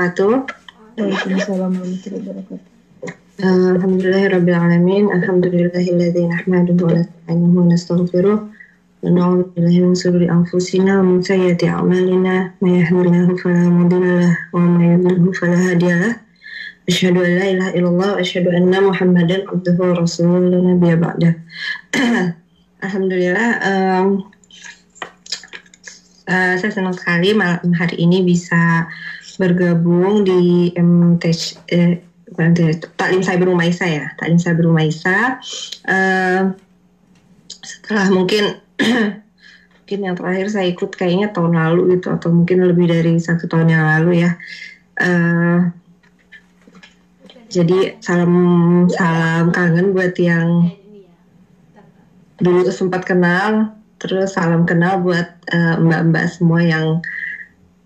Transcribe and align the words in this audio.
Wabarakatuh. 0.00 0.32
Waalaikumsalam 0.96 1.76
warahmatullahi 1.76 2.24
wabarakatuh. 2.24 2.68
Alhamdulillahirrabbilalamin 3.44 5.12
Alhamdulillahilladzi 5.12 6.24
nahmaduhu 6.24 6.88
wa 6.88 6.96
nasta'inuhu 6.96 7.56
wa 7.60 7.68
nastaghfiruh 7.68 8.38
wa 8.40 9.04
na'udzu 9.04 9.52
billahi 9.52 9.84
min 9.84 9.92
shururi 9.92 10.32
anfusina 10.32 11.04
wa 11.04 11.04
min 11.04 11.20
sayyiati 11.20 11.68
a'malina 11.68 12.48
yahdihillahu 12.64 13.36
fala 13.44 13.60
wa 14.56 14.64
may 14.72 14.96
yudlil 14.96 15.36
fala 15.36 15.68
hadiya 15.68 15.96
lahu 16.00 16.16
Asyhadu 16.88 17.20
an 17.20 17.32
la 17.36 17.46
ilaha 17.52 17.70
illallah 17.76 18.08
wa 18.16 18.20
asyhadu 18.24 18.56
anna 18.56 18.78
Muhammadan 18.80 19.44
abduhu 19.52 19.84
wa 19.84 20.00
rasuluhu 20.00 20.48
la 20.48 20.58
nabiyya 20.64 20.96
ba'da. 20.96 21.30
Alhamdulillah 22.88 23.48
um, 23.68 24.24
uh, 26.24 26.56
saya 26.56 26.72
senang 26.72 26.96
sekali 26.96 27.36
malam 27.36 27.68
hari 27.76 28.00
ini 28.00 28.24
bisa 28.24 28.88
bergabung 29.40 30.28
di 30.28 30.68
MT 30.76 31.24
eh, 31.72 32.04
Taklim 32.94 33.24
Cyber 33.24 33.48
Umaisa 33.48 33.88
ya, 33.88 34.12
Taklim 34.20 34.36
Cyber 34.36 34.68
Umaisa. 34.68 35.40
Uh, 35.88 36.54
setelah 37.64 38.06
mungkin 38.12 38.60
mungkin 39.82 39.98
yang 40.06 40.14
terakhir 40.14 40.46
saya 40.52 40.66
ikut 40.70 40.94
kayaknya 40.94 41.34
tahun 41.34 41.58
lalu 41.58 41.98
gitu 41.98 42.14
atau 42.14 42.30
mungkin 42.30 42.62
lebih 42.62 42.86
dari 42.86 43.18
satu 43.18 43.50
tahun 43.50 43.72
yang 43.72 43.84
lalu 43.98 44.28
ya. 44.28 44.30
Uh, 45.00 45.72
jadi 47.50 47.98
salam 47.98 48.86
salam 48.94 49.50
kangen 49.50 49.90
buat 49.90 50.14
yang 50.14 50.70
dulu 52.38 52.70
sempat 52.70 53.02
kenal, 53.02 53.74
terus 53.98 54.38
salam 54.38 54.62
kenal 54.64 55.02
buat 55.02 55.34
mbak-mbak 55.82 56.24
uh, 56.24 56.30
semua 56.30 56.62
yang 56.62 57.02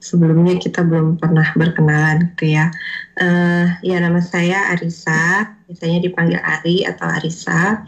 sebelumnya 0.04 0.60
kita 0.60 0.84
belum 0.84 1.16
pernah 1.16 1.48
berkenalan 1.56 2.28
gitu 2.36 2.52
ya. 2.52 2.68
Uh, 3.16 3.72
ya 3.80 3.96
nama 4.04 4.20
saya 4.20 4.76
Arisa, 4.76 5.56
biasanya 5.64 6.04
dipanggil 6.04 6.36
Ari 6.36 6.84
atau 6.84 7.08
Arisa. 7.08 7.80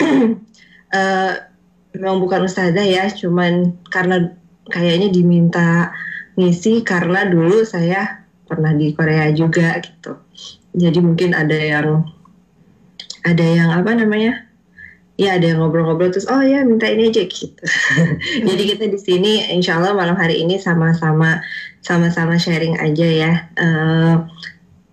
uh, 0.00 1.32
memang 1.92 2.24
bukan 2.24 2.48
ustazah 2.48 2.88
ya, 2.88 3.12
cuman 3.12 3.76
karena 3.92 4.32
kayaknya 4.72 5.12
diminta 5.12 5.92
ngisi 6.40 6.80
karena 6.80 7.28
dulu 7.28 7.60
saya 7.68 8.24
pernah 8.48 8.72
di 8.72 8.96
Korea 8.96 9.28
juga 9.36 9.76
gitu. 9.84 10.16
Jadi 10.72 11.04
mungkin 11.04 11.36
ada 11.36 11.58
yang 11.58 12.08
ada 13.28 13.44
yang 13.44 13.76
apa 13.76 13.92
namanya? 13.92 14.47
Ya 15.18 15.34
ada 15.34 15.50
yang 15.50 15.58
ngobrol-ngobrol 15.58 16.14
terus 16.14 16.30
oh 16.30 16.38
ya 16.38 16.62
minta 16.62 16.86
ini 16.86 17.10
aja 17.10 17.26
gitu. 17.26 17.64
Jadi 18.48 18.62
kita 18.62 18.86
di 18.86 18.98
sini 19.02 19.32
insya 19.50 19.82
Allah 19.82 19.92
malam 19.92 20.14
hari 20.14 20.38
ini 20.38 20.62
sama-sama 20.62 21.42
sama-sama 21.82 22.38
sharing 22.38 22.78
aja 22.78 23.06
ya 23.06 23.32
uh, 23.58 24.22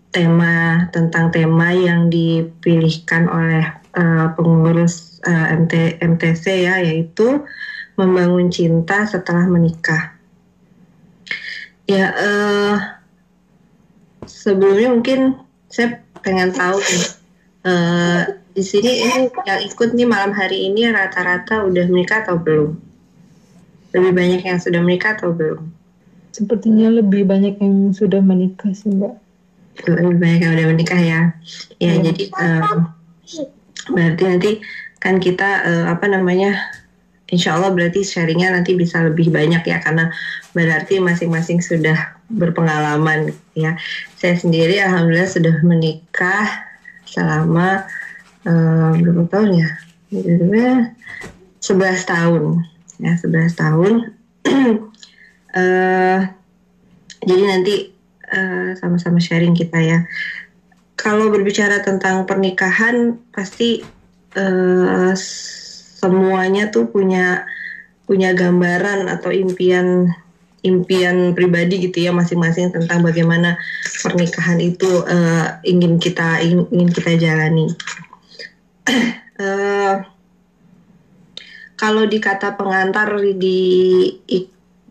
tema 0.09 0.89
tentang 0.89 1.29
tema 1.29 1.69
yang 1.77 2.09
dipilihkan 2.09 3.29
oleh 3.29 3.69
uh, 3.93 4.33
pengurus 4.33 5.21
uh, 5.29 5.53
MT, 5.61 6.01
MTC 6.01 6.65
ya 6.65 6.81
yaitu 6.81 7.45
membangun 7.93 8.49
cinta 8.49 9.05
setelah 9.05 9.45
menikah. 9.45 10.17
Ya 11.85 12.09
uh, 12.17 12.75
sebelumnya 14.25 14.89
mungkin 14.89 15.37
saya 15.69 16.01
pengen 16.25 16.49
tahu 16.49 16.81
uh, 17.69 18.44
di 18.55 18.63
sini 18.63 19.03
ini 19.03 19.27
yang 19.43 19.59
ikut 19.67 19.91
nih 19.91 20.07
malam 20.07 20.31
hari 20.31 20.71
ini 20.71 20.87
rata-rata 20.87 21.67
udah 21.67 21.91
menikah 21.91 22.23
atau 22.23 22.39
belum? 22.39 22.79
Lebih 23.91 24.15
banyak 24.15 24.41
yang 24.47 24.59
sudah 24.63 24.79
menikah 24.79 25.19
atau 25.19 25.35
belum? 25.35 25.67
Sepertinya 26.31 26.87
lebih 26.87 27.27
banyak 27.27 27.59
yang 27.59 27.91
sudah 27.91 28.23
menikah 28.23 28.71
sih 28.71 28.95
mbak. 28.95 29.11
Lebih 29.83 30.19
banyak 30.23 30.39
yang 30.39 30.53
udah 30.55 30.67
menikah 30.71 30.99
ya. 30.99 31.21
Ya, 31.83 31.99
ya. 31.99 32.11
jadi 32.11 32.23
um, 32.31 32.95
berarti 33.91 34.23
nanti 34.23 34.51
kan 35.03 35.19
kita 35.19 35.49
uh, 35.67 35.85
apa 35.91 36.07
namanya? 36.07 36.55
Insya 37.27 37.59
Allah 37.59 37.75
berarti 37.75 38.07
sharingnya 38.07 38.55
nanti 38.55 38.77
bisa 38.77 39.03
lebih 39.03 39.33
banyak 39.35 39.67
ya 39.67 39.81
karena 39.83 40.13
berarti 40.55 41.03
masing-masing 41.03 41.59
sudah 41.59 42.15
berpengalaman 42.31 43.35
ya. 43.51 43.75
Saya 44.15 44.39
sendiri 44.39 44.79
alhamdulillah 44.79 45.27
sudah 45.27 45.59
menikah 45.59 46.47
selama 47.03 47.83
uh, 48.45 48.93
berapa 48.95 49.23
tahun 49.29 49.49
ya? 49.59 49.69
Sebelas 51.59 52.05
tahun 52.05 52.65
ya 52.99 53.13
sebelas 53.19 53.53
tahun. 53.57 54.15
uh, 55.55 56.19
jadi 57.27 57.43
nanti 57.43 57.75
uh, 58.31 58.77
sama-sama 58.79 59.19
sharing 59.19 59.55
kita 59.55 59.79
ya. 59.81 59.99
Kalau 60.95 61.27
berbicara 61.29 61.83
tentang 61.83 62.23
pernikahan 62.23 63.19
pasti 63.35 63.83
uh, 64.39 65.11
semuanya 65.99 66.71
tuh 66.71 66.87
punya 66.87 67.43
punya 68.05 68.37
gambaran 68.37 69.09
atau 69.09 69.33
impian 69.33 70.13
impian 70.65 71.37
pribadi 71.37 71.77
gitu 71.77 72.09
ya 72.09 72.11
masing-masing 72.13 72.73
tentang 72.73 73.05
bagaimana 73.05 73.53
pernikahan 74.01 74.57
itu 74.57 75.05
uh, 75.05 75.61
ingin 75.61 76.01
kita 76.01 76.41
ingin 76.41 76.89
kita 76.89 77.21
jalani. 77.21 77.69
Uh, 78.85 79.95
kalau 81.81 82.03
di 82.07 82.17
kata 82.23 82.55
pengantar 82.55 83.19
di 83.35 83.59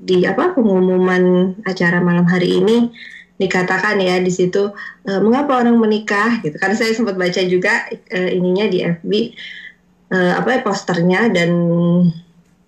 di 0.04 0.16
apa 0.28 0.52
pengumuman 0.52 1.56
acara 1.64 2.04
malam 2.04 2.28
hari 2.28 2.60
ini 2.60 2.92
dikatakan 3.34 3.98
ya 3.98 4.20
di 4.20 4.30
situ 4.30 4.70
e, 5.02 5.10
mengapa 5.18 5.58
orang 5.64 5.80
menikah? 5.80 6.44
Gitu. 6.44 6.54
Karena 6.60 6.76
saya 6.76 6.92
sempat 6.94 7.16
baca 7.16 7.40
juga 7.48 7.88
e, 7.90 8.36
ininya 8.36 8.68
di 8.68 8.78
FB 8.84 9.10
e, 10.12 10.18
apa 10.36 10.48
ya 10.54 10.60
posternya 10.62 11.32
dan 11.32 11.50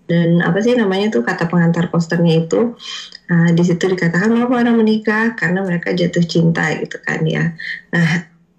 dan 0.07 0.39
apa 0.39 0.63
sih 0.63 0.71
namanya 0.75 1.11
tuh 1.11 1.23
kata 1.23 1.51
pengantar 1.51 1.91
posternya 1.91 2.47
itu 2.47 2.79
nah, 3.27 3.51
di 3.51 3.63
situ 3.63 3.85
dikatakan 3.91 4.33
mengapa 4.33 4.65
orang 4.65 4.75
menikah? 4.81 5.37
Karena 5.37 5.61
mereka 5.63 5.93
jatuh 5.93 6.25
cinta 6.25 6.73
gitu 6.81 6.97
kan 7.05 7.21
ya. 7.23 7.53
Nah 7.93 8.09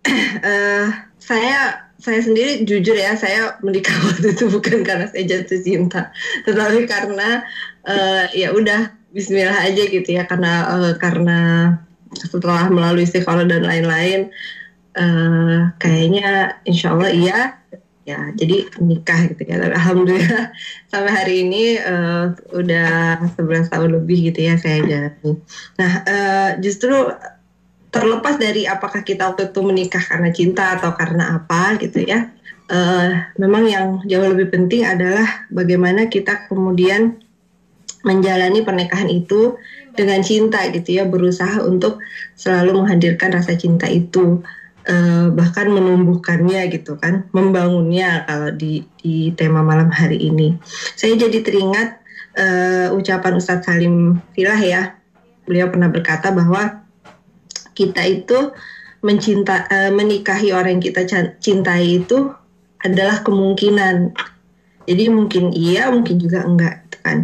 saya 1.29 1.88
saya 2.09 2.25
sendiri 2.25 2.65
jujur 2.65 2.97
ya 2.97 3.13
saya 3.21 3.61
menikah 3.61 3.93
waktu 4.09 4.33
itu 4.33 4.49
bukan 4.49 4.81
karena 4.81 5.05
saya 5.13 5.25
jatuh 5.29 5.61
cinta 5.61 6.09
tetapi 6.49 6.89
karena 6.89 7.45
uh, 7.85 8.25
ya 8.33 8.57
udah 8.57 8.97
Bismillah 9.09 9.65
aja 9.65 9.89
gitu 9.89 10.05
ya 10.05 10.29
karena 10.29 10.69
uh, 10.69 10.93
karena 11.01 11.41
setelah 12.13 12.69
melalui 12.69 13.09
istiqoroh 13.09 13.49
dan 13.49 13.65
lain-lain 13.65 14.29
uh, 14.97 15.73
kayaknya 15.81 16.61
Insya 16.69 16.93
Allah 16.93 17.13
iya 17.13 17.41
ya 18.09 18.33
jadi 18.33 18.69
nikah 18.81 19.29
gitu 19.33 19.45
ya. 19.45 19.61
Alhamdulillah 19.61 20.53
sampai 20.93 21.13
hari 21.13 21.35
ini 21.45 21.77
uh, 21.77 22.33
udah 22.57 23.21
11 23.37 23.69
tahun 23.69 23.91
lebih 24.01 24.33
gitu 24.33 24.49
ya 24.49 24.57
saya 24.57 24.81
jalani. 24.85 25.41
Nah 25.77 25.93
uh, 26.09 26.51
justru 26.61 27.13
terlepas 28.01 28.35
dari 28.39 28.63
apakah 28.65 29.03
kita 29.03 29.35
waktu 29.35 29.51
itu 29.51 29.61
menikah 29.61 30.03
karena 30.03 30.31
cinta 30.31 30.79
atau 30.79 30.95
karena 30.95 31.43
apa 31.43 31.77
gitu 31.83 32.03
ya 32.03 32.31
uh, 32.71 33.11
memang 33.41 33.65
yang 33.67 33.87
jauh 34.05 34.29
lebih 34.29 34.53
penting 34.53 34.85
adalah 34.85 35.49
bagaimana 35.51 36.07
kita 36.07 36.47
kemudian 36.47 37.19
menjalani 38.07 38.63
pernikahan 38.63 39.11
itu 39.11 39.59
dengan 39.99 40.23
cinta 40.23 40.63
gitu 40.71 41.03
ya 41.03 41.05
berusaha 41.05 41.59
untuk 41.67 41.99
selalu 42.39 42.85
menghadirkan 42.85 43.35
rasa 43.35 43.59
cinta 43.59 43.91
itu 43.91 44.47
uh, 44.87 45.27
bahkan 45.35 45.67
menumbuhkannya 45.67 46.71
gitu 46.71 46.95
kan 47.03 47.27
membangunnya 47.35 48.23
kalau 48.31 48.55
di 48.55 48.87
di 49.03 49.35
tema 49.35 49.67
malam 49.67 49.91
hari 49.91 50.31
ini. 50.31 50.55
Saya 50.95 51.19
jadi 51.19 51.43
teringat 51.43 51.99
uh, 52.39 52.95
ucapan 52.95 53.35
Ustadz 53.35 53.67
Salim 53.67 54.23
Filah 54.33 54.61
ya. 54.63 54.83
Beliau 55.43 55.73
pernah 55.73 55.91
berkata 55.91 56.31
bahwa 56.31 56.88
kita 57.79 58.03
itu 58.03 58.51
mencinta 59.07 59.71
uh, 59.71 59.95
menikahi 59.95 60.51
orang 60.51 60.83
yang 60.83 60.85
kita 60.91 61.07
cintai 61.39 62.03
itu 62.03 62.35
adalah 62.83 63.23
kemungkinan. 63.23 64.11
Jadi 64.89 65.05
mungkin 65.13 65.55
iya, 65.55 65.93
mungkin 65.95 66.19
juga 66.19 66.43
enggak, 66.43 66.91
gitu 66.91 66.99
kan. 67.07 67.19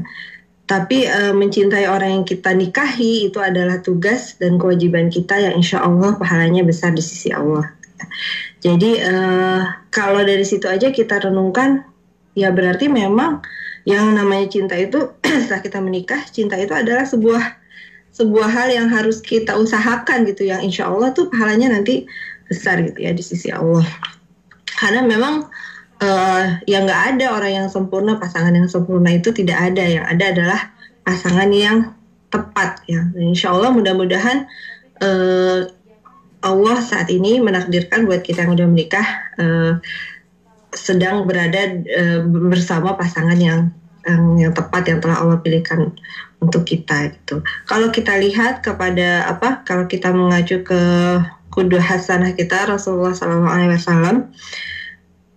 Tapi 0.65 1.11
uh, 1.11 1.35
mencintai 1.35 1.91
orang 1.91 2.23
yang 2.23 2.25
kita 2.25 2.55
nikahi 2.55 3.29
itu 3.29 3.43
adalah 3.43 3.83
tugas 3.83 4.39
dan 4.39 4.57
kewajiban 4.57 5.11
kita 5.11 5.37
yang 5.37 5.59
insya 5.59 5.83
Allah 5.83 6.15
pahalanya 6.15 6.63
besar 6.63 6.95
di 6.95 7.03
sisi 7.03 7.35
Allah. 7.35 7.69
Jadi 8.65 9.03
uh, 9.03 9.61
kalau 9.91 10.23
dari 10.25 10.47
situ 10.47 10.71
aja 10.71 10.89
kita 10.95 11.21
renungkan, 11.21 11.85
ya 12.39 12.49
berarti 12.55 12.89
memang 12.89 13.45
yang 13.85 14.17
namanya 14.17 14.49
cinta 14.49 14.79
itu 14.79 15.13
setelah 15.45 15.61
kita 15.61 15.79
menikah, 15.85 16.23
cinta 16.33 16.57
itu 16.57 16.73
adalah 16.73 17.05
sebuah 17.05 17.64
sebuah 18.15 18.47
hal 18.47 18.69
yang 18.71 18.87
harus 18.87 19.19
kita 19.19 19.59
usahakan 19.59 20.23
gitu 20.31 20.47
yang 20.47 20.63
insya 20.63 20.87
Allah 20.87 21.11
tuh 21.11 21.27
pahalanya 21.27 21.75
nanti 21.75 22.07
besar 22.47 22.79
gitu 22.87 23.03
ya 23.03 23.11
di 23.11 23.21
sisi 23.27 23.51
Allah. 23.51 23.83
Karena 24.79 25.03
memang 25.03 25.51
uh, 25.99 26.45
yang 26.71 26.87
nggak 26.87 27.03
ada 27.19 27.27
orang 27.35 27.53
yang 27.65 27.69
sempurna 27.69 28.15
pasangan 28.23 28.55
yang 28.55 28.71
sempurna 28.71 29.11
itu 29.11 29.35
tidak 29.35 29.59
ada. 29.59 29.83
Yang 29.83 30.07
ada 30.07 30.25
adalah 30.31 30.61
pasangan 31.03 31.51
yang 31.51 31.79
tepat 32.31 32.83
ya. 32.91 33.03
insya 33.19 33.55
Allah 33.55 33.71
mudah-mudahan 33.71 34.47
uh, 35.03 35.61
Allah 36.45 36.77
saat 36.83 37.09
ini 37.09 37.39
menakdirkan 37.39 38.05
buat 38.05 38.27
kita 38.27 38.45
yang 38.45 38.53
udah 38.59 38.67
menikah 38.69 39.07
uh, 39.39 39.73
sedang 40.75 41.25
berada 41.31 41.79
uh, 41.79 42.21
bersama 42.27 42.99
pasangan 42.99 43.39
yang 43.39 43.71
yang, 44.05 44.23
yang 44.37 44.53
tepat 44.53 44.85
yang 44.91 44.99
telah 45.01 45.23
Allah 45.25 45.39
pilihkan 45.41 45.95
untuk 46.41 46.67
kita 46.67 47.13
gitu. 47.13 47.43
Kalau 47.69 47.93
kita 47.93 48.17
lihat 48.19 48.65
kepada 48.65 49.29
apa? 49.29 49.63
Kalau 49.63 49.87
kita 49.87 50.11
mengacu 50.11 50.63
ke 50.65 50.83
kudu 51.55 51.79
hasanah 51.79 52.35
kita 52.35 52.67
Rasulullah 52.67 53.15
SAW, 53.15 54.27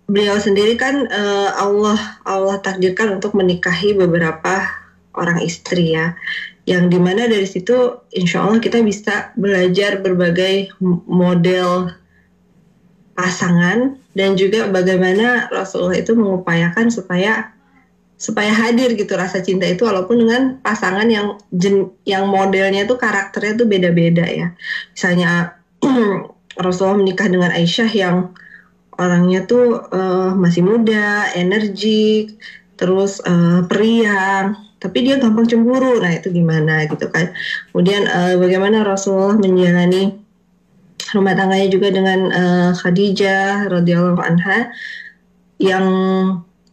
beliau 0.08 0.40
sendiri 0.40 0.74
kan 0.80 1.04
uh, 1.06 1.50
Allah 1.60 2.00
Allah 2.24 2.56
takdirkan 2.64 3.20
untuk 3.20 3.36
menikahi 3.36 3.92
beberapa 3.92 4.64
orang 5.12 5.44
istri 5.44 5.92
ya 5.92 6.16
yang 6.64 6.88
di 6.88 6.96
mana 6.96 7.28
dari 7.28 7.44
situ 7.44 8.00
insya 8.16 8.44
Allah 8.44 8.56
kita 8.60 8.80
bisa 8.80 9.36
belajar 9.36 10.00
berbagai 10.00 10.72
model 11.08 11.92
pasangan 13.12 14.00
dan 14.16 14.36
juga 14.40 14.68
bagaimana 14.72 15.52
Rasulullah 15.52 16.00
itu 16.00 16.16
mengupayakan 16.16 16.88
supaya 16.88 17.52
supaya 18.18 18.50
hadir 18.50 18.98
gitu 18.98 19.14
rasa 19.14 19.38
cinta 19.46 19.62
itu 19.62 19.86
walaupun 19.86 20.26
dengan 20.26 20.42
pasangan 20.58 21.06
yang 21.06 21.38
jen, 21.54 21.94
yang 22.02 22.26
modelnya 22.26 22.82
itu 22.82 22.98
karakternya 22.98 23.54
tuh 23.54 23.66
beda-beda 23.70 24.26
ya. 24.26 24.58
Misalnya 24.90 25.54
Rasulullah 26.58 26.98
menikah 26.98 27.30
dengan 27.30 27.54
Aisyah 27.54 27.90
yang 27.94 28.34
orangnya 28.98 29.46
tuh 29.46 29.86
uh, 29.94 30.34
masih 30.34 30.66
muda, 30.66 31.30
energik, 31.38 32.34
terus 32.74 33.22
uh, 33.22 33.62
periang, 33.70 34.58
tapi 34.82 35.06
dia 35.06 35.22
gampang 35.22 35.46
cemburu. 35.46 36.02
Nah 36.02 36.18
itu 36.18 36.34
gimana 36.34 36.90
gitu 36.90 37.06
kan. 37.14 37.30
Kemudian 37.70 38.10
uh, 38.10 38.34
bagaimana 38.34 38.82
Rasulullah 38.82 39.38
menjalani 39.38 40.18
rumah 41.14 41.38
tangganya 41.38 41.68
juga 41.70 41.94
dengan 41.94 42.20
uh, 42.34 42.70
Khadijah 42.74 43.70
radhiyallahu 43.70 44.18
anha 44.18 44.74
yang 45.62 45.86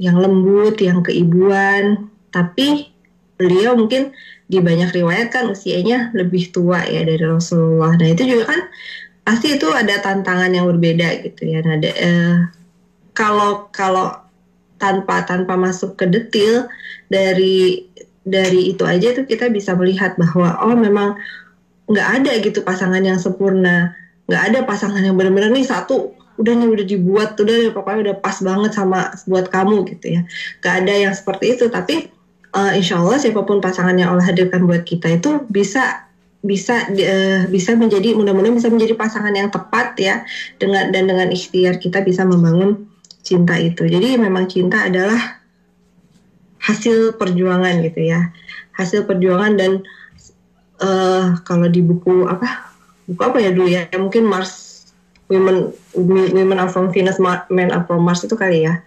yang 0.01 0.19
lembut 0.19 0.79
yang 0.79 1.01
keibuan. 1.01 2.11
Tapi 2.31 2.91
beliau 3.35 3.75
mungkin 3.75 4.15
di 4.45 4.61
banyak 4.61 4.93
riwayat 4.93 5.33
kan 5.33 5.49
usianya 5.49 6.13
lebih 6.13 6.53
tua 6.53 6.85
ya 6.85 7.01
dari 7.03 7.23
Rasulullah. 7.23 7.97
Nah 7.97 8.07
itu 8.11 8.23
juga 8.27 8.53
kan 8.53 8.61
pasti 9.25 9.57
itu 9.57 9.67
ada 9.73 9.97
tantangan 9.99 10.53
yang 10.53 10.69
berbeda 10.69 11.25
gitu 11.25 11.49
ya. 11.49 11.59
Nah 11.65 11.81
uh, 11.81 12.37
kalau 13.17 13.67
kalau 13.73 14.13
tanpa 14.77 15.23
tanpa 15.25 15.55
masuk 15.55 15.97
ke 15.97 16.05
detail 16.05 16.67
dari 17.09 17.87
dari 18.25 18.73
itu 18.75 18.83
aja 18.85 19.15
tuh 19.15 19.25
kita 19.25 19.49
bisa 19.49 19.73
melihat 19.73 20.17
bahwa 20.19 20.61
oh 20.61 20.75
memang 20.77 21.17
nggak 21.85 22.09
ada 22.21 22.31
gitu 22.41 22.61
pasangan 22.61 23.01
yang 23.01 23.17
sempurna. 23.17 23.97
Nggak 24.25 24.43
ada 24.53 24.59
pasangan 24.65 25.01
yang 25.01 25.17
benar-benar 25.17 25.53
nih 25.53 25.65
satu 25.65 26.24
udah 26.35 26.53
nih 26.55 26.67
udah 26.67 26.85
dibuat 26.85 27.29
udah 27.39 27.55
deh, 27.67 27.71
pokoknya 27.71 27.99
udah 28.11 28.15
pas 28.19 28.37
banget 28.43 28.71
sama 28.75 29.11
buat 29.27 29.47
kamu 29.47 29.87
gitu 29.95 30.19
ya. 30.19 30.21
Nggak 30.59 30.73
ada 30.83 30.93
yang 30.93 31.13
seperti 31.15 31.45
itu 31.55 31.65
tapi 31.71 32.11
uh, 32.55 32.71
insya 32.73 33.03
Allah 33.03 33.19
siapa 33.19 33.43
pun 33.43 33.59
pasangan 33.59 33.93
yang 33.99 34.15
Allah 34.15 34.25
hadirkan 34.31 34.63
buat 34.63 34.87
kita 34.87 35.19
itu 35.19 35.43
bisa 35.51 36.07
bisa 36.45 36.87
uh, 36.87 37.41
bisa 37.49 37.73
menjadi 37.73 38.13
mudah-mudahan 38.13 38.55
bisa 38.55 38.69
menjadi 38.69 38.93
pasangan 38.93 39.33
yang 39.33 39.49
tepat 39.49 39.97
ya 39.97 40.21
dengan 40.61 40.93
dan 40.93 41.09
dengan 41.09 41.27
ikhtiar 41.33 41.81
kita 41.81 42.05
bisa 42.05 42.23
membangun 42.23 42.87
cinta 43.25 43.57
itu. 43.57 43.89
Jadi 43.89 44.15
memang 44.21 44.45
cinta 44.45 44.85
adalah 44.85 45.41
hasil 46.61 47.17
perjuangan 47.17 47.81
gitu 47.81 48.05
ya. 48.05 48.29
Hasil 48.77 49.09
perjuangan 49.09 49.57
dan 49.57 49.71
uh, 50.81 51.37
kalau 51.41 51.65
di 51.65 51.81
buku 51.81 52.29
apa 52.29 52.69
buku 53.09 53.21
apa 53.25 53.37
ya 53.41 53.49
dulu 53.49 53.69
ya? 53.69 53.89
Mungkin 53.97 54.29
Mars 54.29 54.64
Women 55.27 55.73
Women 56.35 56.57
are 56.61 56.69
from 56.69 56.93
Venus 56.93 57.17
Men 57.49 57.73
are 57.73 57.85
from 57.85 58.05
Mars 58.05 58.21
itu 58.21 58.37
kali 58.37 58.65
ya 58.65 58.81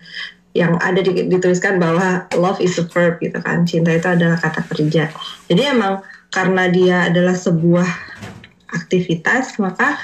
yang 0.57 0.81
ada 0.81 1.05
dituliskan 1.05 1.79
bahwa 1.79 2.27
love 2.35 2.59
is 2.59 2.75
a 2.81 2.85
verb 2.89 3.21
gitu 3.23 3.39
kan 3.39 3.63
cinta 3.69 3.95
itu 3.95 4.09
adalah 4.11 4.41
kata 4.41 4.65
kerja. 4.67 5.13
Jadi 5.47 5.63
emang 5.63 6.03
karena 6.35 6.67
dia 6.67 6.97
adalah 7.07 7.37
sebuah 7.37 7.87
aktivitas 8.69 9.57
maka 9.63 9.97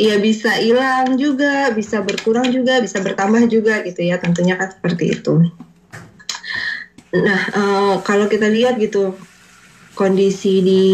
ya 0.00 0.16
bisa 0.16 0.56
hilang 0.56 1.18
juga 1.20 1.68
bisa 1.76 2.00
berkurang 2.00 2.48
juga 2.48 2.80
bisa 2.80 3.04
bertambah 3.04 3.50
juga 3.52 3.84
gitu 3.84 4.00
ya 4.00 4.16
tentunya 4.16 4.56
kan 4.56 4.72
seperti 4.72 5.18
itu. 5.18 5.50
Nah, 7.10 7.40
uh, 7.52 7.94
kalau 8.06 8.30
kita 8.30 8.46
lihat 8.46 8.78
gitu 8.78 9.18
kondisi 9.98 10.62
di 10.62 10.84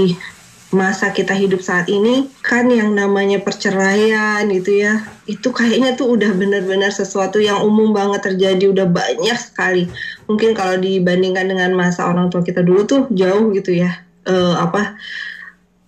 masa 0.76 1.16
kita 1.16 1.32
hidup 1.32 1.64
saat 1.64 1.88
ini 1.88 2.28
kan 2.44 2.68
yang 2.68 2.92
namanya 2.92 3.40
perceraian 3.40 4.44
gitu 4.52 4.84
ya 4.84 5.00
itu 5.24 5.48
kayaknya 5.48 5.96
tuh 5.96 6.12
udah 6.12 6.36
benar-benar 6.36 6.92
sesuatu 6.92 7.40
yang 7.40 7.64
umum 7.64 7.96
banget 7.96 8.28
terjadi 8.28 8.68
udah 8.76 8.84
banyak 8.84 9.38
sekali 9.40 9.88
mungkin 10.28 10.52
kalau 10.52 10.76
dibandingkan 10.76 11.48
dengan 11.48 11.72
masa 11.72 12.04
orang 12.04 12.28
tua 12.28 12.44
kita 12.44 12.60
dulu 12.60 12.84
tuh 12.84 13.02
jauh 13.08 13.48
gitu 13.56 13.72
ya 13.72 14.04
uh, 14.28 14.60
apa 14.60 15.00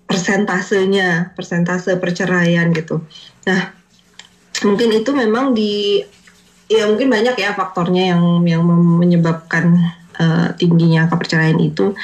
persentasenya 0.08 1.36
persentase 1.36 1.92
perceraian 2.00 2.72
gitu 2.72 3.04
nah 3.44 3.76
mungkin 4.64 4.88
itu 4.96 5.12
memang 5.12 5.52
di 5.52 6.00
ya 6.68 6.88
mungkin 6.88 7.12
banyak 7.12 7.36
ya 7.36 7.52
faktornya 7.52 8.16
yang 8.16 8.22
yang 8.44 8.64
menyebabkan 9.00 9.96
uh, 10.20 10.48
tingginya 10.58 11.08
angka 11.08 11.16
perceraian 11.16 11.58
itu. 11.58 11.94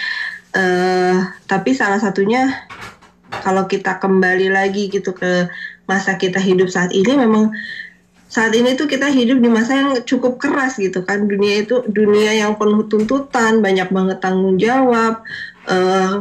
Uh, 0.54 1.34
tapi 1.50 1.74
salah 1.74 1.98
satunya 1.98 2.46
kalau 3.42 3.66
kita 3.66 3.98
kembali 3.98 4.54
lagi 4.54 4.86
gitu 4.86 5.10
ke 5.10 5.50
masa 5.90 6.14
kita 6.14 6.38
hidup 6.38 6.70
saat 6.70 6.94
ini 6.94 7.18
memang 7.18 7.50
saat 8.30 8.50
ini 8.50 8.74
tuh 8.74 8.90
kita 8.90 9.10
hidup 9.14 9.38
di 9.38 9.46
masa 9.46 9.78
yang 9.78 9.90
cukup 10.02 10.42
keras 10.42 10.78
gitu 10.78 11.06
kan. 11.06 11.26
Dunia 11.30 11.62
itu 11.62 11.86
dunia 11.86 12.34
yang 12.34 12.58
penuh 12.58 12.86
tuntutan 12.90 13.62
banyak 13.62 13.94
banget 13.94 14.18
tanggung 14.18 14.58
jawab 14.58 15.22
eh, 15.70 16.14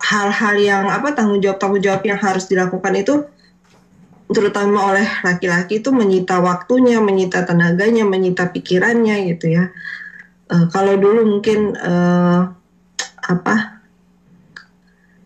hal-hal 0.00 0.56
yang 0.56 0.84
apa 0.88 1.12
tanggung 1.12 1.44
jawab 1.44 1.60
tanggung 1.60 1.82
jawab 1.84 2.00
yang 2.08 2.16
harus 2.16 2.48
dilakukan 2.48 2.94
itu 2.96 3.14
terutama 4.26 4.90
oleh 4.90 5.06
laki-laki 5.22 5.78
itu 5.84 5.94
menyita 5.94 6.42
waktunya 6.42 6.98
menyita 6.98 7.46
tenaganya 7.46 8.08
menyita 8.08 8.50
pikirannya 8.50 9.28
gitu 9.36 9.60
ya. 9.60 9.70
Uh, 10.46 10.70
kalau 10.70 10.94
dulu 10.94 11.26
mungkin 11.26 11.74
uh, 11.74 12.54
apa 13.26 13.82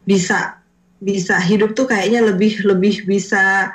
bisa 0.05 0.61
bisa 1.01 1.41
hidup 1.41 1.73
tuh 1.73 1.89
kayaknya 1.89 2.21
lebih 2.25 2.61
lebih 2.65 3.09
bisa 3.09 3.73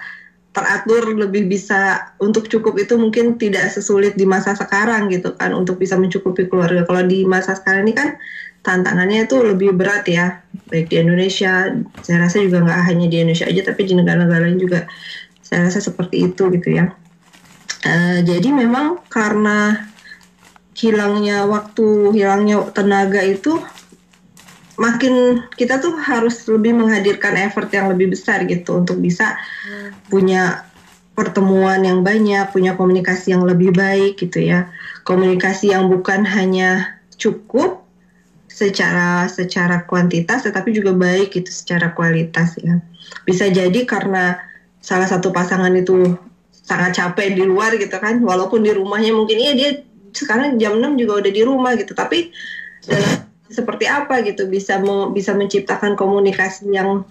teratur 0.55 1.11
lebih 1.11 1.51
bisa 1.51 2.13
untuk 2.23 2.47
cukup 2.47 2.79
itu 2.79 2.95
mungkin 2.95 3.35
tidak 3.35 3.67
sesulit 3.75 4.15
di 4.15 4.23
masa 4.23 4.55
sekarang 4.55 5.11
gitu 5.11 5.35
kan 5.35 5.51
untuk 5.51 5.75
bisa 5.75 5.99
mencukupi 5.99 6.47
keluarga. 6.47 6.87
Kalau 6.87 7.03
di 7.03 7.27
masa 7.27 7.59
sekarang 7.59 7.91
ini 7.91 7.93
kan 7.93 8.15
tantangannya 8.63 9.27
itu 9.27 9.35
lebih 9.43 9.75
berat 9.75 10.07
ya 10.07 10.39
baik 10.71 10.87
di 10.87 10.95
Indonesia. 11.03 11.75
Saya 11.99 12.17
rasa 12.23 12.39
juga 12.39 12.63
nggak 12.63 12.81
hanya 12.87 13.05
di 13.11 13.15
Indonesia 13.19 13.51
aja 13.51 13.61
tapi 13.67 13.81
di 13.83 13.93
negara-negara 13.99 14.47
lain 14.47 14.55
juga 14.55 14.87
saya 15.43 15.67
rasa 15.67 15.83
seperti 15.83 16.31
itu 16.31 16.47
gitu 16.55 16.69
ya. 16.71 16.87
Uh, 17.85 18.23
jadi 18.23 18.49
memang 18.55 19.03
karena 19.11 19.91
hilangnya 20.71 21.43
waktu, 21.51 22.15
hilangnya 22.15 22.63
tenaga 22.71 23.21
itu 23.27 23.59
makin 24.75 25.45
kita 25.55 25.79
tuh 25.79 25.95
harus 25.95 26.43
lebih 26.51 26.75
menghadirkan 26.75 27.35
effort 27.39 27.71
yang 27.71 27.87
lebih 27.91 28.11
besar 28.11 28.43
gitu 28.43 28.83
untuk 28.83 28.99
bisa 28.99 29.39
hmm. 29.65 30.11
punya 30.11 30.67
pertemuan 31.15 31.79
yang 31.79 32.03
banyak, 32.03 32.51
punya 32.51 32.75
komunikasi 32.75 33.31
yang 33.31 33.47
lebih 33.47 33.71
baik 33.71 34.19
gitu 34.19 34.43
ya. 34.43 34.67
Komunikasi 35.07 35.71
yang 35.71 35.87
bukan 35.87 36.27
hanya 36.27 36.99
cukup 37.15 37.87
secara 38.51 39.27
secara 39.27 39.83
kuantitas 39.83 40.47
tetapi 40.47 40.71
juga 40.71 40.95
baik 40.95 41.31
gitu 41.31 41.47
secara 41.47 41.95
kualitas 41.95 42.59
ya. 42.59 42.83
Bisa 43.23 43.47
jadi 43.47 43.87
karena 43.87 44.35
salah 44.83 45.07
satu 45.07 45.31
pasangan 45.31 45.71
itu 45.71 46.19
sangat 46.51 46.99
capek 46.99 47.31
di 47.31 47.43
luar 47.47 47.79
gitu 47.79 47.95
kan, 47.95 48.19
walaupun 48.19 48.59
di 48.59 48.75
rumahnya 48.75 49.15
mungkin 49.15 49.37
iya 49.39 49.53
dia 49.55 49.71
sekarang 50.15 50.55
jam 50.55 50.79
6 50.79 50.95
juga 50.95 51.19
udah 51.19 51.31
di 51.31 51.43
rumah 51.43 51.71
gitu 51.75 51.91
tapi 51.91 52.31
seperti 53.49 53.85
apa 53.85 54.25
gitu 54.25 54.49
bisa 54.49 54.81
mau 54.81 55.13
bisa 55.13 55.37
menciptakan 55.37 55.93
komunikasi 55.93 56.65
yang 56.73 57.05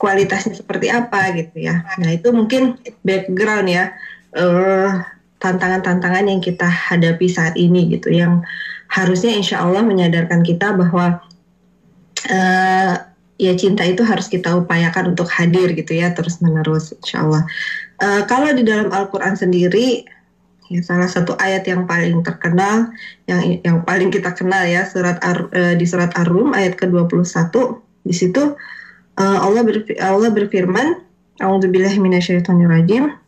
kualitasnya 0.00 0.58
seperti 0.58 0.90
apa 0.90 1.30
gitu 1.38 1.62
ya. 1.62 1.86
Nah 2.02 2.10
itu 2.10 2.34
mungkin 2.34 2.80
background 3.06 3.70
ya 3.70 3.94
uh, 4.34 5.06
tantangan-tantangan 5.38 6.26
yang 6.26 6.40
kita 6.42 6.66
hadapi 6.66 7.26
saat 7.30 7.54
ini 7.54 7.90
gitu 7.94 8.10
yang 8.10 8.42
harusnya 8.90 9.32
insya 9.32 9.62
Allah 9.62 9.86
menyadarkan 9.86 10.42
kita 10.42 10.74
bahwa 10.74 11.22
uh, 12.28 12.94
ya 13.38 13.52
cinta 13.58 13.82
itu 13.86 14.02
harus 14.06 14.26
kita 14.30 14.54
upayakan 14.54 15.14
untuk 15.14 15.26
hadir 15.30 15.74
gitu 15.74 15.94
ya 15.94 16.10
terus 16.14 16.42
menerus 16.42 16.94
insya 17.02 17.22
Allah. 17.22 17.42
Uh, 18.02 18.22
kalau 18.26 18.50
di 18.50 18.66
dalam 18.66 18.90
Al-Quran 18.90 19.38
sendiri 19.38 20.06
ya 20.72 20.80
salah 20.80 21.06
satu 21.06 21.36
ayat 21.36 21.68
yang 21.68 21.84
paling 21.84 22.24
terkenal 22.24 22.88
yang 23.28 23.60
yang 23.60 23.78
paling 23.84 24.08
kita 24.08 24.32
kenal 24.32 24.64
ya 24.64 24.88
surat 24.88 25.20
Ar, 25.20 25.52
uh, 25.52 25.74
di 25.76 25.84
surat 25.84 26.08
Ar-Rum 26.16 26.56
ayat 26.56 26.80
ke-21 26.80 27.52
di 28.08 28.14
situ 28.16 28.56
uh, 29.20 29.38
Allah 29.44 29.62
berfir 29.62 30.00
Allah 30.00 30.32
berfirman 30.32 31.04
A'udzubillahi 31.40 32.00
minasyaitonirrajim 32.00 33.22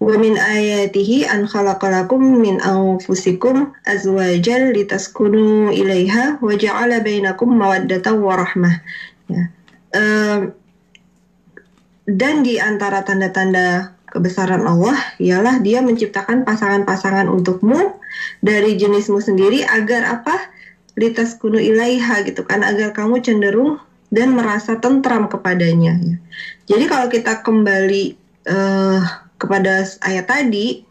Wa 0.00 0.16
min 0.16 0.40
ayatihi 0.40 1.28
an 1.28 1.44
khalaqalakum 1.44 2.40
min 2.40 2.56
anfusikum 2.64 3.76
azwajan 3.84 4.72
litaskunu 4.72 5.68
ilaiha 5.76 6.40
wa 6.40 6.56
ja'ala 6.56 7.04
bainakum 7.04 7.52
mawaddatan 7.60 8.16
wa 8.24 8.40
rahmah. 8.40 8.80
Ya. 9.28 9.52
Uh, 9.92 10.56
dan 12.08 12.40
di 12.40 12.56
antara 12.56 13.04
tanda-tanda 13.04 13.92
kebesaran 14.10 14.66
Allah 14.66 14.98
ialah 15.22 15.62
dia 15.62 15.80
menciptakan 15.80 16.42
pasangan-pasangan 16.42 17.30
untukmu 17.30 17.98
dari 18.42 18.74
jenismu 18.76 19.22
sendiri 19.22 19.62
agar 19.64 20.20
apa? 20.20 20.36
litas 20.98 21.38
kunu 21.38 21.56
ilaiha 21.56 22.26
gitu 22.26 22.42
kan 22.44 22.66
agar 22.66 22.90
kamu 22.92 23.22
cenderung 23.22 23.78
dan 24.10 24.34
merasa 24.34 24.76
tentram 24.82 25.30
kepadanya 25.30 25.96
ya. 25.96 26.16
Jadi 26.66 26.84
kalau 26.90 27.06
kita 27.06 27.46
kembali 27.46 28.18
uh, 28.50 29.00
kepada 29.38 29.86
ayat 30.04 30.26
tadi 30.26 30.82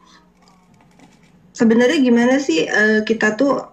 sebenarnya 1.52 2.00
gimana 2.00 2.40
sih 2.40 2.64
uh, 2.66 3.04
kita 3.04 3.36
tuh 3.36 3.68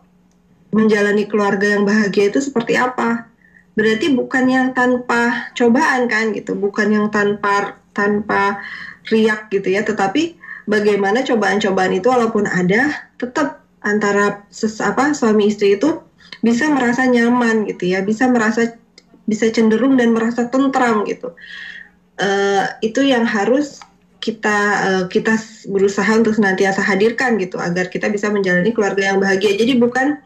menjalani 0.74 1.30
keluarga 1.30 1.78
yang 1.78 1.86
bahagia 1.86 2.28
itu 2.28 2.42
seperti 2.42 2.74
apa? 2.74 3.30
Berarti 3.78 4.12
bukan 4.12 4.44
yang 4.50 4.68
tanpa 4.74 5.52
cobaan 5.54 6.10
kan 6.10 6.34
gitu, 6.34 6.58
bukan 6.58 6.90
yang 6.90 7.06
tanpa 7.08 7.80
tanpa 7.96 8.60
riak 9.06 9.48
gitu 9.54 9.68
ya, 9.70 9.86
tetapi 9.86 10.36
bagaimana 10.66 11.22
cobaan-cobaan 11.22 11.94
itu 11.94 12.10
walaupun 12.10 12.44
ada 12.50 13.10
tetap 13.16 13.62
antara 13.86 14.42
ses, 14.50 14.82
apa 14.82 15.14
suami 15.14 15.48
istri 15.50 15.78
itu 15.78 16.02
bisa 16.42 16.66
merasa 16.68 17.06
nyaman 17.06 17.64
gitu 17.70 17.94
ya, 17.94 18.02
bisa 18.02 18.26
merasa 18.26 18.74
bisa 19.26 19.50
cenderung 19.50 19.98
dan 19.98 20.14
merasa 20.14 20.46
tentram 20.46 21.02
gitu. 21.06 21.34
Uh, 22.16 22.64
itu 22.80 23.04
yang 23.04 23.28
harus 23.28 23.82
kita 24.22 24.58
uh, 24.82 25.04
kita 25.06 25.38
berusaha 25.68 26.08
untuk 26.16 26.34
senantiasa 26.34 26.82
hadirkan 26.82 27.36
gitu 27.38 27.60
agar 27.60 27.86
kita 27.92 28.10
bisa 28.10 28.26
menjalani 28.32 28.74
keluarga 28.74 29.14
yang 29.14 29.18
bahagia. 29.22 29.54
Jadi 29.54 29.78
bukan 29.78 30.18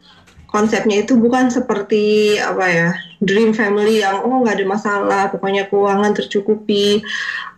konsepnya 0.50 1.06
itu 1.06 1.14
bukan 1.14 1.46
seperti 1.48 2.34
apa 2.42 2.66
ya 2.66 2.90
dream 3.22 3.54
family 3.54 4.02
yang 4.02 4.26
oh 4.26 4.42
nggak 4.42 4.58
ada 4.58 4.66
masalah 4.66 5.22
pokoknya 5.30 5.70
keuangan 5.70 6.10
tercukupi 6.12 7.06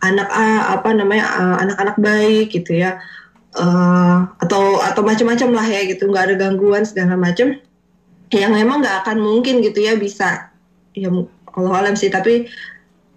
anak 0.05 0.29
apa 0.69 0.93
namanya 0.93 1.25
anak-anak 1.65 1.97
baik 1.97 2.53
gitu 2.53 2.77
ya. 2.77 3.01
Uh, 3.53 4.33
atau 4.41 4.81
atau 4.81 5.05
macam-macam 5.05 5.53
lah 5.53 5.67
ya 5.69 5.85
gitu 5.85 6.09
nggak 6.09 6.25
ada 6.25 6.35
gangguan 6.41 6.89
segala 6.89 7.21
macam 7.21 7.53
yang 8.33 8.49
memang 8.49 8.81
nggak 8.81 9.05
akan 9.05 9.21
mungkin 9.21 9.61
gitu 9.61 9.85
ya 9.85 9.97
bisa. 9.97 10.53
Ya 10.97 11.09
Allah 11.53 11.73
alam 11.85 11.95
sih 11.97 12.09
tapi 12.09 12.49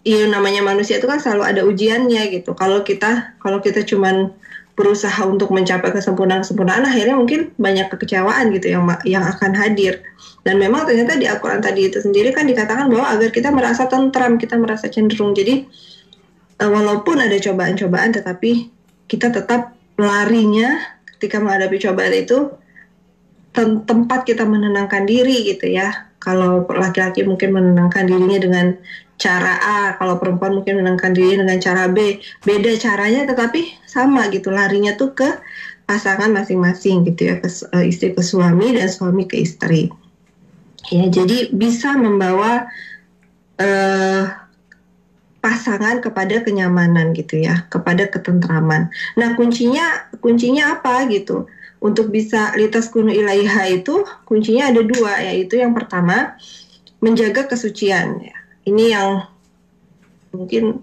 ya 0.04 0.28
namanya 0.28 0.60
manusia 0.60 1.00
itu 1.00 1.08
kan 1.08 1.20
selalu 1.24 1.44
ada 1.44 1.62
ujiannya 1.64 2.36
gitu. 2.36 2.52
Kalau 2.52 2.84
kita 2.84 3.36
kalau 3.40 3.64
kita 3.64 3.88
cuman 3.88 4.36
berusaha 4.76 5.24
untuk 5.24 5.56
mencapai 5.56 5.96
kesempurnaan-kesempurnaan 5.96 6.84
akhirnya 6.84 7.16
mungkin 7.16 7.56
banyak 7.56 7.88
kekecewaan 7.96 8.52
gitu 8.52 8.76
yang 8.76 8.84
yang 9.08 9.24
akan 9.24 9.56
hadir. 9.56 10.04
Dan 10.44 10.60
memang 10.60 10.84
ternyata 10.84 11.16
di 11.16 11.26
Al-Quran 11.26 11.64
tadi 11.64 11.88
itu 11.88 12.04
sendiri 12.04 12.36
kan 12.36 12.44
dikatakan 12.44 12.92
bahwa 12.92 13.08
agar 13.16 13.32
kita 13.32 13.56
merasa 13.56 13.88
tentram 13.88 14.36
kita 14.36 14.60
merasa 14.60 14.92
cenderung. 14.92 15.32
Jadi 15.32 15.64
uh, 16.60 16.70
walaupun 16.70 17.24
ada 17.24 17.40
cobaan-cobaan 17.40 18.12
tetapi 18.20 18.68
kita 19.08 19.32
tetap 19.32 19.72
larinya 19.96 20.76
ketika 21.16 21.40
menghadapi 21.40 21.80
cobaan 21.80 22.12
itu 22.12 22.52
tempat 23.88 24.28
kita 24.28 24.44
menenangkan 24.44 25.08
diri 25.08 25.48
gitu 25.48 25.72
ya 25.72 26.12
kalau 26.26 26.66
laki-laki 26.66 27.22
mungkin 27.22 27.54
menenangkan 27.54 28.10
dirinya 28.10 28.42
dengan 28.42 28.68
cara 29.16 29.54
A, 29.62 29.80
kalau 29.96 30.18
perempuan 30.20 30.58
mungkin 30.58 30.82
menenangkan 30.82 31.14
diri 31.16 31.40
dengan 31.40 31.62
cara 31.62 31.88
B. 31.88 32.20
Beda 32.44 32.74
caranya 32.82 33.30
tetapi 33.30 33.86
sama 33.86 34.28
gitu 34.34 34.52
larinya 34.52 34.98
tuh 34.98 35.14
ke 35.14 35.30
pasangan 35.86 36.34
masing-masing 36.34 37.06
gitu 37.06 37.30
ya, 37.30 37.38
ke 37.40 37.48
uh, 37.48 37.86
istri 37.86 38.12
ke 38.18 38.26
suami 38.26 38.74
dan 38.74 38.90
suami 38.90 39.30
ke 39.30 39.38
istri. 39.46 39.94
Ya, 40.90 41.06
jadi 41.10 41.54
bisa 41.54 41.94
membawa 41.94 42.70
uh, 43.62 44.24
pasangan 45.46 46.02
kepada 46.02 46.42
kenyamanan 46.42 47.14
gitu 47.14 47.38
ya, 47.38 47.70
kepada 47.70 48.10
ketentraman. 48.10 48.90
Nah, 49.14 49.30
kuncinya 49.38 50.10
kuncinya 50.18 50.82
apa 50.82 51.06
gitu? 51.14 51.46
Untuk 51.86 52.10
bisa 52.10 52.50
litas 52.58 52.90
kuno 52.90 53.14
ilaiha 53.14 53.70
itu 53.70 54.02
kuncinya 54.26 54.74
ada 54.74 54.82
dua 54.82 55.22
yaitu 55.22 55.62
yang 55.62 55.78
pertama 55.78 56.34
menjaga 57.06 57.46
kesucian 57.46 58.18
ya 58.26 58.36
ini 58.66 58.90
yang 58.90 59.30
mungkin 60.34 60.82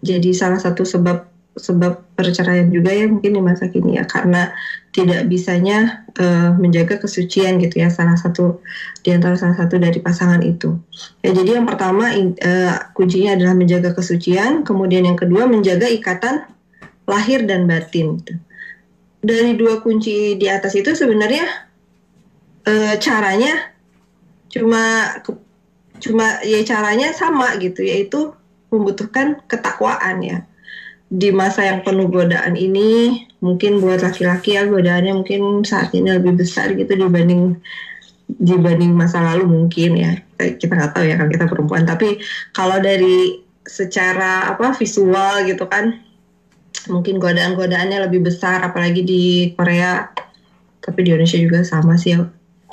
jadi 0.00 0.32
salah 0.32 0.56
satu 0.56 0.88
sebab 0.88 1.28
sebab 1.54 2.02
perceraian 2.18 2.66
juga 2.66 2.90
ya 2.90 3.06
mungkin 3.06 3.38
di 3.38 3.42
masa 3.44 3.70
kini 3.70 3.94
ya 3.94 4.02
karena 4.02 4.50
tidak 4.90 5.30
bisanya 5.30 6.02
uh, 6.18 6.50
menjaga 6.58 6.98
kesucian 6.98 7.62
gitu 7.62 7.78
ya 7.78 7.94
salah 7.94 8.18
satu 8.18 8.58
di 9.06 9.14
antara 9.14 9.38
salah 9.38 9.54
satu 9.54 9.78
dari 9.78 10.02
pasangan 10.02 10.42
itu 10.42 10.74
ya 11.22 11.30
jadi 11.30 11.62
yang 11.62 11.66
pertama 11.70 12.10
uh, 12.10 12.74
kuncinya 12.98 13.38
adalah 13.38 13.54
menjaga 13.54 13.94
kesucian 13.94 14.66
kemudian 14.66 15.06
yang 15.06 15.14
kedua 15.14 15.46
menjaga 15.46 15.86
ikatan 15.86 16.42
lahir 17.06 17.46
dan 17.46 17.70
batin 17.70 18.18
gitu. 18.18 18.34
Dari 19.24 19.56
dua 19.56 19.80
kunci 19.80 20.36
di 20.36 20.46
atas 20.46 20.76
itu 20.76 20.92
sebenarnya 20.92 21.48
uh, 22.68 22.94
caranya 23.00 23.72
cuma 24.52 25.16
cuma 25.98 26.44
ya 26.44 26.60
caranya 26.62 27.10
sama 27.16 27.56
gitu 27.58 27.80
yaitu 27.82 28.36
membutuhkan 28.68 29.40
ketakwaan 29.48 30.20
ya. 30.20 30.38
Di 31.08 31.30
masa 31.30 31.64
yang 31.64 31.80
penuh 31.86 32.10
godaan 32.10 32.58
ini 32.58 33.22
mungkin 33.38 33.78
buat 33.78 34.02
laki-laki 34.02 34.56
ya 34.58 34.66
godaannya 34.66 35.14
mungkin 35.14 35.62
saat 35.62 35.94
ini 35.94 36.10
lebih 36.10 36.42
besar 36.42 36.74
gitu 36.74 36.90
dibanding 36.96 37.60
dibanding 38.26 38.92
masa 38.92 39.22
lalu 39.22 39.48
mungkin 39.48 39.96
ya. 39.96 40.12
Kita 40.36 40.74
nggak 40.74 40.92
tahu 40.92 41.04
ya 41.06 41.16
kan 41.16 41.28
kita 41.30 41.44
perempuan. 41.48 41.86
Tapi 41.86 42.18
kalau 42.52 42.82
dari 42.82 43.40
secara 43.64 44.52
apa 44.52 44.76
visual 44.76 45.48
gitu 45.48 45.64
kan 45.64 45.96
mungkin 46.90 47.20
godaan-godaannya 47.20 48.08
lebih 48.08 48.24
besar 48.26 48.64
apalagi 48.64 49.04
di 49.04 49.22
Korea. 49.54 50.08
Tapi 50.84 50.98
di 51.00 51.08
Indonesia 51.12 51.40
juga 51.40 51.60
sama 51.64 51.96
sih 51.96 52.16
ya. 52.16 52.24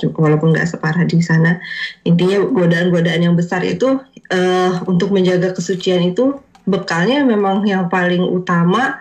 Walaupun 0.01 0.55
nggak 0.55 0.67
separah 0.67 1.05
di 1.05 1.21
sana. 1.21 1.61
Intinya 2.03 2.41
godaan-godaan 2.41 3.21
yang 3.21 3.35
besar 3.37 3.61
itu 3.63 4.01
uh, 4.33 4.71
untuk 4.89 5.13
menjaga 5.13 5.53
kesucian 5.53 6.01
itu 6.11 6.41
bekalnya 6.65 7.25
memang 7.25 7.65
yang 7.65 7.89
paling 7.89 8.21
utama 8.21 8.97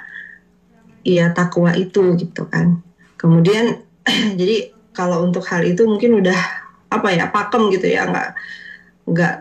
ya 1.06 1.32
takwa 1.32 1.72
itu 1.74 2.16
gitu 2.20 2.44
kan. 2.46 2.78
Kemudian 3.16 3.80
jadi 4.40 4.72
kalau 4.92 5.24
untuk 5.24 5.46
hal 5.48 5.64
itu 5.64 5.86
mungkin 5.88 6.20
udah 6.20 6.38
apa 6.90 7.08
ya 7.14 7.30
pakem 7.30 7.70
gitu 7.70 7.86
ya 7.86 8.10
nggak 8.10 8.30
nggak 9.06 9.34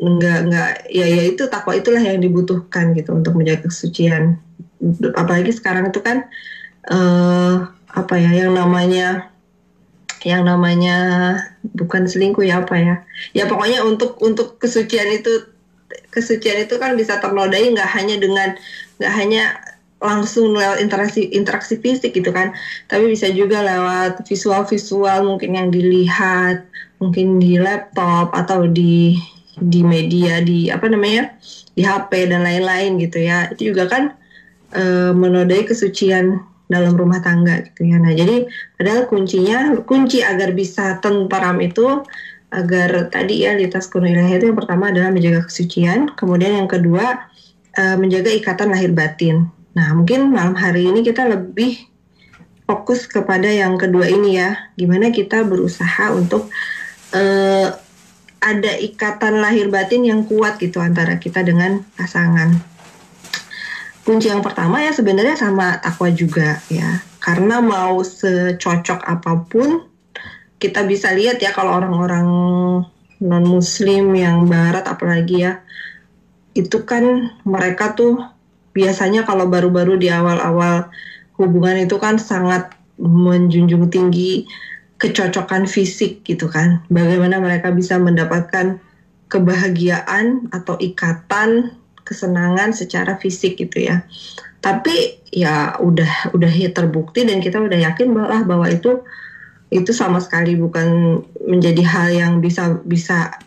nggak 0.00 0.38
nggak 0.48 0.70
ya 0.88 1.06
ya 1.06 1.22
itu 1.28 1.46
takwa 1.46 1.76
itulah 1.76 2.00
yang 2.00 2.18
dibutuhkan 2.22 2.96
gitu 2.96 3.12
untuk 3.12 3.36
menjaga 3.36 3.68
kesucian. 3.68 4.40
Apalagi 5.14 5.52
sekarang 5.54 5.92
itu 5.92 6.00
kan 6.02 6.26
uh, 6.90 7.70
apa 7.92 8.14
ya 8.16 8.46
yang 8.46 8.56
namanya 8.56 9.30
yang 10.22 10.46
namanya 10.46 10.96
bukan 11.74 12.06
selingkuh 12.06 12.46
ya 12.46 12.62
apa 12.62 12.76
ya. 12.78 12.94
Ya 13.34 13.44
pokoknya 13.46 13.82
untuk 13.86 14.18
untuk 14.22 14.58
kesucian 14.58 15.10
itu 15.10 15.50
kesucian 16.14 16.62
itu 16.62 16.78
kan 16.78 16.94
bisa 16.94 17.18
ternodai 17.18 17.72
nggak 17.74 17.90
hanya 17.94 18.16
dengan 18.18 18.48
nggak 18.98 19.14
hanya 19.18 19.42
langsung 20.02 20.50
lewat 20.58 20.82
interaksi 20.82 21.30
interaksi 21.30 21.78
fisik 21.78 22.14
gitu 22.14 22.34
kan. 22.34 22.54
Tapi 22.90 23.10
bisa 23.10 23.30
juga 23.30 23.62
lewat 23.62 24.26
visual 24.26 24.66
visual 24.66 25.26
mungkin 25.26 25.54
yang 25.54 25.68
dilihat 25.70 26.66
mungkin 26.98 27.42
di 27.42 27.58
laptop 27.58 28.30
atau 28.34 28.66
di 28.66 29.18
di 29.60 29.84
media 29.84 30.40
di 30.40 30.72
apa 30.72 30.88
namanya 30.88 31.36
di 31.76 31.84
HP 31.84 32.32
dan 32.32 32.44
lain-lain 32.44 32.96
gitu 33.00 33.20
ya 33.20 33.52
itu 33.52 33.72
juga 33.72 33.88
kan 33.88 34.16
e, 34.72 35.12
menodai 35.12 35.68
kesucian 35.68 36.40
dalam 36.72 36.96
rumah 36.96 37.20
tangga 37.20 37.60
gitu 37.68 37.84
ya. 37.84 38.00
Nah, 38.00 38.16
jadi 38.16 38.48
padahal 38.80 39.04
kuncinya 39.12 39.76
kunci 39.84 40.24
agar 40.24 40.56
bisa 40.56 40.96
tentram 41.04 41.60
itu 41.60 42.00
agar 42.52 43.12
tadi 43.12 43.44
ya 43.44 43.56
litas 43.56 43.88
kuno 43.88 44.08
ilahi 44.08 44.40
itu 44.40 44.48
yang 44.52 44.56
pertama 44.56 44.88
adalah 44.88 45.12
menjaga 45.12 45.44
kesucian, 45.44 46.12
kemudian 46.16 46.56
yang 46.56 46.68
kedua 46.68 47.28
uh, 47.76 47.96
menjaga 47.96 48.32
ikatan 48.32 48.72
lahir 48.72 48.92
batin. 48.92 49.48
Nah, 49.72 49.92
mungkin 49.96 50.32
malam 50.32 50.52
hari 50.52 50.88
ini 50.88 51.00
kita 51.00 51.28
lebih 51.28 51.80
fokus 52.68 53.08
kepada 53.08 53.48
yang 53.48 53.80
kedua 53.80 54.04
ini 54.04 54.36
ya, 54.36 54.72
gimana 54.76 55.08
kita 55.08 55.44
berusaha 55.48 56.12
untuk 56.12 56.52
uh, 57.16 57.72
ada 58.42 58.74
ikatan 58.74 59.38
lahir 59.38 59.70
batin 59.70 60.02
yang 60.02 60.26
kuat 60.26 60.58
gitu 60.58 60.82
antara 60.82 61.16
kita 61.22 61.46
dengan 61.46 61.86
pasangan. 61.94 62.58
kunci 64.02 64.26
yang 64.26 64.42
pertama 64.42 64.82
ya 64.82 64.90
sebenarnya 64.90 65.38
sama 65.38 65.78
takwa 65.78 66.10
juga 66.10 66.58
ya. 66.66 66.98
Karena 67.22 67.62
mau 67.62 68.02
secocok 68.02 68.98
apa 69.06 69.46
pun 69.46 69.86
kita 70.58 70.82
bisa 70.82 71.14
lihat 71.14 71.38
ya 71.38 71.54
kalau 71.54 71.78
orang-orang 71.78 72.26
non 73.22 73.44
muslim 73.46 74.10
yang 74.18 74.50
barat 74.50 74.82
apalagi 74.90 75.46
ya 75.46 75.62
itu 76.58 76.82
kan 76.82 77.30
mereka 77.46 77.94
tuh 77.94 78.18
biasanya 78.74 79.22
kalau 79.22 79.46
baru-baru 79.46 79.96
di 79.96 80.10
awal-awal 80.10 80.90
hubungan 81.38 81.86
itu 81.86 81.96
kan 82.02 82.18
sangat 82.18 82.74
menjunjung 82.98 83.88
tinggi 83.88 84.44
kecocokan 85.02 85.66
fisik 85.66 86.22
gitu 86.22 86.46
kan. 86.46 86.86
Bagaimana 86.86 87.42
mereka 87.42 87.74
bisa 87.74 87.98
mendapatkan 87.98 88.78
kebahagiaan 89.26 90.46
atau 90.54 90.78
ikatan 90.78 91.74
kesenangan 92.06 92.70
secara 92.70 93.18
fisik 93.18 93.58
gitu 93.58 93.82
ya. 93.82 94.06
Tapi 94.62 95.26
ya 95.34 95.74
udah 95.82 96.30
udah 96.38 96.52
terbukti 96.70 97.26
dan 97.26 97.42
kita 97.42 97.58
udah 97.58 97.82
yakin 97.82 98.14
bahwa 98.14 98.46
bahwa 98.46 98.66
itu 98.70 99.02
itu 99.74 99.90
sama 99.90 100.22
sekali 100.22 100.54
bukan 100.54 101.18
menjadi 101.50 101.82
hal 101.82 102.08
yang 102.14 102.32
bisa 102.38 102.78
bisa 102.86 103.42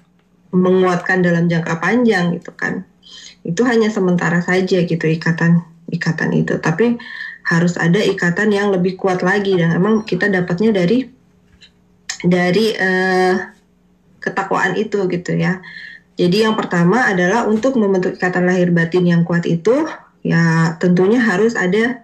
menguatkan 0.51 1.23
dalam 1.23 1.47
jangka 1.47 1.79
panjang 1.79 2.35
gitu 2.35 2.51
kan. 2.51 2.83
Itu 3.47 3.63
hanya 3.63 3.87
sementara 3.87 4.43
saja 4.43 4.83
gitu 4.83 5.05
ikatan 5.07 5.63
ikatan 5.87 6.35
itu. 6.35 6.59
Tapi 6.59 6.99
harus 7.47 7.79
ada 7.79 8.01
ikatan 8.01 8.51
yang 8.51 8.75
lebih 8.75 8.99
kuat 8.99 9.23
lagi 9.23 9.55
dan 9.55 9.71
emang 9.71 10.03
kita 10.03 10.27
dapatnya 10.27 10.73
dari 10.73 11.14
dari 12.25 12.73
uh, 12.75 13.35
ketakwaan 14.19 14.73
itu 14.75 15.05
gitu 15.09 15.31
ya. 15.37 15.61
Jadi 16.15 16.47
yang 16.47 16.55
pertama 16.55 17.11
adalah 17.11 17.45
untuk 17.45 17.75
membentuk 17.75 18.15
ikatan 18.15 18.47
lahir 18.47 18.71
batin 18.71 19.03
yang 19.03 19.21
kuat 19.27 19.43
itu 19.43 19.85
ya 20.25 20.73
tentunya 20.79 21.19
harus 21.21 21.53
ada 21.53 22.01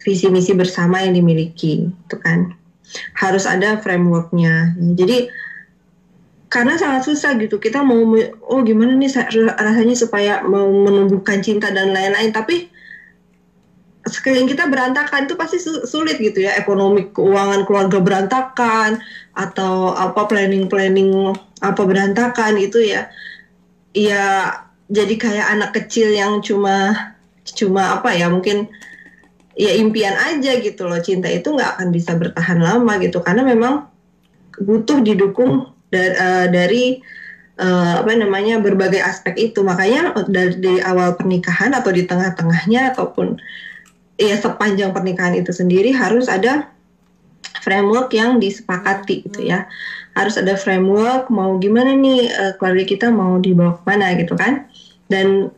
visi 0.00 0.30
misi 0.30 0.52
bersama 0.56 1.02
yang 1.02 1.16
dimiliki, 1.16 1.88
itu 1.90 2.16
kan. 2.20 2.54
Harus 3.16 3.48
ada 3.48 3.80
frameworknya. 3.80 4.76
Jadi 4.76 5.28
karena 6.52 6.78
sangat 6.78 7.10
susah 7.10 7.34
gitu 7.42 7.58
kita 7.58 7.82
mau 7.82 7.98
oh 8.46 8.60
gimana 8.62 8.94
nih 8.94 9.10
rasanya 9.58 9.96
supaya 9.98 10.38
menumbuhkan 10.46 11.42
cinta 11.42 11.74
dan 11.74 11.90
lain-lain 11.90 12.30
tapi 12.30 12.70
sekeliling 14.04 14.48
kita 14.52 14.68
berantakan 14.68 15.24
itu 15.24 15.34
pasti 15.34 15.56
sulit 15.62 16.20
gitu 16.20 16.44
ya 16.44 16.60
ekonomi 16.60 17.08
keuangan 17.08 17.64
keluarga 17.64 17.98
berantakan 18.04 19.00
atau 19.32 19.96
apa 19.96 20.28
planning 20.28 20.68
planning 20.68 21.32
apa 21.64 21.82
berantakan 21.82 22.60
itu 22.60 22.84
ya. 22.84 23.08
Ya 23.94 24.52
jadi 24.92 25.14
kayak 25.16 25.46
anak 25.56 25.70
kecil 25.72 26.12
yang 26.12 26.44
cuma 26.44 27.12
cuma 27.44 28.00
apa 28.00 28.12
ya 28.12 28.28
mungkin 28.28 28.68
ya 29.54 29.72
impian 29.78 30.16
aja 30.18 30.58
gitu 30.58 30.90
loh 30.90 30.98
cinta 30.98 31.30
itu 31.30 31.54
nggak 31.54 31.78
akan 31.78 31.88
bisa 31.88 32.12
bertahan 32.18 32.60
lama 32.60 32.92
gitu. 33.00 33.24
Karena 33.24 33.40
memang 33.46 33.88
butuh 34.60 35.00
didukung 35.00 35.72
dari, 35.88 36.14
uh, 36.14 36.46
dari 36.50 36.84
uh, 37.58 38.04
apa 38.04 38.12
namanya 38.18 38.60
berbagai 38.60 39.00
aspek 39.00 39.50
itu. 39.50 39.64
Makanya 39.64 40.12
dari, 40.28 40.60
dari 40.60 40.80
awal 40.84 41.16
pernikahan 41.16 41.72
atau 41.72 41.90
di 41.94 42.04
tengah-tengahnya 42.04 42.92
ataupun 42.94 43.38
ya 44.20 44.36
sepanjang 44.38 44.94
pernikahan 44.94 45.34
itu 45.34 45.50
sendiri 45.50 45.90
harus 45.90 46.30
ada 46.30 46.70
framework 47.64 48.12
yang 48.12 48.38
disepakati 48.38 49.24
gitu 49.26 49.48
ya. 49.48 49.66
Harus 50.14 50.38
ada 50.38 50.54
framework 50.54 51.32
mau 51.32 51.58
gimana 51.58 51.96
nih 51.96 52.30
uh, 52.30 52.52
keluarga 52.60 52.84
kita 52.86 53.06
mau 53.10 53.40
dibawa 53.40 53.80
mana 53.88 54.14
gitu 54.14 54.36
kan. 54.36 54.68
Dan 55.08 55.50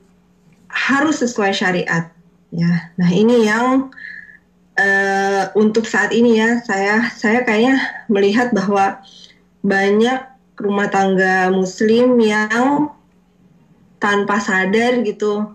harus 0.70 1.20
sesuai 1.25 1.52
syariat 1.56 2.12
ya. 2.52 2.92
Nah 2.97 3.10
ini 3.10 3.49
yang 3.49 3.90
uh, 4.76 5.42
untuk 5.56 5.88
saat 5.88 6.12
ini 6.12 6.38
ya 6.38 6.60
saya 6.62 7.08
saya 7.12 7.42
kayaknya 7.42 7.80
melihat 8.06 8.52
bahwa 8.52 9.00
banyak 9.66 10.21
rumah 10.56 10.88
tangga 10.88 11.52
muslim 11.52 12.16
yang 12.23 12.92
tanpa 13.99 14.38
sadar 14.40 15.02
gitu 15.02 15.49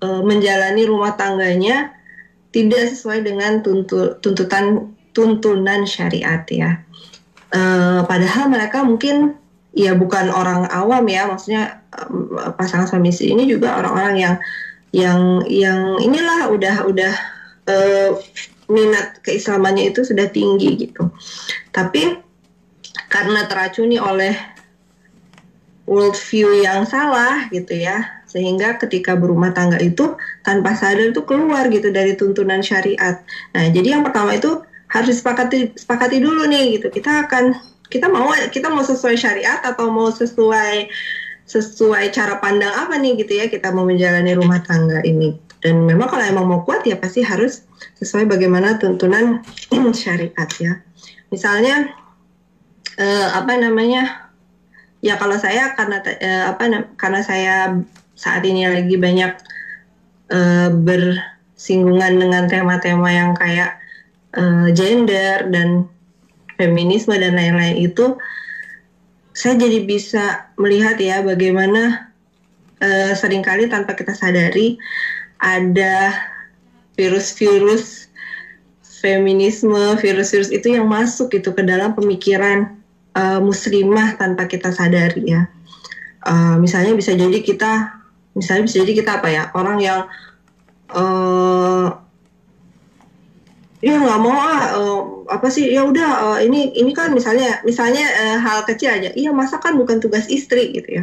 uh, 0.00 0.22
menjalani 0.22 0.86
rumah 0.86 1.16
tangganya 1.16 1.95
tidak 2.56 2.88
sesuai 2.88 3.20
dengan 3.20 3.60
tuntu, 3.60 4.16
tuntutan 4.24 4.96
tuntunan 5.12 5.84
syariat 5.84 6.40
ya. 6.48 6.80
Uh, 7.52 8.00
padahal 8.08 8.48
mereka 8.48 8.80
mungkin 8.80 9.36
ya 9.76 9.92
bukan 9.92 10.32
orang 10.32 10.64
awam 10.72 11.04
ya, 11.04 11.28
maksudnya 11.28 11.84
pasangan 12.56 12.88
suami 12.88 13.12
istri 13.12 13.36
ini 13.36 13.44
juga 13.44 13.76
orang-orang 13.76 14.16
yang 14.16 14.34
yang 14.96 15.20
yang 15.52 16.00
inilah 16.00 16.48
udah 16.48 16.76
udah 16.88 17.14
uh, 17.68 18.10
minat 18.72 19.20
keislamannya 19.20 19.92
itu 19.92 20.00
sudah 20.00 20.32
tinggi 20.32 20.88
gitu. 20.88 21.12
Tapi 21.76 22.16
karena 23.12 23.44
teracuni 23.44 24.00
oleh 24.00 24.32
worldview 25.84 26.64
yang 26.64 26.88
salah 26.88 27.52
gitu 27.52 27.76
ya, 27.76 28.24
sehingga 28.36 28.76
ketika 28.76 29.16
berumah 29.16 29.56
tangga 29.56 29.80
itu 29.80 30.12
tanpa 30.44 30.76
sadar 30.76 31.08
itu 31.08 31.24
keluar 31.24 31.72
gitu 31.72 31.88
dari 31.88 32.12
tuntunan 32.12 32.60
syariat. 32.60 33.24
Nah, 33.56 33.72
jadi 33.72 33.96
yang 33.96 34.04
pertama 34.04 34.36
itu 34.36 34.60
harus 34.92 35.16
disepakati 35.16 35.72
sepakati 35.72 36.20
dulu 36.20 36.44
nih 36.44 36.76
gitu. 36.76 36.92
Kita 36.92 37.24
akan 37.24 37.56
kita 37.88 38.12
mau 38.12 38.28
kita 38.52 38.68
mau 38.68 38.84
sesuai 38.84 39.16
syariat 39.16 39.64
atau 39.64 39.88
mau 39.88 40.12
sesuai 40.12 40.92
sesuai 41.48 42.12
cara 42.12 42.36
pandang 42.42 42.74
apa 42.74 43.00
nih 43.00 43.24
gitu 43.24 43.40
ya 43.40 43.48
kita 43.48 43.72
mau 43.72 43.88
menjalani 43.88 44.36
rumah 44.36 44.60
tangga 44.60 45.00
ini. 45.00 45.32
Dan 45.64 45.88
memang 45.88 46.12
kalau 46.12 46.28
emang 46.28 46.44
mau 46.44 46.60
kuat 46.60 46.84
ya 46.84 47.00
pasti 47.00 47.24
harus 47.24 47.64
sesuai 47.96 48.28
bagaimana 48.28 48.76
tuntunan 48.76 49.40
syariat 49.96 50.50
ya. 50.60 50.84
Misalnya 51.32 51.88
eh, 53.00 53.28
apa 53.32 53.56
namanya? 53.56 54.28
Ya 55.00 55.16
kalau 55.16 55.40
saya 55.40 55.72
karena 55.72 56.04
eh, 56.04 56.44
apa 56.50 56.92
karena 57.00 57.20
saya 57.24 57.78
saat 58.16 58.42
ini 58.48 58.64
lagi 58.64 58.96
banyak 58.96 59.32
uh, 60.32 60.72
bersinggungan 60.72 62.16
dengan 62.16 62.48
tema-tema 62.48 63.12
yang 63.12 63.36
kayak 63.36 63.76
uh, 64.34 64.72
gender 64.72 65.46
dan 65.52 65.84
feminisme 66.56 67.12
dan 67.12 67.36
lain-lain 67.36 67.76
itu 67.76 68.16
saya 69.36 69.60
jadi 69.60 69.84
bisa 69.84 70.48
melihat 70.56 70.96
ya 70.96 71.20
bagaimana 71.20 72.08
uh, 72.80 73.12
sering 73.12 73.44
kali 73.44 73.68
tanpa 73.68 73.92
kita 73.92 74.16
sadari 74.16 74.80
ada 75.36 76.16
virus-virus 76.96 78.08
feminisme, 78.80 80.00
virus-virus 80.00 80.48
itu 80.48 80.72
yang 80.72 80.88
masuk 80.88 81.28
gitu 81.36 81.52
ke 81.52 81.60
dalam 81.60 81.92
pemikiran 81.92 82.80
uh, 83.12 83.44
muslimah 83.44 84.16
tanpa 84.16 84.48
kita 84.48 84.72
sadari 84.72 85.36
ya. 85.36 85.44
Uh, 86.24 86.56
misalnya 86.58 86.96
bisa 86.96 87.12
jadi 87.12 87.38
kita 87.44 87.92
misalnya 88.36 88.68
bisa 88.68 88.84
jadi 88.84 88.92
kita 89.00 89.10
apa 89.18 89.28
ya 89.32 89.42
orang 89.56 89.80
yang 89.80 90.00
uh, 90.92 91.88
ya 93.80 93.96
nggak 93.96 94.20
mau 94.20 94.36
ah 94.36 94.76
uh, 94.76 95.00
apa 95.32 95.48
sih 95.48 95.72
ya 95.72 95.88
udah 95.88 96.10
uh, 96.20 96.38
ini 96.44 96.76
ini 96.76 96.92
kan 96.92 97.12
misalnya 97.16 97.64
misalnya 97.64 98.04
uh, 98.04 98.38
hal 98.44 98.68
kecil 98.68 98.92
aja. 98.92 99.10
Iya 99.16 99.32
masa 99.32 99.56
kan 99.58 99.74
bukan 99.74 99.98
tugas 99.98 100.28
istri 100.28 100.76
gitu 100.76 101.02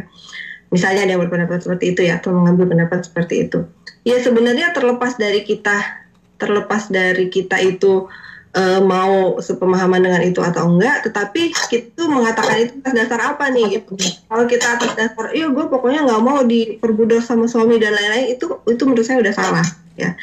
Misalnya 0.70 1.06
ada 1.06 1.10
yang 1.14 1.22
berpendapat 1.22 1.62
seperti 1.62 1.94
itu 1.94 2.00
ya 2.06 2.18
atau 2.18 2.34
mengambil 2.34 2.70
pendapat 2.70 3.06
seperti 3.06 3.50
itu. 3.50 3.66
Ya 4.06 4.18
sebenarnya 4.22 4.74
terlepas 4.74 5.18
dari 5.18 5.42
kita 5.42 6.06
terlepas 6.38 6.90
dari 6.90 7.30
kita 7.30 7.62
itu 7.62 8.10
uh, 8.54 8.80
mau 8.80 9.36
sepemahaman 9.42 10.00
dengan 10.00 10.22
itu 10.22 10.40
atau 10.40 10.70
enggak, 10.70 11.04
tetapi 11.04 11.50
kita 11.68 12.06
mengatakan 12.06 12.56
itu 12.64 12.72
atas 12.80 12.94
dasar 12.94 13.20
apa 13.34 13.50
nih 13.50 13.78
gitu. 13.78 13.98
Kalau 14.30 14.44
kita 14.46 14.66
atas 14.78 14.92
dasar, 14.94 15.34
iya 15.34 15.50
gue 15.50 15.64
pokoknya 15.66 16.06
nggak 16.06 16.22
mau 16.22 16.40
diperbudak 16.46 17.20
sama 17.20 17.50
suami 17.50 17.76
dan 17.82 17.92
lain-lain 17.92 18.34
itu 18.38 18.46
itu 18.70 18.82
menurut 18.86 19.04
saya 19.04 19.18
udah 19.20 19.34
salah 19.34 19.66
ya. 19.98 20.14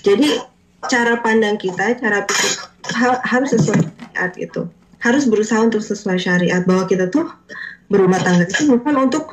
Jadi 0.00 0.38
cara 0.88 1.20
pandang 1.20 1.60
kita, 1.60 1.98
cara 2.00 2.24
pikir 2.24 2.50
harus 3.26 3.48
sesuai 3.52 3.80
syariat 3.84 4.32
itu. 4.38 4.62
Harus 5.00 5.24
berusaha 5.28 5.60
untuk 5.64 5.80
sesuai 5.80 6.18
syariat 6.20 6.62
bahwa 6.64 6.84
kita 6.84 7.08
tuh 7.08 7.28
berumah 7.90 8.22
tangga 8.22 8.46
itu 8.46 8.70
bukan 8.70 9.10
untuk 9.10 9.26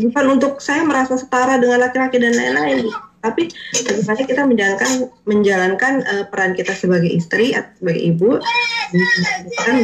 bukan 0.00 0.24
untuk 0.34 0.58
saya 0.58 0.82
merasa 0.82 1.14
setara 1.14 1.62
dengan 1.62 1.78
laki-laki 1.78 2.18
dan 2.18 2.34
lain-lain 2.34 2.90
tapi 3.20 3.52
bagaimana 3.84 4.22
kita 4.24 4.42
menjalankan 4.48 4.90
menjalankan 5.28 5.92
uh, 6.08 6.24
peran 6.32 6.56
kita 6.56 6.72
sebagai 6.72 7.12
istri 7.12 7.52
atau 7.52 7.68
sebagai 7.76 8.02
ibu? 8.16 8.40
Kan 9.60 9.76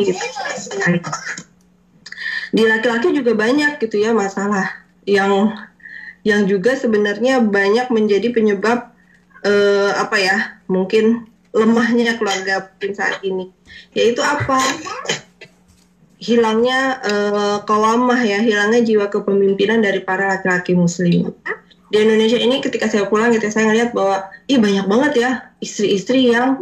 gitu. 0.00 0.16
di 2.48 2.64
laki-laki 2.64 3.12
juga 3.12 3.36
banyak 3.36 3.76
gitu 3.76 4.00
ya 4.00 4.16
masalah 4.16 4.72
yang 5.04 5.52
yang 6.24 6.48
juga 6.48 6.72
sebenarnya 6.80 7.44
banyak 7.44 7.92
menjadi 7.92 8.32
penyebab 8.32 8.88
uh, 9.44 9.92
apa 10.00 10.16
ya 10.16 10.36
mungkin 10.64 11.28
lemahnya 11.52 12.16
keluarga 12.16 12.72
saat 12.96 13.20
ini. 13.20 13.52
Yaitu 13.92 14.24
apa? 14.24 14.56
Hilangnya 16.18 16.98
uh, 17.04 17.62
ya 18.24 18.40
hilangnya 18.40 18.80
jiwa 18.80 19.12
kepemimpinan 19.12 19.84
dari 19.84 20.00
para 20.00 20.34
laki-laki 20.34 20.72
muslim 20.72 21.36
di 21.88 21.96
Indonesia 22.04 22.36
ini 22.36 22.60
ketika 22.60 22.88
saya 22.88 23.08
pulang 23.08 23.32
gitu 23.32 23.48
saya 23.48 23.68
ngeliat 23.72 23.96
bahwa 23.96 24.28
ih 24.48 24.60
banyak 24.60 24.86
banget 24.86 25.12
ya 25.16 25.30
istri-istri 25.64 26.28
yang 26.28 26.60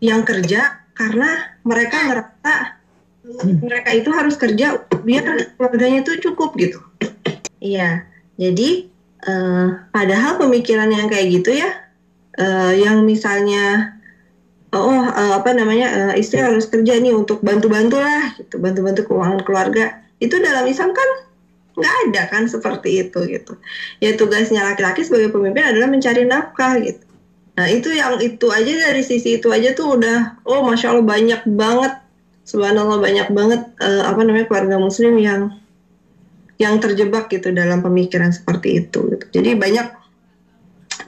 yang 0.00 0.24
kerja 0.24 0.80
karena 0.96 1.56
mereka 1.64 1.96
ngerasa 2.08 2.80
mereka 3.60 3.90
itu 3.94 4.10
harus 4.10 4.34
kerja 4.36 4.80
biar 5.04 5.54
keluarganya 5.56 6.02
itu 6.02 6.18
cukup 6.24 6.56
gitu. 6.56 6.80
Iya, 7.60 8.08
jadi 8.40 8.88
uh, 9.28 9.84
padahal 9.92 10.40
pemikiran 10.40 10.88
yang 10.88 11.12
kayak 11.12 11.40
gitu 11.40 11.60
ya, 11.60 11.68
uh, 12.40 12.72
yang 12.72 13.04
misalnya 13.04 13.96
oh 14.72 15.04
uh, 15.04 15.32
apa 15.36 15.52
namanya 15.52 15.88
uh, 15.92 16.14
istri 16.16 16.40
harus 16.40 16.64
kerja 16.64 16.96
nih 16.96 17.12
untuk 17.12 17.44
bantu-bantu 17.44 18.00
lah 18.00 18.32
gitu, 18.40 18.56
bantu-bantu 18.56 19.04
keuangan 19.04 19.40
keluarga. 19.44 20.00
Itu 20.20 20.40
dalam 20.40 20.64
Islam 20.64 20.96
kan 20.96 21.08
nggak 21.76 21.94
ada 22.08 22.22
kan 22.30 22.42
seperti 22.50 23.06
itu 23.06 23.18
gitu. 23.30 23.54
Ya 24.02 24.14
tugasnya 24.18 24.66
laki-laki 24.66 25.06
sebagai 25.06 25.30
pemimpin 25.30 25.62
adalah 25.62 25.88
mencari 25.90 26.26
nafkah 26.26 26.78
gitu. 26.82 27.04
Nah 27.58 27.66
itu 27.68 27.92
yang 27.92 28.18
itu 28.18 28.46
aja 28.48 28.72
dari 28.90 29.02
sisi 29.04 29.38
itu 29.38 29.48
aja 29.52 29.76
tuh 29.76 30.00
udah 30.00 30.42
oh 30.48 30.64
masya 30.66 30.94
allah 30.94 31.06
banyak 31.06 31.40
banget. 31.46 31.92
Subhanallah 32.48 32.98
banyak 32.98 33.28
banget 33.30 33.62
uh, 33.78 34.10
apa 34.10 34.20
namanya 34.26 34.50
keluarga 34.50 34.76
muslim 34.80 35.14
yang 35.20 35.54
yang 36.60 36.76
terjebak 36.76 37.32
gitu 37.32 37.54
dalam 37.56 37.80
pemikiran 37.80 38.28
seperti 38.36 38.84
itu 38.84 39.08
gitu. 39.16 39.24
jadi 39.32 39.56
banyak 39.56 39.96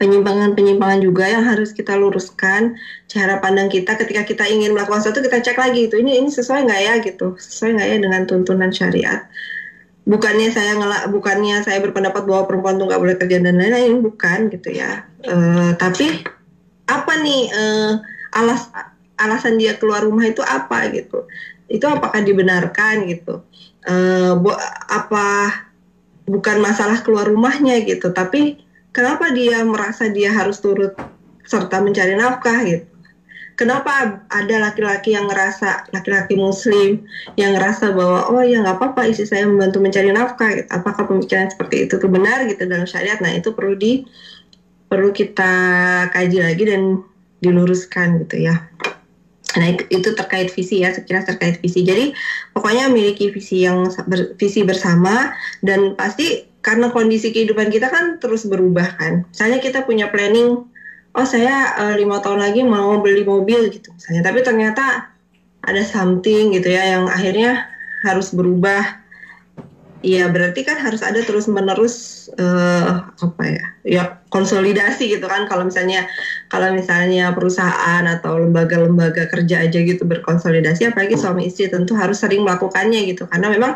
penyimpangan-penyimpangan 0.00 0.98
juga 1.04 1.28
yang 1.28 1.44
harus 1.46 1.70
kita 1.70 1.94
luruskan. 1.94 2.74
Cara 3.06 3.38
pandang 3.38 3.68
kita 3.70 3.94
ketika 4.00 4.26
kita 4.26 4.44
ingin 4.50 4.74
melakukan 4.74 5.04
sesuatu 5.04 5.22
kita 5.22 5.38
cek 5.44 5.58
lagi 5.60 5.86
itu 5.86 6.00
ini 6.00 6.18
ini 6.18 6.28
sesuai 6.32 6.66
nggak 6.66 6.80
ya 6.82 6.94
gitu? 7.04 7.36
Sesuai 7.36 7.78
nggak 7.78 7.88
ya 7.92 7.96
dengan 8.02 8.22
tuntunan 8.26 8.70
syariat 8.74 9.28
bukannya 10.02 10.50
saya 10.50 10.74
ngelak 10.78 11.02
bukannya 11.14 11.62
saya 11.62 11.78
berpendapat 11.78 12.26
bahwa 12.26 12.42
perempuan 12.50 12.76
tuh 12.78 12.90
nggak 12.90 13.02
boleh 13.02 13.16
kerja 13.18 13.38
dan 13.38 13.58
lain-lain 13.58 14.02
bukan 14.02 14.50
gitu 14.50 14.74
ya. 14.74 15.06
Uh, 15.22 15.74
tapi 15.78 16.26
apa 16.90 17.12
nih 17.22 17.42
uh, 17.54 17.92
alas 18.34 18.66
alasan 19.16 19.56
dia 19.56 19.78
keluar 19.78 20.02
rumah 20.02 20.26
itu 20.26 20.42
apa 20.42 20.90
gitu? 20.90 21.30
Itu 21.70 21.86
apakah 21.86 22.20
dibenarkan 22.20 23.06
gitu? 23.06 23.46
Uh, 23.82 24.38
bu 24.38 24.50
apa 24.90 25.26
bukan 26.26 26.58
masalah 26.58 27.02
keluar 27.06 27.30
rumahnya 27.30 27.78
gitu? 27.86 28.10
Tapi 28.10 28.58
kenapa 28.90 29.30
dia 29.30 29.62
merasa 29.62 30.10
dia 30.10 30.34
harus 30.34 30.58
turut 30.58 30.98
serta 31.46 31.82
mencari 31.82 32.14
nafkah 32.14 32.62
gitu 32.66 32.91
kenapa 33.54 34.24
ada 34.28 34.56
laki-laki 34.58 35.14
yang 35.14 35.28
ngerasa 35.28 35.92
laki-laki 35.92 36.34
muslim 36.34 37.04
yang 37.36 37.54
ngerasa 37.56 37.92
bahwa 37.92 38.32
oh 38.32 38.42
ya 38.42 38.60
nggak 38.64 38.76
apa-apa 38.80 39.08
istri 39.08 39.28
saya 39.28 39.44
membantu 39.48 39.78
mencari 39.80 40.10
nafkah. 40.10 40.50
Gitu. 40.52 40.68
apakah 40.72 41.04
pemikiran 41.08 41.48
seperti 41.52 41.86
itu 41.88 41.96
benar 42.08 42.44
gitu 42.48 42.64
dalam 42.64 42.88
syariat? 42.88 43.20
Nah 43.20 43.32
itu 43.36 43.52
perlu 43.52 43.74
di 43.76 44.04
perlu 44.88 45.12
kita 45.12 45.52
kaji 46.12 46.38
lagi 46.44 46.64
dan 46.68 47.00
diluruskan 47.40 48.22
gitu 48.26 48.44
ya. 48.44 48.68
Nah 49.56 49.66
itu 49.76 50.08
terkait 50.16 50.48
visi 50.48 50.80
ya 50.80 50.92
sekilas 50.92 51.28
terkait 51.28 51.60
visi. 51.60 51.84
Jadi 51.84 52.12
pokoknya 52.56 52.88
memiliki 52.88 53.28
visi 53.32 53.64
yang 53.64 53.88
ber, 54.08 54.36
visi 54.36 54.64
bersama 54.64 55.32
dan 55.60 55.92
pasti 55.96 56.48
karena 56.62 56.94
kondisi 56.94 57.34
kehidupan 57.34 57.68
kita 57.68 57.90
kan 57.90 58.16
terus 58.22 58.46
berubah 58.46 58.96
kan. 58.96 59.26
Misalnya 59.28 59.58
kita 59.58 59.82
punya 59.84 60.08
planning 60.08 60.71
oh 61.12 61.26
saya 61.28 61.76
uh, 61.76 61.94
lima 61.96 62.24
tahun 62.24 62.40
lagi 62.40 62.64
mau 62.64 63.00
beli 63.04 63.24
mobil 63.24 63.68
gitu 63.68 63.92
misalnya. 63.92 64.22
Tapi 64.24 64.40
ternyata 64.40 65.12
ada 65.62 65.82
something 65.84 66.56
gitu 66.56 66.68
ya 66.72 66.98
yang 66.98 67.06
akhirnya 67.06 67.68
harus 68.02 68.32
berubah. 68.34 69.04
Iya 70.02 70.26
berarti 70.34 70.66
kan 70.66 70.82
harus 70.82 70.98
ada 70.98 71.22
terus 71.22 71.46
menerus 71.46 72.26
uh, 72.34 73.06
apa 73.06 73.42
ya 73.46 73.66
ya 73.86 74.02
konsolidasi 74.34 75.14
gitu 75.14 75.30
kan. 75.30 75.46
Kalau 75.46 75.62
misalnya 75.62 76.10
kalau 76.50 76.74
misalnya 76.74 77.30
perusahaan 77.30 78.02
atau 78.02 78.42
lembaga-lembaga 78.42 79.30
kerja 79.30 79.62
aja 79.62 79.78
gitu 79.78 80.02
berkonsolidasi 80.02 80.90
apalagi 80.90 81.14
suami 81.14 81.46
istri 81.46 81.70
tentu 81.70 81.94
harus 81.94 82.18
sering 82.18 82.42
melakukannya 82.42 83.14
gitu. 83.14 83.30
Karena 83.30 83.46
memang 83.46 83.72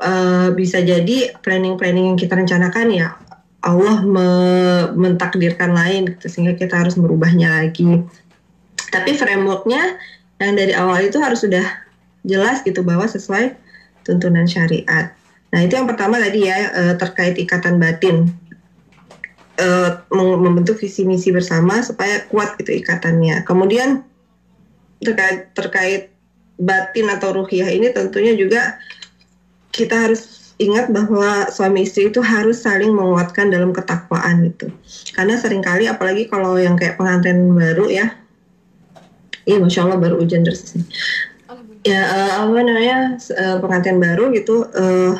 uh, 0.00 0.48
bisa 0.56 0.80
jadi 0.80 1.36
planning-planning 1.44 2.16
yang 2.16 2.18
kita 2.18 2.32
rencanakan 2.32 2.86
ya 2.96 3.08
Allah 3.66 4.06
me 4.06 4.28
mentakdirkan 4.94 5.74
lain 5.74 6.14
gitu 6.14 6.30
sehingga 6.30 6.54
kita 6.54 6.78
harus 6.78 6.94
merubahnya 6.94 7.50
lagi. 7.50 8.06
Tapi 8.94 9.18
frameworknya 9.18 9.98
yang 10.38 10.54
dari 10.54 10.72
awal 10.72 11.02
itu 11.02 11.18
harus 11.18 11.42
sudah 11.42 11.66
jelas 12.22 12.62
gitu 12.62 12.86
bahwa 12.86 13.10
sesuai 13.10 13.58
tuntunan 14.06 14.46
syariat. 14.46 15.10
Nah 15.50 15.60
itu 15.66 15.74
yang 15.74 15.90
pertama 15.90 16.22
tadi 16.22 16.46
ya 16.46 16.58
eh, 16.70 16.94
terkait 16.94 17.34
ikatan 17.42 17.82
batin 17.82 18.30
eh, 19.58 19.90
membentuk 20.14 20.78
visi 20.78 21.02
misi 21.02 21.34
bersama 21.34 21.82
supaya 21.82 22.22
kuat 22.30 22.54
gitu 22.62 22.70
ikatannya. 22.70 23.42
Kemudian 23.42 24.06
terkait 25.02 25.50
terkait 25.58 26.02
batin 26.56 27.10
atau 27.12 27.36
ruhiyah 27.42 27.68
ini 27.68 27.92
tentunya 27.92 28.32
juga 28.32 28.80
kita 29.74 30.08
harus 30.08 30.45
ingat 30.56 30.88
bahwa 30.88 31.52
suami 31.52 31.84
istri 31.84 32.08
itu 32.08 32.24
harus 32.24 32.64
saling 32.64 32.88
menguatkan 32.92 33.52
dalam 33.52 33.76
ketakwaan 33.76 34.48
gitu. 34.48 34.72
Karena 35.12 35.36
sering 35.36 35.60
kali 35.60 35.84
apalagi 35.84 36.28
kalau 36.32 36.56
yang 36.56 36.80
kayak 36.80 36.96
pengantin 36.96 37.52
baru 37.52 37.92
ya, 37.92 38.16
iya 39.44 39.56
masya 39.60 39.84
Allah 39.84 40.00
baru 40.00 40.16
hujan 40.20 40.48
deras 40.48 40.72
nih. 40.72 40.86
Ya 41.86 42.02
uh, 42.02 42.32
apa 42.48 42.60
namanya 42.66 43.20
uh, 43.20 43.56
pengantin 43.62 44.02
baru 44.02 44.32
gitu 44.34 44.66
uh, 44.66 45.14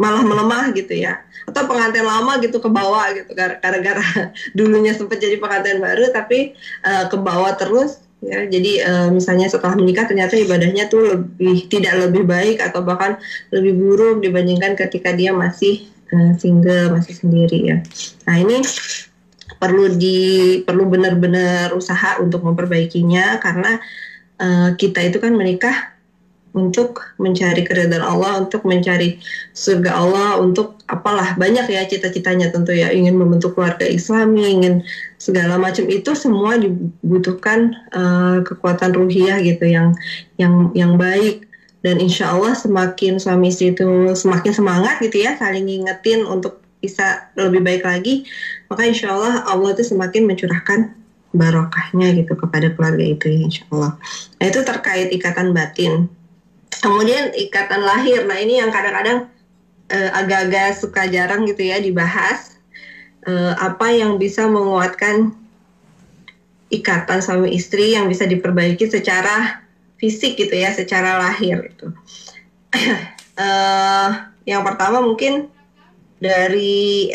malah 0.00 0.24
melemah 0.24 0.72
gitu 0.72 0.96
ya. 0.96 1.20
Atau 1.44 1.68
pengantin 1.68 2.08
lama 2.08 2.40
gitu 2.40 2.56
ke 2.56 2.68
bawah 2.72 3.04
gitu 3.12 3.30
gara-gara 3.36 4.32
dulunya 4.56 4.96
sempat 4.96 5.20
jadi 5.20 5.36
pengantin 5.36 5.78
baru 5.78 6.08
tapi 6.08 6.56
uh, 6.88 7.04
ke 7.06 7.16
bawah 7.20 7.52
terus 7.60 8.00
ya 8.20 8.44
jadi 8.44 8.72
uh, 8.84 9.08
misalnya 9.12 9.48
setelah 9.48 9.80
menikah 9.80 10.04
ternyata 10.04 10.36
ibadahnya 10.36 10.92
tuh 10.92 11.16
lebih 11.16 11.72
tidak 11.72 11.96
lebih 12.08 12.28
baik 12.28 12.60
atau 12.60 12.84
bahkan 12.84 13.16
lebih 13.48 13.80
buruk 13.80 14.16
dibandingkan 14.20 14.76
ketika 14.76 15.16
dia 15.16 15.32
masih 15.32 15.88
uh, 16.12 16.36
single 16.36 16.92
masih 16.92 17.16
sendiri 17.16 17.58
ya. 17.72 17.76
Nah 18.28 18.36
ini 18.36 18.60
perlu 19.56 19.92
di 19.96 20.60
perlu 20.64 20.88
benar-benar 20.88 21.72
usaha 21.72 22.20
untuk 22.20 22.44
memperbaikinya 22.44 23.40
karena 23.40 23.80
uh, 24.40 24.72
kita 24.76 25.00
itu 25.04 25.18
kan 25.20 25.32
menikah 25.36 25.96
untuk 26.50 27.14
mencari 27.22 27.62
keridhaan 27.62 28.02
Allah, 28.02 28.42
untuk 28.42 28.66
mencari 28.66 29.22
surga 29.54 29.90
Allah, 29.94 30.28
untuk 30.42 30.80
apalah 30.90 31.38
banyak 31.38 31.70
ya 31.70 31.86
cita-citanya 31.86 32.50
tentu 32.50 32.74
ya. 32.74 32.90
Ingin 32.90 33.14
membentuk 33.18 33.54
keluarga 33.54 33.86
Islami, 33.86 34.60
ingin 34.60 34.82
segala 35.16 35.56
macam. 35.56 35.86
Itu 35.86 36.18
semua 36.18 36.58
dibutuhkan 36.58 37.74
uh, 37.94 38.42
kekuatan 38.42 38.94
ruhiyah 38.94 39.38
gitu 39.46 39.70
yang 39.70 39.94
yang 40.36 40.74
yang 40.74 40.98
baik. 40.98 41.46
Dan 41.80 41.96
insya 41.96 42.36
Allah 42.36 42.52
semakin 42.52 43.16
suami 43.16 43.48
istri 43.48 43.72
itu 43.72 44.12
semakin 44.12 44.52
semangat 44.52 45.00
gitu 45.00 45.24
ya 45.24 45.40
saling 45.40 45.64
ngingetin 45.64 46.28
untuk 46.28 46.60
bisa 46.80 47.28
lebih 47.36 47.64
baik 47.64 47.84
lagi 47.84 48.24
maka 48.72 48.88
insya 48.88 49.12
Allah 49.12 49.44
Allah 49.48 49.76
itu 49.76 49.84
semakin 49.84 50.24
mencurahkan 50.24 50.92
barokahnya 51.30 52.10
gitu 52.18 52.34
kepada 52.34 52.74
keluarga 52.74 53.04
itu 53.06 53.26
ya 53.30 53.40
insya 53.46 53.62
Allah. 53.70 53.92
Nah 54.42 54.46
itu 54.50 54.60
terkait 54.66 55.08
ikatan 55.14 55.54
batin 55.54 56.10
kemudian 56.80 57.32
ikatan 57.36 57.84
lahir 57.84 58.24
nah 58.24 58.36
ini 58.40 58.60
yang 58.60 58.72
kadang-kadang 58.72 59.28
uh, 59.92 60.10
agak-agak 60.16 60.76
suka 60.76 61.06
jarang 61.08 61.44
gitu 61.44 61.68
ya 61.68 61.80
dibahas 61.80 62.56
uh, 63.28 63.54
apa 63.60 63.92
yang 63.92 64.16
bisa 64.16 64.48
menguatkan 64.48 65.36
ikatan 66.70 67.18
suami 67.18 67.50
istri 67.52 67.98
yang 67.98 68.06
bisa 68.06 68.24
diperbaiki 68.24 68.86
secara 68.86 69.66
fisik 69.98 70.38
gitu 70.38 70.54
ya, 70.54 70.72
secara 70.72 71.18
lahir 71.20 71.60
itu. 71.66 71.90
uh, 73.36 74.10
yang 74.50 74.62
pertama 74.64 75.04
mungkin 75.04 75.50
dari 76.22 77.12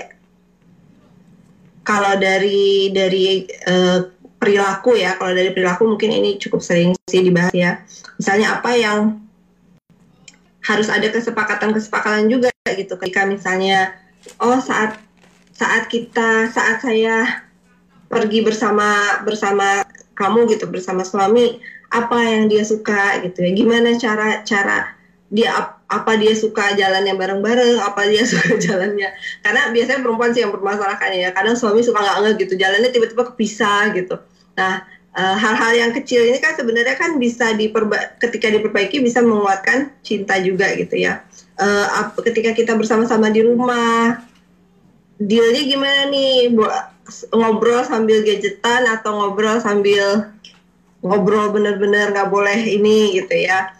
kalau 1.81 2.17
dari 2.19 2.91
dari 2.93 3.47
uh, 3.65 4.11
perilaku 4.37 4.99
ya, 4.99 5.17
kalau 5.17 5.33
dari 5.33 5.49
perilaku 5.55 5.87
mungkin 5.89 6.11
ini 6.13 6.37
cukup 6.37 6.61
sering 6.61 6.93
sih 7.09 7.23
dibahas 7.25 7.55
ya. 7.55 7.81
Misalnya 8.21 8.59
apa 8.61 8.75
yang 8.75 9.24
harus 10.65 10.89
ada 10.89 11.07
kesepakatan-kesepakatan 11.13 12.25
juga 12.27 12.49
gitu. 12.65 12.97
Ketika 12.97 13.29
misalnya 13.29 13.93
oh 14.41 14.57
saat 14.57 14.97
saat 15.53 15.87
kita 15.87 16.49
saat 16.51 16.81
saya 16.81 17.45
pergi 18.09 18.41
bersama 18.41 19.21
bersama 19.23 19.85
kamu 20.17 20.49
gitu 20.51 20.65
bersama 20.67 21.05
suami 21.05 21.61
apa 21.93 22.17
yang 22.25 22.49
dia 22.49 22.65
suka 22.65 23.21
gitu 23.21 23.45
ya? 23.45 23.51
Gimana 23.53 23.93
cara 24.01 24.41
cara 24.41 24.97
dia 25.29 25.53
apa 25.85 26.17
dia 26.17 26.33
suka 26.33 26.73
jalannya 26.73 27.13
bareng-bareng 27.13 27.77
apa 27.77 28.09
dia 28.09 28.25
suka 28.31 28.57
jalannya? 28.57 29.13
Karena 29.45 29.69
biasanya 29.69 30.01
perempuan 30.01 30.33
sih 30.33 30.41
yang 30.41 30.51
bermasalahkan 30.51 31.13
ya 31.13 31.29
kadang 31.29 31.53
suami 31.53 31.85
suka 31.85 32.01
nggak 32.01 32.17
nggak 32.25 32.33
gitu 32.41 32.53
jalannya 32.57 32.89
tiba-tiba 32.89 33.23
kepisah 33.29 33.93
gitu. 33.93 34.17
Nah 34.57 34.94
eh, 35.15 35.35
hal-hal 35.39 35.73
yang 35.75 35.91
kecil 35.95 36.21
ini 36.27 36.37
kan 36.43 36.53
sebenarnya 36.59 36.95
kan 36.99 37.15
bisa 37.15 37.55
diperba 37.55 38.19
ketika 38.19 38.51
diperbaiki 38.51 38.99
bisa 38.99 39.23
menguatkan 39.23 39.95
cinta 40.03 40.35
juga 40.43 40.71
gitu 40.75 40.99
ya. 40.99 41.23
Uh, 41.55 42.11
ketika 42.19 42.51
kita 42.51 42.75
bersama-sama 42.75 43.31
di 43.31 43.39
rumah 43.39 44.19
dealnya 45.15 45.63
gimana 45.63 46.01
nih? 46.11 46.51
Buat 46.51 46.83
ngobrol 47.31 47.87
sambil 47.87 48.27
gadgetan 48.27 48.83
atau 48.91 49.15
ngobrol 49.15 49.63
sambil 49.63 50.35
ngobrol 50.99 51.55
bener-bener 51.55 52.11
nggak 52.11 52.27
boleh 52.27 52.59
ini 52.59 53.15
gitu 53.15 53.47
ya. 53.47 53.71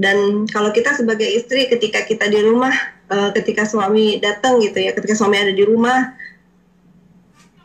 Dan 0.00 0.48
kalau 0.48 0.72
kita 0.72 0.96
sebagai 0.96 1.26
istri 1.26 1.68
ketika 1.68 2.06
kita 2.08 2.32
di 2.32 2.40
rumah 2.40 2.72
uh, 3.12 3.30
ketika 3.34 3.64
suami 3.64 4.20
datang 4.20 4.60
gitu 4.60 4.78
ya 4.78 4.92
ketika 4.92 5.16
suami 5.16 5.36
ada 5.40 5.52
di 5.52 5.64
rumah 5.64 6.14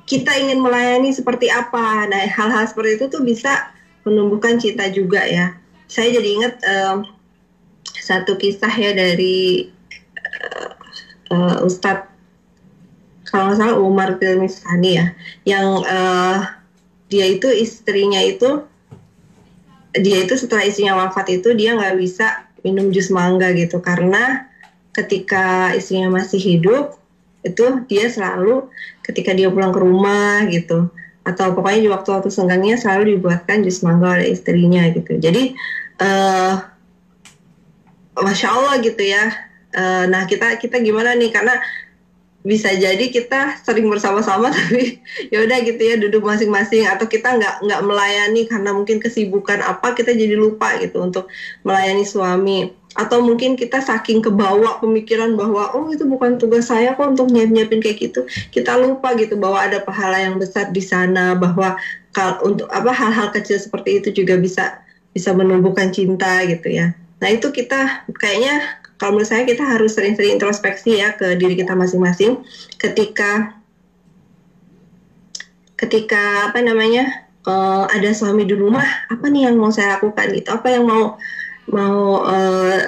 kita 0.03 0.31
ingin 0.35 0.59
melayani 0.59 1.15
seperti 1.15 1.47
apa. 1.47 2.07
Nah 2.07 2.27
hal-hal 2.27 2.65
seperti 2.67 2.99
itu 2.99 3.05
tuh 3.07 3.21
bisa 3.23 3.71
menumbuhkan 4.03 4.59
cinta 4.59 4.87
juga 4.91 5.23
ya. 5.23 5.55
Saya 5.87 6.15
jadi 6.15 6.29
ingat 6.39 6.53
um, 6.63 6.97
satu 7.83 8.35
kisah 8.35 8.71
ya 8.71 8.91
dari 8.91 9.71
uh, 10.19 10.71
uh, 11.31 11.57
Ustadz 11.63 12.11
kalau 13.33 13.49
nggak 13.49 13.57
salah 13.57 13.77
Umar 13.81 14.09
Tilmisani 14.21 14.91
ya 14.93 15.07
yang 15.41 15.81
uh, 15.81 16.45
dia 17.09 17.25
itu 17.33 17.49
istrinya 17.49 18.21
itu 18.21 18.61
dia 19.93 20.25
itu 20.25 20.37
setelah 20.37 20.65
istrinya 20.65 20.97
wafat 21.01 21.41
itu 21.41 21.53
dia 21.57 21.73
nggak 21.73 21.97
bisa 21.97 22.49
minum 22.65 22.89
jus 22.89 23.13
mangga 23.13 23.53
gitu. 23.53 23.77
Karena 23.83 24.49
ketika 24.93 25.73
istrinya 25.73 26.09
masih 26.13 26.41
hidup 26.41 26.97
itu 27.43 27.65
dia 27.91 28.07
selalu 28.07 28.71
ketika 29.03 29.35
dia 29.35 29.51
pulang 29.51 29.75
ke 29.75 29.79
rumah 29.83 30.47
gitu. 30.47 30.89
Atau 31.23 31.55
pokoknya 31.55 31.79
di 31.87 31.89
waktu-waktu 31.91 32.31
senggangnya 32.31 32.79
selalu 32.79 33.15
dibuatkan 33.15 33.63
jus 33.63 33.83
mangga 33.83 34.19
oleh 34.19 34.31
istrinya 34.31 34.83
gitu. 34.91 35.19
Jadi 35.19 35.55
uh, 35.99 36.55
masya 38.19 38.47
Allah 38.51 38.79
gitu 38.79 39.03
ya. 39.03 39.31
Uh, 39.75 40.05
nah 40.07 40.23
kita 40.27 40.59
kita 40.59 40.79
gimana 40.79 41.15
nih? 41.15 41.31
Karena 41.31 41.55
bisa 42.43 42.75
jadi 42.75 43.07
kita 43.07 43.63
sering 43.63 43.87
bersama-sama 43.87 44.51
tapi 44.57 44.99
ya 45.31 45.47
udah 45.47 45.63
gitu 45.63 45.79
ya 45.79 45.95
duduk 45.95 46.23
masing-masing. 46.27 46.87
Atau 46.87 47.07
kita 47.07 47.39
nggak 47.39 47.55
nggak 47.63 47.81
melayani 47.83 48.41
karena 48.47 48.71
mungkin 48.75 48.99
kesibukan 48.99 49.63
apa 49.63 49.95
kita 49.95 50.11
jadi 50.11 50.35
lupa 50.35 50.75
gitu 50.79 50.99
untuk 50.99 51.31
melayani 51.63 52.03
suami 52.03 52.71
atau 52.93 53.25
mungkin 53.25 53.57
kita 53.57 53.81
saking 53.81 54.21
kebawa 54.21 54.77
pemikiran 54.77 55.33
bahwa 55.33 55.73
oh 55.73 55.89
itu 55.89 56.05
bukan 56.05 56.37
tugas 56.37 56.69
saya 56.69 56.93
kok 56.93 57.17
untuk 57.17 57.33
nyiap-nyiapin 57.33 57.81
kayak 57.81 57.97
gitu. 58.09 58.25
Kita 58.53 58.77
lupa 58.77 59.17
gitu 59.17 59.33
bahwa 59.37 59.65
ada 59.65 59.81
pahala 59.81 60.21
yang 60.21 60.37
besar 60.37 60.69
di 60.69 60.81
sana 60.81 61.33
bahwa 61.33 61.77
kalau 62.13 62.53
untuk 62.53 62.69
apa 62.69 62.93
hal-hal 62.93 63.33
kecil 63.33 63.57
seperti 63.57 64.01
itu 64.01 64.23
juga 64.23 64.37
bisa 64.37 64.85
bisa 65.13 65.33
menumbuhkan 65.33 65.89
cinta 65.89 66.45
gitu 66.45 66.69
ya. 66.69 66.93
Nah 67.17 67.29
itu 67.33 67.49
kita 67.49 68.05
kayaknya 68.13 68.83
kalau 69.01 69.17
menurut 69.17 69.29
saya 69.29 69.43
kita 69.43 69.65
harus 69.65 69.97
sering-sering 69.97 70.37
introspeksi 70.37 71.01
ya 71.01 71.17
ke 71.17 71.33
diri 71.35 71.57
kita 71.57 71.73
masing-masing 71.73 72.45
ketika 72.77 73.57
ketika 75.75 76.53
apa 76.53 76.61
namanya 76.61 77.25
uh, 77.43 77.89
ada 77.89 78.13
suami 78.13 78.45
di 78.47 78.55
rumah 78.55 78.85
apa 79.09 79.25
nih 79.27 79.49
yang 79.49 79.57
mau 79.57 79.73
saya 79.73 79.97
lakukan? 79.97 80.29
Gitu. 80.31 80.47
Apa 80.47 80.67
yang 80.71 80.85
mau 80.85 81.17
mau 81.71 82.23
uh, 82.23 82.81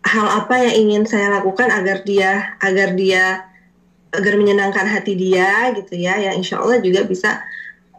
hal 0.00 0.26
apa 0.42 0.54
yang 0.66 0.74
ingin 0.88 1.02
saya 1.06 1.30
lakukan 1.38 1.70
agar 1.70 2.02
dia 2.02 2.58
agar 2.58 2.98
dia 2.98 3.46
agar 4.10 4.34
menyenangkan 4.34 4.90
hati 4.90 5.14
dia 5.14 5.70
gitu 5.78 5.94
ya 5.94 6.18
yang 6.18 6.42
insya 6.42 6.58
Allah 6.58 6.82
juga 6.82 7.06
bisa 7.06 7.38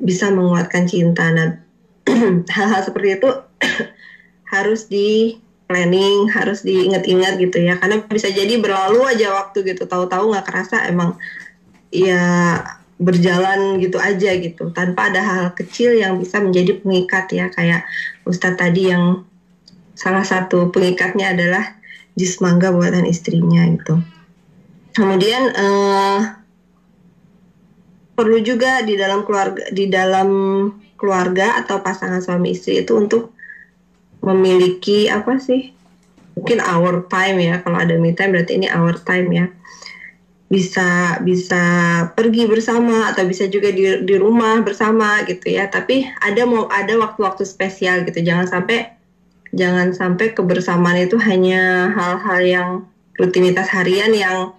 bisa 0.01 0.27
menguatkan 0.33 0.89
cinta. 0.89 1.31
Nah 1.31 1.61
hal-hal 2.55 2.81
seperti 2.83 3.21
itu 3.21 3.29
harus 4.53 4.89
di 4.91 5.39
planning 5.71 6.27
harus 6.27 6.67
diingat-ingat 6.67 7.39
gitu 7.39 7.63
ya. 7.63 7.79
Karena 7.79 8.03
bisa 8.03 8.27
jadi 8.27 8.59
berlalu 8.59 9.07
aja 9.07 9.31
waktu 9.31 9.63
gitu. 9.63 9.87
Tahu-tahu 9.87 10.35
nggak 10.35 10.45
kerasa 10.51 10.83
emang 10.91 11.15
ya 11.93 12.59
berjalan 12.99 13.79
gitu 13.79 13.95
aja 14.01 14.35
gitu. 14.35 14.73
Tanpa 14.75 15.07
ada 15.07 15.21
hal 15.23 15.45
kecil 15.55 15.95
yang 15.95 16.19
bisa 16.19 16.43
menjadi 16.43 16.75
pengikat 16.83 17.31
ya. 17.31 17.47
Kayak 17.55 17.87
Ustadz 18.27 18.59
tadi 18.59 18.91
yang 18.91 19.23
salah 20.01 20.25
satu 20.25 20.73
pengikatnya 20.73 21.37
adalah 21.37 21.77
jus 22.17 22.41
mangga 22.41 22.73
buatan 22.73 23.05
istrinya 23.05 23.69
gitu 23.69 24.01
kemudian 24.97 25.53
eh, 25.53 26.19
perlu 28.21 28.37
juga 28.43 28.85
di 28.85 28.93
dalam 28.97 29.25
keluarga 29.25 29.65
di 29.73 29.85
dalam 29.89 30.29
keluarga 30.93 31.57
atau 31.57 31.81
pasangan 31.81 32.21
suami 32.21 32.53
istri 32.53 32.85
itu 32.85 32.93
untuk 32.93 33.33
memiliki 34.21 35.09
apa 35.09 35.41
sih? 35.41 35.73
Mungkin 36.37 36.61
our 36.61 37.09
time 37.09 37.41
ya 37.41 37.65
kalau 37.65 37.81
ada 37.81 37.97
me 37.97 38.13
time 38.13 38.37
berarti 38.37 38.61
ini 38.61 38.69
our 38.69 38.93
time 39.01 39.33
ya. 39.33 39.45
Bisa 40.51 41.17
bisa 41.25 41.63
pergi 42.13 42.45
bersama 42.45 43.09
atau 43.09 43.25
bisa 43.25 43.49
juga 43.49 43.73
di 43.73 44.05
di 44.05 44.15
rumah 44.21 44.61
bersama 44.61 45.25
gitu 45.25 45.49
ya. 45.49 45.65
Tapi 45.65 46.05
ada 46.21 46.45
mau 46.45 46.69
ada 46.69 46.93
waktu-waktu 47.01 47.41
spesial 47.41 48.05
gitu. 48.05 48.21
Jangan 48.21 48.45
sampai 48.45 49.00
jangan 49.51 49.91
sampai 49.91 50.31
kebersamaan 50.31 51.07
itu 51.07 51.19
hanya 51.19 51.91
hal-hal 51.91 52.39
yang 52.43 52.69
rutinitas 53.19 53.67
harian 53.71 54.11
yang 54.15 54.55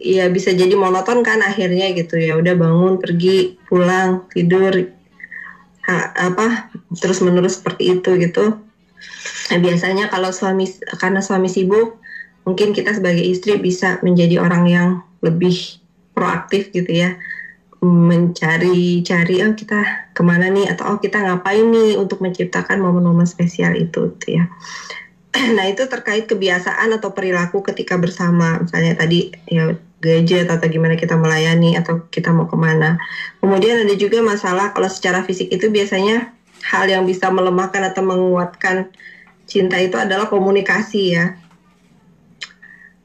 ya 0.00 0.32
bisa 0.32 0.56
jadi 0.56 0.72
monoton 0.74 1.20
kan 1.20 1.44
akhirnya 1.44 1.92
gitu 1.92 2.16
ya. 2.16 2.36
Udah 2.40 2.56
bangun 2.56 2.96
pergi 2.96 3.60
pulang 3.68 4.26
tidur 4.32 4.72
apa 5.90 6.70
terus 6.96 7.20
menerus 7.20 7.60
seperti 7.60 8.00
itu 8.00 8.16
gitu. 8.16 8.56
Nah, 9.50 9.58
biasanya 9.58 10.06
kalau 10.06 10.30
suami 10.30 10.70
karena 11.02 11.18
suami 11.18 11.50
sibuk 11.50 11.98
mungkin 12.46 12.70
kita 12.72 12.94
sebagai 12.94 13.22
istri 13.26 13.58
bisa 13.58 13.98
menjadi 14.00 14.38
orang 14.40 14.64
yang 14.70 14.88
lebih 15.20 15.82
proaktif 16.14 16.70
gitu 16.72 16.88
ya. 16.88 17.18
Mencari-cari 17.80 19.36
oh 19.44 19.52
kita 19.56 20.09
ke 20.20 20.22
mana 20.22 20.52
nih 20.52 20.68
atau 20.68 20.92
oh 20.92 20.98
kita 21.00 21.24
ngapain 21.24 21.64
nih 21.64 21.96
untuk 21.96 22.20
menciptakan 22.20 22.76
momen-momen 22.76 23.24
spesial 23.24 23.72
itu 23.72 24.12
gitu 24.20 24.44
ya 24.44 24.52
nah 25.56 25.64
itu 25.64 25.88
terkait 25.88 26.28
kebiasaan 26.28 26.92
atau 26.92 27.16
perilaku 27.16 27.64
ketika 27.64 27.96
bersama 27.96 28.60
misalnya 28.60 29.00
tadi 29.00 29.32
ya 29.48 29.72
gadget 30.00 30.48
atau 30.48 30.66
gimana 30.66 30.96
kita 30.96 31.14
melayani 31.14 31.76
atau 31.76 32.08
kita 32.08 32.32
mau 32.32 32.48
ke 32.48 32.56
mana. 32.56 32.96
Kemudian 33.38 33.84
ada 33.84 33.94
juga 33.94 34.24
masalah 34.24 34.72
kalau 34.72 34.88
secara 34.88 35.22
fisik 35.22 35.52
itu 35.52 35.68
biasanya 35.68 36.32
hal 36.64 36.88
yang 36.88 37.04
bisa 37.04 37.28
melemahkan 37.28 37.84
atau 37.92 38.02
menguatkan 38.04 38.88
cinta 39.44 39.76
itu 39.76 40.00
adalah 40.00 40.26
komunikasi 40.32 41.02
ya. 41.14 41.36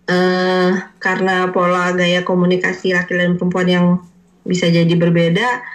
Uh, 0.06 0.86
karena 1.02 1.50
pola 1.50 1.90
gaya 1.98 2.22
komunikasi 2.22 2.94
laki 2.94 3.18
dan 3.18 3.36
perempuan 3.36 3.68
yang 3.68 3.86
bisa 4.46 4.70
jadi 4.70 4.94
berbeda, 4.96 5.66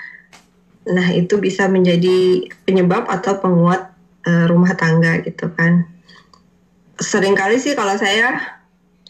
nah 0.88 1.12
itu 1.12 1.37
bisa 1.37 1.69
menjadi 1.69 2.49
penyebab 2.64 3.05
atau 3.11 3.37
penguat 3.37 3.93
uh, 4.25 4.47
rumah 4.49 4.73
tangga 4.79 5.21
gitu 5.25 5.53
kan. 5.53 5.85
Seringkali 7.01 7.57
sih 7.61 7.77
kalau 7.77 7.97
saya 7.97 8.61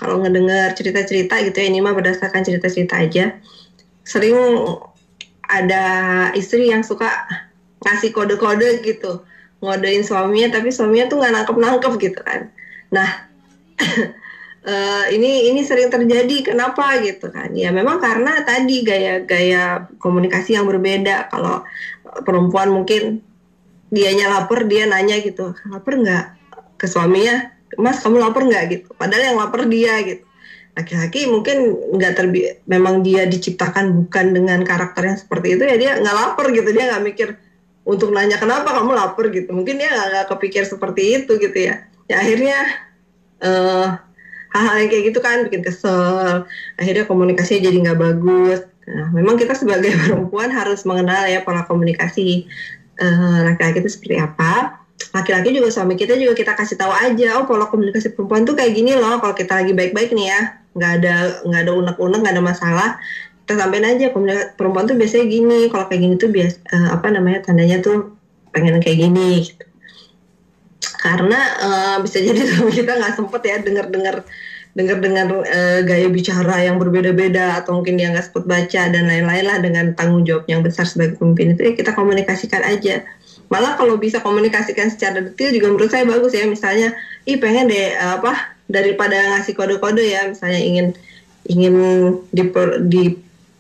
kalau 0.00 0.24
ngedengar 0.24 0.72
cerita-cerita 0.72 1.36
gitu 1.44 1.60
ya 1.60 1.66
ini 1.68 1.84
mah 1.84 1.92
berdasarkan 1.92 2.40
cerita-cerita 2.40 2.96
aja 2.96 3.36
sering 4.00 4.32
ada 5.44 5.84
istri 6.32 6.72
yang 6.72 6.80
suka 6.80 7.28
ngasih 7.84 8.08
kode-kode 8.16 8.80
gitu 8.80 9.20
ngodein 9.60 10.00
suaminya 10.00 10.56
tapi 10.56 10.72
suaminya 10.72 11.12
tuh 11.12 11.20
nggak 11.20 11.32
nangkep-nangkep 11.36 11.92
gitu 12.00 12.20
kan 12.24 12.48
nah 12.88 13.28
uh, 14.64 15.04
ini 15.08 15.52
ini 15.52 15.60
sering 15.64 15.88
terjadi 15.88 16.52
kenapa 16.52 17.00
gitu 17.00 17.32
kan. 17.32 17.52
Ya 17.56 17.72
memang 17.72 18.00
karena 18.00 18.44
tadi 18.44 18.84
gaya-gaya 18.84 19.88
komunikasi 20.00 20.56
yang 20.56 20.68
berbeda. 20.68 21.30
Kalau 21.32 21.64
perempuan 22.26 22.74
mungkin 22.74 23.24
dianya 23.90 24.30
lapar 24.30 24.70
dia 24.70 24.86
nanya 24.86 25.18
gitu 25.18 25.50
lapar 25.66 25.98
nggak 25.98 26.24
ke 26.78 26.86
suaminya? 26.86 27.54
Mas 27.78 28.02
kamu 28.02 28.20
lapar 28.20 28.44
nggak? 28.44 28.64
Gitu. 28.68 28.88
Padahal 28.96 29.34
yang 29.34 29.38
lapar 29.38 29.64
dia 29.70 30.00
gitu. 30.04 30.24
Laki-laki 30.70 31.26
mungkin 31.26 31.74
nggak 31.98 32.12
terbi 32.14 32.46
memang 32.70 33.02
dia 33.02 33.26
diciptakan 33.26 34.06
bukan 34.06 34.32
dengan 34.32 34.62
karakter 34.62 35.02
yang 35.02 35.18
seperti 35.18 35.58
itu 35.58 35.62
ya 35.66 35.76
dia 35.76 35.90
nggak 35.98 36.16
lapar 36.16 36.46
gitu. 36.52 36.68
Dia 36.70 36.94
nggak 36.94 37.04
mikir 37.04 37.28
untuk 37.80 38.12
nanya 38.14 38.38
kenapa 38.38 38.70
kamu 38.70 38.92
lapar? 38.94 39.30
Gitu. 39.34 39.50
Mungkin 39.50 39.80
dia 39.80 39.90
nggak 39.90 40.30
kepikir 40.30 40.62
seperti 40.66 41.22
itu 41.22 41.38
gitu 41.38 41.58
ya. 41.58 41.86
Ya 42.10 42.22
akhirnya 42.22 42.58
uh, 43.42 44.09
hal-hal 44.50 44.76
yang 44.82 44.90
kayak 44.90 45.04
gitu 45.14 45.18
kan 45.22 45.36
bikin 45.46 45.62
kesel. 45.62 46.44
Akhirnya 46.76 47.04
komunikasinya 47.06 47.60
jadi 47.70 47.76
nggak 47.86 47.98
bagus. 47.98 48.60
Nah 48.90 49.08
memang 49.14 49.38
kita 49.38 49.54
sebagai 49.54 49.94
perempuan 50.06 50.50
harus 50.50 50.82
mengenal 50.82 51.26
ya 51.30 51.46
pola 51.46 51.62
komunikasi 51.66 52.50
eh, 52.98 53.38
laki-laki 53.46 53.78
uh, 53.78 53.82
itu 53.86 53.90
seperti 53.90 54.16
apa. 54.18 54.82
Laki-laki 55.10 55.56
juga 55.56 55.72
suami 55.72 55.96
kita 55.96 56.14
juga 56.18 56.36
kita 56.36 56.52
kasih 56.54 56.76
tahu 56.76 56.92
aja 56.92 57.40
oh 57.40 57.44
pola 57.46 57.70
komunikasi 57.70 58.14
perempuan 58.14 58.44
tuh 58.44 58.58
kayak 58.58 58.74
gini 58.74 58.94
loh 58.98 59.18
kalau 59.22 59.34
kita 59.34 59.62
lagi 59.62 59.72
baik-baik 59.72 60.10
nih 60.12 60.26
ya. 60.28 60.40
Nggak 60.74 60.92
ada 61.02 61.14
nggak 61.46 61.60
ada 61.66 61.72
unek-unek 61.74 62.18
nggak 62.26 62.34
ada 62.34 62.44
masalah. 62.44 62.90
Kita 63.46 63.58
sampein 63.58 63.86
aja 63.86 64.14
komunikasi 64.14 64.54
perempuan 64.54 64.86
tuh 64.86 64.94
biasanya 64.98 65.26
gini 65.26 65.60
kalau 65.70 65.90
kayak 65.90 66.02
gini 66.06 66.14
tuh 66.18 66.30
bias 66.30 66.62
uh, 66.70 66.94
apa 66.94 67.10
namanya 67.10 67.42
tandanya 67.46 67.82
tuh 67.82 68.14
pengen 68.50 68.82
kayak 68.82 68.98
gini 68.98 69.46
gitu. 69.46 69.69
Karena 71.00 71.40
uh, 71.64 71.96
bisa 72.04 72.20
jadi 72.20 72.44
kita 72.78 72.92
nggak 73.00 73.16
sempet 73.16 73.42
ya 73.48 73.56
denger-denger 73.64 74.22
dengar 74.70 75.02
dengan 75.02 75.42
uh, 75.42 75.80
gaya 75.82 76.06
bicara 76.06 76.62
yang 76.62 76.78
berbeda-beda 76.78 77.58
atau 77.58 77.82
mungkin 77.82 77.98
dia 77.98 78.14
nggak 78.14 78.30
sempat 78.30 78.46
baca 78.46 78.82
dan 78.86 79.10
lain-lain 79.10 79.44
lah 79.48 79.58
dengan 79.58 79.98
tanggung 79.98 80.22
jawab 80.22 80.46
yang 80.46 80.62
besar 80.62 80.86
sebagai 80.86 81.18
pemimpin 81.18 81.58
itu 81.58 81.60
ya 81.66 81.72
kita 81.74 81.90
komunikasikan 81.90 82.62
aja. 82.62 83.02
Malah 83.50 83.74
kalau 83.74 83.98
bisa 83.98 84.22
komunikasikan 84.22 84.94
secara 84.94 85.26
detail 85.26 85.50
juga 85.50 85.66
menurut 85.74 85.90
saya 85.90 86.06
bagus 86.06 86.30
ya. 86.30 86.46
Misalnya 86.46 86.94
ih 87.26 87.42
pengen 87.42 87.66
deh 87.66 87.98
apa 87.98 88.54
daripada 88.70 89.18
ngasih 89.34 89.58
kode-kode 89.58 90.06
ya. 90.06 90.30
Misalnya 90.30 90.62
ingin 90.62 90.86
ingin 91.50 91.74
di, 92.30 92.46
di 92.86 93.02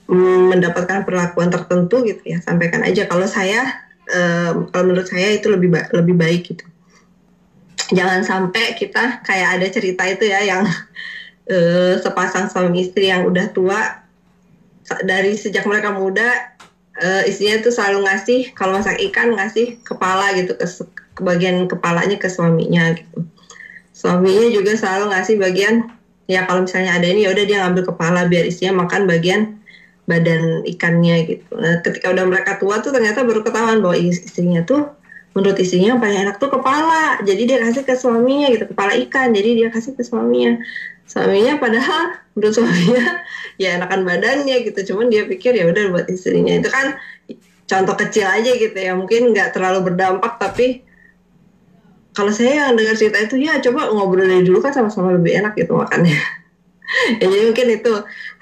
mendapatkan 0.06 1.02
perlakuan 1.02 1.50
tertentu 1.50 2.06
gitu 2.06 2.22
ya 2.22 2.38
sampaikan 2.38 2.86
aja. 2.86 3.10
Kalau 3.10 3.26
saya 3.26 3.82
um, 4.14 4.70
kalau 4.70 4.94
menurut 4.94 5.10
saya 5.10 5.34
itu 5.34 5.50
lebih 5.50 5.74
ba 5.74 5.90
lebih 5.90 6.14
baik 6.14 6.54
gitu 6.54 6.70
jangan 7.90 8.22
sampai 8.22 8.78
kita 8.78 9.22
kayak 9.26 9.58
ada 9.58 9.66
cerita 9.70 10.02
itu 10.06 10.30
ya 10.30 10.40
yang 10.46 10.62
uh, 11.50 11.94
sepasang 11.98 12.46
suami 12.50 12.86
istri 12.86 13.10
yang 13.10 13.26
udah 13.26 13.50
tua 13.50 14.02
dari 15.06 15.38
sejak 15.38 15.66
mereka 15.66 15.94
muda 15.94 16.54
uh, 16.98 17.22
istrinya 17.26 17.62
tuh 17.62 17.74
selalu 17.74 18.06
ngasih 18.06 18.40
kalau 18.54 18.78
masak 18.78 18.98
ikan 19.10 19.34
ngasih 19.34 19.78
kepala 19.86 20.34
gitu 20.34 20.54
ke, 20.58 20.66
ke 21.14 21.20
bagian 21.22 21.66
kepalanya 21.70 22.18
ke 22.18 22.26
suaminya 22.30 22.94
gitu 22.94 23.26
suaminya 23.94 24.48
juga 24.50 24.74
selalu 24.78 25.12
ngasih 25.14 25.36
bagian 25.38 25.74
ya 26.30 26.46
kalau 26.46 26.64
misalnya 26.64 26.94
ada 26.94 27.06
ini 27.10 27.26
ya 27.26 27.34
udah 27.34 27.44
dia 27.44 27.58
ngambil 27.66 27.84
kepala 27.90 28.30
biar 28.30 28.46
istrinya 28.46 28.86
makan 28.86 29.10
bagian 29.10 29.60
badan 30.10 30.66
ikannya 30.66 31.16
gitu. 31.30 31.54
Nah, 31.54 31.78
ketika 31.86 32.10
udah 32.10 32.26
mereka 32.26 32.58
tua 32.58 32.82
tuh 32.82 32.90
ternyata 32.90 33.22
baru 33.22 33.46
ketahuan 33.46 33.78
bahwa 33.78 33.94
istrinya 33.94 34.66
tuh 34.66 34.90
menurut 35.30 35.56
istrinya 35.62 35.94
yang 35.94 36.00
paling 36.02 36.18
enak 36.26 36.36
tuh 36.42 36.50
kepala. 36.50 37.22
Jadi 37.22 37.42
dia 37.46 37.58
kasih 37.62 37.82
ke 37.86 37.94
suaminya 37.94 38.50
gitu 38.50 38.64
kepala 38.70 38.92
ikan. 39.06 39.30
Jadi 39.30 39.50
dia 39.62 39.68
kasih 39.70 39.94
ke 39.94 40.02
suaminya. 40.02 40.58
Suaminya 41.06 41.58
padahal 41.58 42.18
menurut 42.34 42.54
suaminya 42.54 43.04
ya 43.62 43.78
enakan 43.78 44.02
badannya 44.02 44.56
gitu. 44.66 44.94
Cuman 44.94 45.10
dia 45.10 45.26
pikir 45.26 45.54
ya 45.54 45.70
udah 45.70 45.84
buat 45.94 46.06
istrinya. 46.10 46.58
Itu 46.58 46.68
kan 46.70 46.98
contoh 47.66 47.94
kecil 47.94 48.26
aja 48.26 48.50
gitu 48.58 48.74
ya. 48.74 48.92
Mungkin 48.98 49.30
nggak 49.30 49.54
terlalu 49.54 49.92
berdampak 49.92 50.38
tapi 50.42 50.82
kalau 52.10 52.34
saya 52.34 52.66
yang 52.66 52.74
dengar 52.74 52.98
cerita 52.98 53.22
itu 53.22 53.38
ya 53.38 53.62
coba 53.62 53.86
ngobrol 53.94 54.26
dari 54.26 54.42
dulu 54.42 54.58
kan 54.58 54.74
sama-sama 54.74 55.14
lebih 55.14 55.38
enak 55.38 55.54
gitu 55.54 55.78
makannya. 55.78 56.18
Ya 57.22 57.30
jadi 57.30 57.46
mungkin 57.46 57.70
itu 57.70 57.92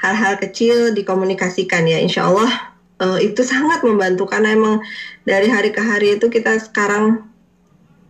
hal-hal 0.01 0.40
kecil 0.40 0.96
dikomunikasikan 0.96 1.85
ya 1.85 2.01
insya 2.01 2.33
Allah 2.33 2.67
uh, 3.02 3.18
itu 3.18 3.42
sangat 3.42 3.82
membantu 3.82 4.26
karena 4.28 4.54
emang 4.54 4.82
dari 5.24 5.48
hari 5.50 5.70
ke 5.74 5.82
hari 5.82 6.18
itu 6.18 6.26
kita 6.30 6.58
sekarang 6.58 7.26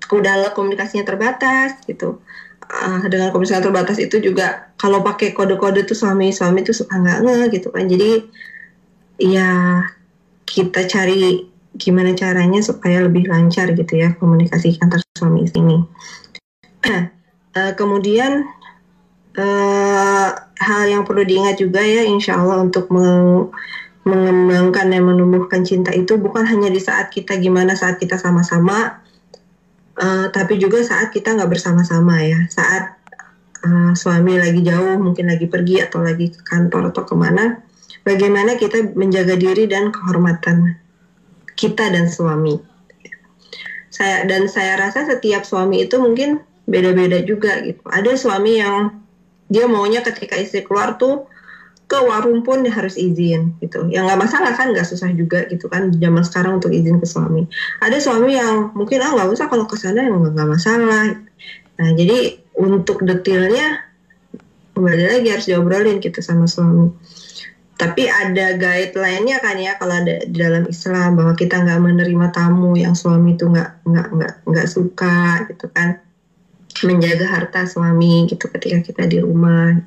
udah 0.08 0.52
komunikasinya 0.56 1.04
terbatas 1.04 1.76
gitu 1.84 2.20
uh, 2.64 3.00
dengan 3.08 3.28
komunikasi 3.32 3.60
terbatas 3.60 3.98
itu 4.00 4.20
juga 4.20 4.72
kalau 4.80 5.04
pakai 5.04 5.36
kode-kode 5.36 5.84
tuh 5.84 5.96
suami-suami 5.96 6.64
tuh 6.64 6.76
suka 6.76 6.96
nggak 6.96 7.18
nge 7.24 7.38
gitu 7.52 7.68
kan 7.72 7.84
jadi 7.84 8.10
ya 9.20 9.50
kita 10.48 10.88
cari 10.88 11.44
gimana 11.76 12.16
caranya 12.16 12.64
supaya 12.64 13.04
lebih 13.04 13.28
lancar 13.28 13.70
gitu 13.76 13.94
ya 14.00 14.16
komunikasi 14.16 14.80
antar 14.80 15.04
suami 15.14 15.46
ini. 15.52 15.78
uh, 16.88 17.72
kemudian 17.78 18.48
uh, 19.38 20.30
hal 20.58 20.82
yang 20.90 21.06
perlu 21.06 21.22
diingat 21.22 21.62
juga 21.62 21.78
ya, 21.84 22.02
insya 22.02 22.40
Allah 22.40 22.66
untuk 22.66 22.90
mengembangkan 24.08 24.88
dan 24.88 25.04
menumbuhkan 25.04 25.62
cinta 25.68 25.92
itu 25.92 26.16
bukan 26.16 26.48
hanya 26.48 26.72
di 26.72 26.80
saat 26.80 27.12
kita 27.12 27.36
gimana 27.36 27.76
saat 27.76 28.00
kita 28.00 28.16
sama-sama, 28.16 29.04
uh, 30.00 30.26
tapi 30.32 30.56
juga 30.56 30.80
saat 30.80 31.12
kita 31.12 31.36
nggak 31.36 31.52
bersama-sama 31.52 32.24
ya. 32.24 32.40
Saat 32.48 32.96
uh, 33.68 33.92
suami 33.92 34.40
lagi 34.40 34.64
jauh, 34.64 34.96
mungkin 34.96 35.28
lagi 35.28 35.44
pergi 35.44 35.84
atau 35.84 36.00
lagi 36.00 36.32
ke 36.32 36.40
kantor 36.40 36.90
atau 36.90 37.04
ke 37.04 37.14
mana, 37.14 37.60
bagaimana 38.02 38.56
kita 38.56 38.96
menjaga 38.96 39.36
diri 39.36 39.68
dan 39.68 39.92
kehormatan 39.92 40.80
kita 41.58 41.92
dan 41.92 42.08
suami. 42.08 42.56
Saya 43.92 44.24
dan 44.24 44.46
saya 44.48 44.78
rasa 44.78 45.04
setiap 45.04 45.42
suami 45.42 45.84
itu 45.84 45.98
mungkin 45.98 46.40
beda-beda 46.64 47.20
juga 47.20 47.60
gitu. 47.60 47.82
Ada 47.84 48.14
suami 48.14 48.62
yang 48.62 49.04
dia 49.48 49.64
maunya 49.64 50.04
ketika 50.04 50.36
istri 50.36 50.62
keluar 50.62 51.00
tuh 51.00 51.26
ke 51.88 51.98
warung 52.04 52.44
pun 52.44 52.60
harus 52.68 53.00
izin 53.00 53.56
gitu. 53.64 53.88
Yang 53.88 54.12
nggak 54.12 54.20
masalah 54.28 54.52
kan 54.52 54.76
nggak 54.76 54.84
susah 54.84 55.08
juga 55.16 55.48
gitu 55.48 55.72
kan 55.72 55.88
zaman 55.96 56.20
sekarang 56.20 56.60
untuk 56.60 56.68
izin 56.68 57.00
ke 57.00 57.08
suami. 57.08 57.48
Ada 57.80 57.96
suami 57.96 58.36
yang 58.36 58.76
mungkin 58.76 59.00
ah 59.00 59.16
nggak 59.16 59.32
usah 59.32 59.48
kalau 59.48 59.64
ke 59.64 59.80
sana 59.80 60.04
nggak 60.04 60.36
nggak 60.36 60.50
masalah. 60.52 61.16
Nah 61.80 61.90
jadi 61.96 62.36
untuk 62.60 63.00
detailnya 63.08 63.88
kembali 64.76 65.04
lagi 65.08 65.28
harus 65.32 65.48
diobrolin 65.48 65.96
gitu 66.04 66.20
sama 66.20 66.44
suami. 66.44 66.92
Tapi 67.78 68.04
ada 68.04 68.58
guideline-nya 68.58 69.40
kan 69.40 69.56
ya 69.56 69.80
kalau 69.80 69.96
ada 69.96 70.20
di 70.28 70.36
dalam 70.36 70.68
Islam 70.68 71.16
bahwa 71.16 71.32
kita 71.38 71.62
nggak 71.62 71.80
menerima 71.80 72.26
tamu 72.36 72.76
yang 72.76 72.92
suami 72.92 73.32
itu 73.32 73.48
nggak 73.48 73.88
nggak 73.88 74.06
nggak 74.12 74.32
nggak 74.44 74.68
suka 74.68 75.48
gitu 75.48 75.66
kan 75.72 76.04
menjaga 76.84 77.26
harta 77.26 77.64
suami 77.64 78.28
gitu 78.28 78.44
ketika 78.52 78.84
kita 78.84 79.02
di 79.08 79.18
rumah 79.24 79.78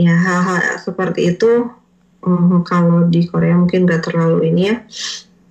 ya 0.00 0.16
hal-hal 0.16 0.80
seperti 0.80 1.36
itu 1.36 1.68
um, 2.24 2.64
kalau 2.64 3.04
di 3.12 3.28
Korea 3.28 3.52
mungkin 3.56 3.84
gak 3.84 4.08
terlalu 4.08 4.48
ini 4.48 4.62
ya. 4.72 4.76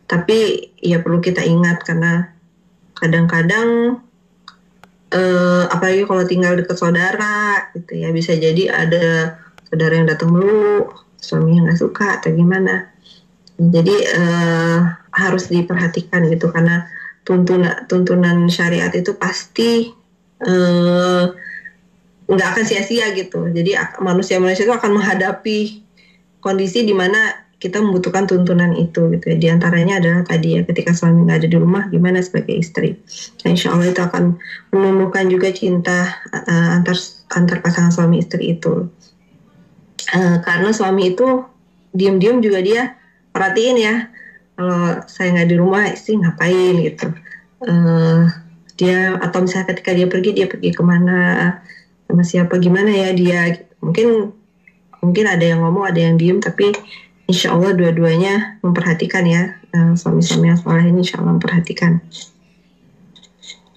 Tapi 0.09 0.37
ya 0.81 1.05
perlu 1.05 1.21
kita 1.21 1.45
ingat 1.45 1.85
karena 1.85 2.33
kadang-kadang 2.97 4.01
uh, 5.13 5.63
apalagi 5.69 6.03
kalau 6.09 6.23
tinggal 6.25 6.57
dekat 6.57 6.81
saudara 6.81 7.69
gitu 7.77 7.93
ya 7.93 8.09
bisa 8.09 8.33
jadi 8.33 8.73
ada 8.73 9.37
saudara 9.69 9.93
yang 10.01 10.09
datang 10.09 10.33
dulu 10.33 10.89
suami 11.21 11.61
yang 11.61 11.69
nggak 11.69 11.77
suka 11.77 12.17
atau 12.17 12.33
gimana. 12.33 12.89
Jadi 13.59 13.95
uh, 14.17 14.79
harus 15.13 15.51
diperhatikan 15.51 16.25
gitu 16.31 16.49
karena 16.49 16.89
tuntunan 17.21 17.85
tuntunan 17.85 18.49
syariat 18.49 18.89
itu 18.95 19.13
pasti 19.13 19.93
uh, 20.41 21.29
nggak 22.29 22.47
akan 22.55 22.63
sia-sia 22.65 23.09
gitu. 23.17 23.49
Jadi 23.49 23.73
manusia-manusia 23.99 24.69
itu 24.69 24.75
akan 24.75 25.01
menghadapi 25.01 25.81
kondisi 26.39 26.85
di 26.85 26.93
mana 26.93 27.49
kita 27.59 27.83
membutuhkan 27.83 28.23
tuntunan 28.23 28.71
itu 28.77 29.11
gitu 29.17 29.35
ya. 29.35 29.35
Di 29.35 29.47
antaranya 29.51 29.99
adalah 29.99 30.21
tadi 30.23 30.55
ya 30.55 30.61
ketika 30.63 30.95
suami 30.95 31.27
nggak 31.27 31.43
ada 31.43 31.49
di 31.51 31.57
rumah 31.59 31.91
gimana 31.91 32.23
sebagai 32.23 32.55
istri. 32.55 32.95
Nah, 33.43 33.49
insya 33.51 33.75
Allah 33.75 33.91
itu 33.91 33.99
akan 33.99 34.39
menumbuhkan 34.71 35.27
juga 35.27 35.51
cinta 35.51 36.23
uh, 36.31 36.69
antar 36.79 36.95
antar 37.35 37.57
pasangan 37.59 37.91
suami 37.91 38.23
istri 38.23 38.55
itu. 38.55 38.87
Uh, 40.09 40.37
karena 40.41 40.71
suami 40.71 41.11
itu 41.11 41.43
diam-diam 41.91 42.39
juga 42.39 42.63
dia 42.63 42.95
perhatiin 43.35 43.77
ya 43.77 43.95
kalau 44.55 45.03
saya 45.05 45.27
nggak 45.35 45.49
di 45.51 45.55
rumah 45.59 45.83
istri 45.91 46.15
ngapain 46.15 46.75
gitu. 46.79 47.11
Uh, 47.59 48.23
dia 48.79 49.19
atau 49.19 49.43
misalnya 49.43 49.75
ketika 49.75 49.91
dia 49.91 50.07
pergi 50.07 50.31
dia 50.31 50.47
pergi 50.47 50.71
ke 50.71 50.79
mana 50.79 51.59
sama 52.09 52.25
siapa 52.25 52.57
gimana 52.57 52.89
ya 52.89 53.13
dia 53.13 53.53
mungkin 53.85 54.33
mungkin 54.97 55.25
ada 55.29 55.45
yang 55.45 55.61
ngomong 55.61 55.85
ada 55.85 56.01
yang 56.01 56.17
diem 56.17 56.41
tapi 56.41 56.73
insya 57.29 57.53
Allah 57.53 57.77
dua-duanya 57.77 58.57
memperhatikan 58.65 59.21
ya 59.29 59.61
uh, 59.77 59.93
suami-suami 59.93 60.49
yang 60.49 60.57
soleh 60.57 60.89
ini 60.89 61.05
insya 61.05 61.21
Allah 61.21 61.37
memperhatikan. 61.37 62.01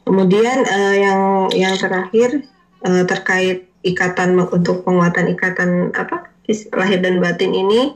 Kemudian 0.08 0.64
uh, 0.64 0.96
yang 0.96 1.20
yang 1.52 1.74
terakhir 1.76 2.48
uh, 2.88 3.04
terkait 3.04 3.68
ikatan 3.84 4.40
untuk 4.40 4.88
penguatan 4.88 5.30
ikatan 5.36 5.92
apa 5.92 6.32
lahir 6.74 6.98
dan 7.04 7.20
batin 7.22 7.54
ini 7.54 7.94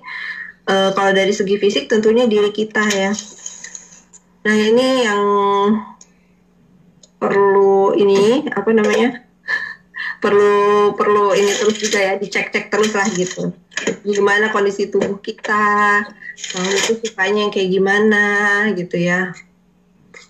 uh, 0.68 0.92
kalau 0.92 1.10
dari 1.16 1.32
segi 1.32 1.56
fisik 1.56 1.88
tentunya 1.88 2.28
diri 2.28 2.52
kita 2.52 2.84
ya. 2.92 3.10
Nah 4.46 4.54
ini 4.54 4.88
yang 5.02 5.22
perlu 7.16 7.96
ini 7.96 8.46
apa 8.52 8.70
namanya 8.70 9.25
perlu 10.26 10.98
perlu 10.98 11.30
ini 11.38 11.52
terus 11.54 11.78
juga 11.78 12.02
ya 12.02 12.14
dicek-cek 12.18 12.66
terus 12.66 12.90
lah 12.90 13.06
gitu. 13.14 13.54
Gimana 14.02 14.50
kondisi 14.50 14.90
tubuh 14.90 15.22
kita 15.22 16.02
kalau 16.50 16.70
itu 16.74 16.98
sukanya 17.06 17.46
yang 17.46 17.52
kayak 17.54 17.70
gimana 17.70 18.24
gitu 18.74 18.98
ya. 18.98 19.30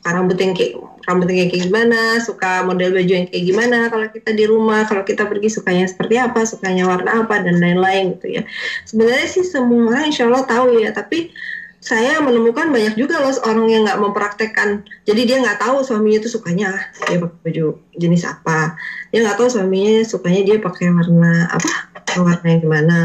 Rambut 0.04 0.36
yang 0.36 0.52
kayak 0.52 0.76
rambut 1.08 1.32
yang 1.32 1.48
kayak 1.48 1.64
gimana 1.66 2.20
suka 2.20 2.62
model 2.68 2.92
baju 2.92 3.10
yang 3.10 3.26
kayak 3.26 3.44
gimana 3.48 3.78
kalau 3.88 4.06
kita 4.12 4.30
di 4.36 4.44
rumah 4.44 4.84
kalau 4.84 5.02
kita 5.02 5.24
pergi 5.24 5.48
sukanya 5.48 5.88
seperti 5.88 6.20
apa 6.20 6.44
sukanya 6.44 6.84
warna 6.86 7.24
apa 7.24 7.40
dan 7.40 7.56
lain-lain 7.56 8.20
gitu 8.20 8.36
ya. 8.38 8.42
Sebenarnya 8.84 9.26
sih 9.32 9.48
semua 9.48 9.96
orang 9.96 10.12
insya 10.12 10.28
Allah 10.28 10.44
tahu 10.44 10.78
ya 10.78 10.92
tapi 10.92 11.32
saya 11.80 12.18
menemukan 12.18 12.72
banyak 12.72 12.98
juga 12.98 13.22
loh 13.22 13.30
orang 13.46 13.66
yang 13.70 13.82
nggak 13.86 14.00
mempraktekkan. 14.00 14.82
Jadi 15.06 15.20
dia 15.22 15.36
nggak 15.38 15.62
tahu 15.62 15.86
suaminya 15.86 16.18
itu 16.24 16.28
sukanya 16.32 16.74
dia 17.06 17.22
pakai 17.22 17.38
baju 17.46 17.66
jenis 17.94 18.26
apa. 18.26 18.74
Dia 19.14 19.22
nggak 19.22 19.38
tahu 19.38 19.48
suaminya 19.48 20.02
sukanya 20.02 20.42
dia 20.42 20.56
pakai 20.58 20.90
warna 20.90 21.46
apa 21.52 21.70
warna 22.16 22.46
yang 22.48 22.60
gimana 22.64 22.98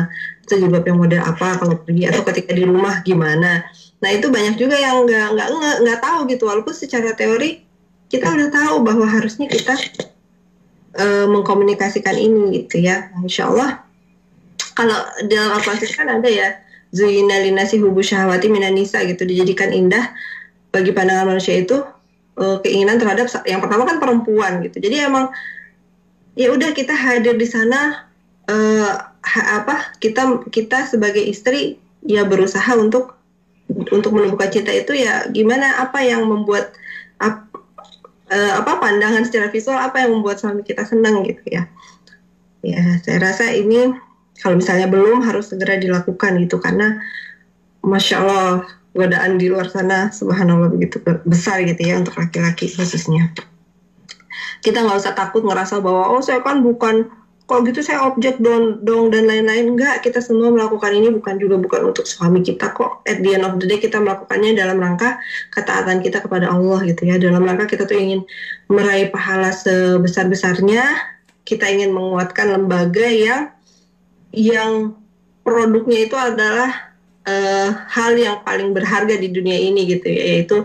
juga 0.51 0.83
yang 0.83 0.99
model 0.99 1.23
apa 1.23 1.63
kalau 1.63 1.79
pergi 1.79 2.11
atau 2.11 2.27
ketika 2.27 2.51
di 2.51 2.67
rumah 2.67 2.99
gimana. 3.07 3.63
Nah 4.03 4.09
itu 4.11 4.27
banyak 4.27 4.59
juga 4.59 4.75
yang 4.75 5.07
nggak 5.07 5.27
nggak 5.31 5.75
nggak 5.85 5.99
tahu 6.03 6.19
gitu. 6.27 6.43
Walaupun 6.43 6.75
secara 6.75 7.15
teori 7.15 7.63
kita 8.11 8.27
udah 8.27 8.49
tahu 8.51 8.83
bahwa 8.83 9.07
harusnya 9.07 9.47
kita 9.47 9.71
uh, 10.99 11.25
mengkomunikasikan 11.31 12.19
ini 12.19 12.67
gitu 12.67 12.83
ya. 12.83 13.07
Insya 13.23 13.47
Allah 13.47 13.79
kalau 14.75 14.99
dalam 15.27 15.55
Al-Quran 15.55 15.79
kan 15.95 16.07
ada 16.19 16.29
ya 16.29 16.49
Zuyina 16.91 17.39
linasi 17.39 17.79
hubu 17.79 18.03
syahwati 18.03 18.51
minanisa 18.51 18.99
gitu. 19.07 19.23
Dijadikan 19.23 19.71
indah 19.71 20.11
bagi 20.71 20.91
pandangan 20.91 21.27
manusia 21.27 21.59
itu 21.59 21.79
uh, 22.39 22.57
keinginan 22.63 22.99
terhadap 22.99 23.27
yang 23.47 23.63
pertama 23.63 23.87
kan 23.87 23.97
perempuan 23.99 24.63
gitu. 24.63 24.79
Jadi 24.79 25.03
emang 25.03 25.31
ya 26.35 26.51
udah 26.51 26.71
kita 26.71 26.95
hadir 26.95 27.35
di 27.35 27.47
sana 27.47 28.07
uh, 28.47 28.91
ha, 29.19 29.41
apa 29.63 29.95
kita 29.99 30.47
kita 30.47 30.87
sebagai 30.87 31.21
istri 31.23 31.79
ya 32.03 32.23
berusaha 32.23 32.71
untuk 32.79 33.19
untuk 33.91 34.11
menumbuhkan 34.11 34.51
cinta 34.51 34.71
itu 34.75 34.95
ya 34.95 35.27
gimana 35.31 35.79
apa 35.79 36.03
yang 36.03 36.27
membuat 36.27 36.75
ap, 37.23 37.47
uh, 38.31 38.53
apa 38.59 38.83
pandangan 38.83 39.23
secara 39.23 39.47
visual 39.47 39.79
apa 39.79 40.03
yang 40.03 40.11
membuat 40.15 40.39
suami 40.39 40.63
kita 40.63 40.83
senang 40.83 41.23
gitu 41.23 41.43
ya. 41.47 41.67
Ya 42.61 42.99
saya 43.01 43.17
rasa 43.19 43.51
ini 43.51 43.95
kalau 44.41 44.57
misalnya 44.57 44.89
belum 44.89 45.21
harus 45.21 45.53
segera 45.53 45.77
dilakukan 45.77 46.41
gitu. 46.41 46.57
Karena 46.57 46.97
masya 47.85 48.25
Allah 48.25 48.65
godaan 48.91 49.39
di 49.39 49.47
luar 49.47 49.71
sana 49.71 50.11
subhanallah 50.11 50.67
begitu 50.67 50.99
besar 51.23 51.63
gitu 51.63 51.79
ya 51.79 52.01
untuk 52.01 52.17
laki-laki 52.19 52.67
khususnya. 52.67 53.31
Kita 54.61 54.83
nggak 54.83 54.97
usah 54.99 55.13
takut 55.15 55.41
ngerasa 55.45 55.79
bahwa 55.79 56.11
oh 56.11 56.21
saya 56.21 56.43
kan 56.43 56.61
bukan 56.61 57.09
kalau 57.51 57.67
gitu 57.67 57.83
saya 57.83 58.07
objek 58.07 58.39
dong, 58.39 58.79
dong 58.79 59.11
dan 59.11 59.27
lain-lain. 59.27 59.75
Enggak 59.75 60.07
kita 60.07 60.23
semua 60.23 60.47
melakukan 60.55 60.95
ini 60.95 61.11
bukan 61.11 61.35
juga 61.35 61.59
bukan 61.59 61.91
untuk 61.91 62.07
suami 62.07 62.39
kita 62.47 62.71
kok. 62.71 63.03
At 63.03 63.19
the 63.19 63.35
end 63.35 63.43
of 63.43 63.59
the 63.59 63.67
day 63.67 63.75
kita 63.75 63.99
melakukannya 63.99 64.55
dalam 64.55 64.79
rangka 64.79 65.19
ketaatan 65.51 65.99
kita 65.99 66.23
kepada 66.23 66.47
Allah 66.47 66.79
gitu 66.87 67.03
ya. 67.03 67.19
Dalam 67.19 67.43
rangka 67.43 67.67
kita 67.67 67.83
tuh 67.83 67.99
ingin 67.99 68.23
meraih 68.71 69.11
pahala 69.11 69.51
sebesar-besarnya 69.51 71.11
kita 71.43 71.67
ingin 71.67 71.91
menguatkan 71.91 72.55
lembaga 72.55 73.03
yang 73.03 73.51
yang 74.31 74.95
produknya 75.43 76.07
itu 76.07 76.15
adalah 76.15 76.95
uh, 77.27 77.69
hal 77.91 78.15
yang 78.15 78.41
paling 78.41 78.71
berharga 78.71 79.19
di 79.19 79.29
dunia 79.29 79.57
ini 79.57 79.85
gitu 79.89 80.07
ya 80.07 80.23
yaitu 80.35 80.57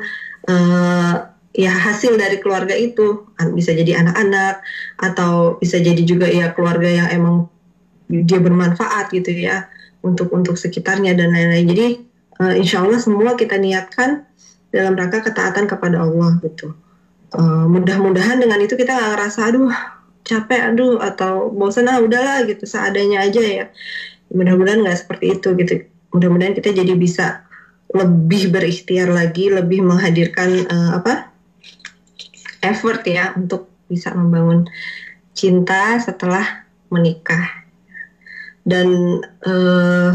uh, 0.47 1.15
ya 1.57 1.73
hasil 1.73 2.15
dari 2.21 2.39
keluarga 2.39 2.77
itu. 2.77 3.27
Bisa 3.57 3.73
jadi 3.73 4.01
anak-anak 4.01 4.63
atau 5.01 5.61
bisa 5.61 5.81
jadi 5.81 6.03
juga 6.05 6.29
ya 6.29 6.53
keluarga 6.53 6.89
yang 6.89 7.09
emang 7.11 7.37
dia 8.07 8.39
bermanfaat 8.39 9.11
gitu 9.11 9.35
ya 9.35 9.67
untuk 10.05 10.31
untuk 10.31 10.55
sekitarnya 10.55 11.17
dan 11.19 11.35
lain-lain. 11.35 11.67
Jadi 11.67 11.87
uh, 12.41 12.55
insya 12.55 12.85
Allah 12.85 13.01
semua 13.03 13.35
kita 13.35 13.59
niatkan 13.59 14.29
dalam 14.71 14.95
rangka 14.95 15.25
ketaatan 15.25 15.67
kepada 15.67 16.05
Allah 16.05 16.39
gitu. 16.45 16.77
Uh, 17.35 17.67
mudah-mudahan 17.67 18.39
dengan 18.39 18.63
itu 18.63 18.79
kita 18.79 18.95
nggak 18.95 19.11
ngerasa 19.19 19.51
aduh 19.51 19.96
capek 20.27 20.75
aduh 20.75 20.99
atau 20.99 21.49
bosan 21.55 21.87
ah 21.87 22.03
udahlah 22.03 22.43
gitu. 22.45 22.67
Seadanya 22.67 23.23
aja 23.23 23.41
ya. 23.41 23.65
Mudah-mudahan 24.35 24.83
nggak 24.83 24.99
seperti 25.07 25.39
itu 25.39 25.49
gitu. 25.55 25.75
Mudah-mudahan 26.11 26.59
kita 26.59 26.75
jadi 26.75 26.93
bisa 26.99 27.47
lebih 27.95 28.51
berikhtiar 28.51 29.15
lagi 29.15 29.47
lebih 29.47 29.87
menghadirkan 29.87 30.67
uh, 30.67 30.99
apa 30.99 31.31
effort 32.67 33.07
ya 33.07 33.31
untuk 33.39 33.71
bisa 33.87 34.11
membangun 34.11 34.67
cinta 35.33 35.95
setelah 36.03 36.67
menikah. 36.91 37.63
Dan 38.67 39.23
uh, 39.47 40.11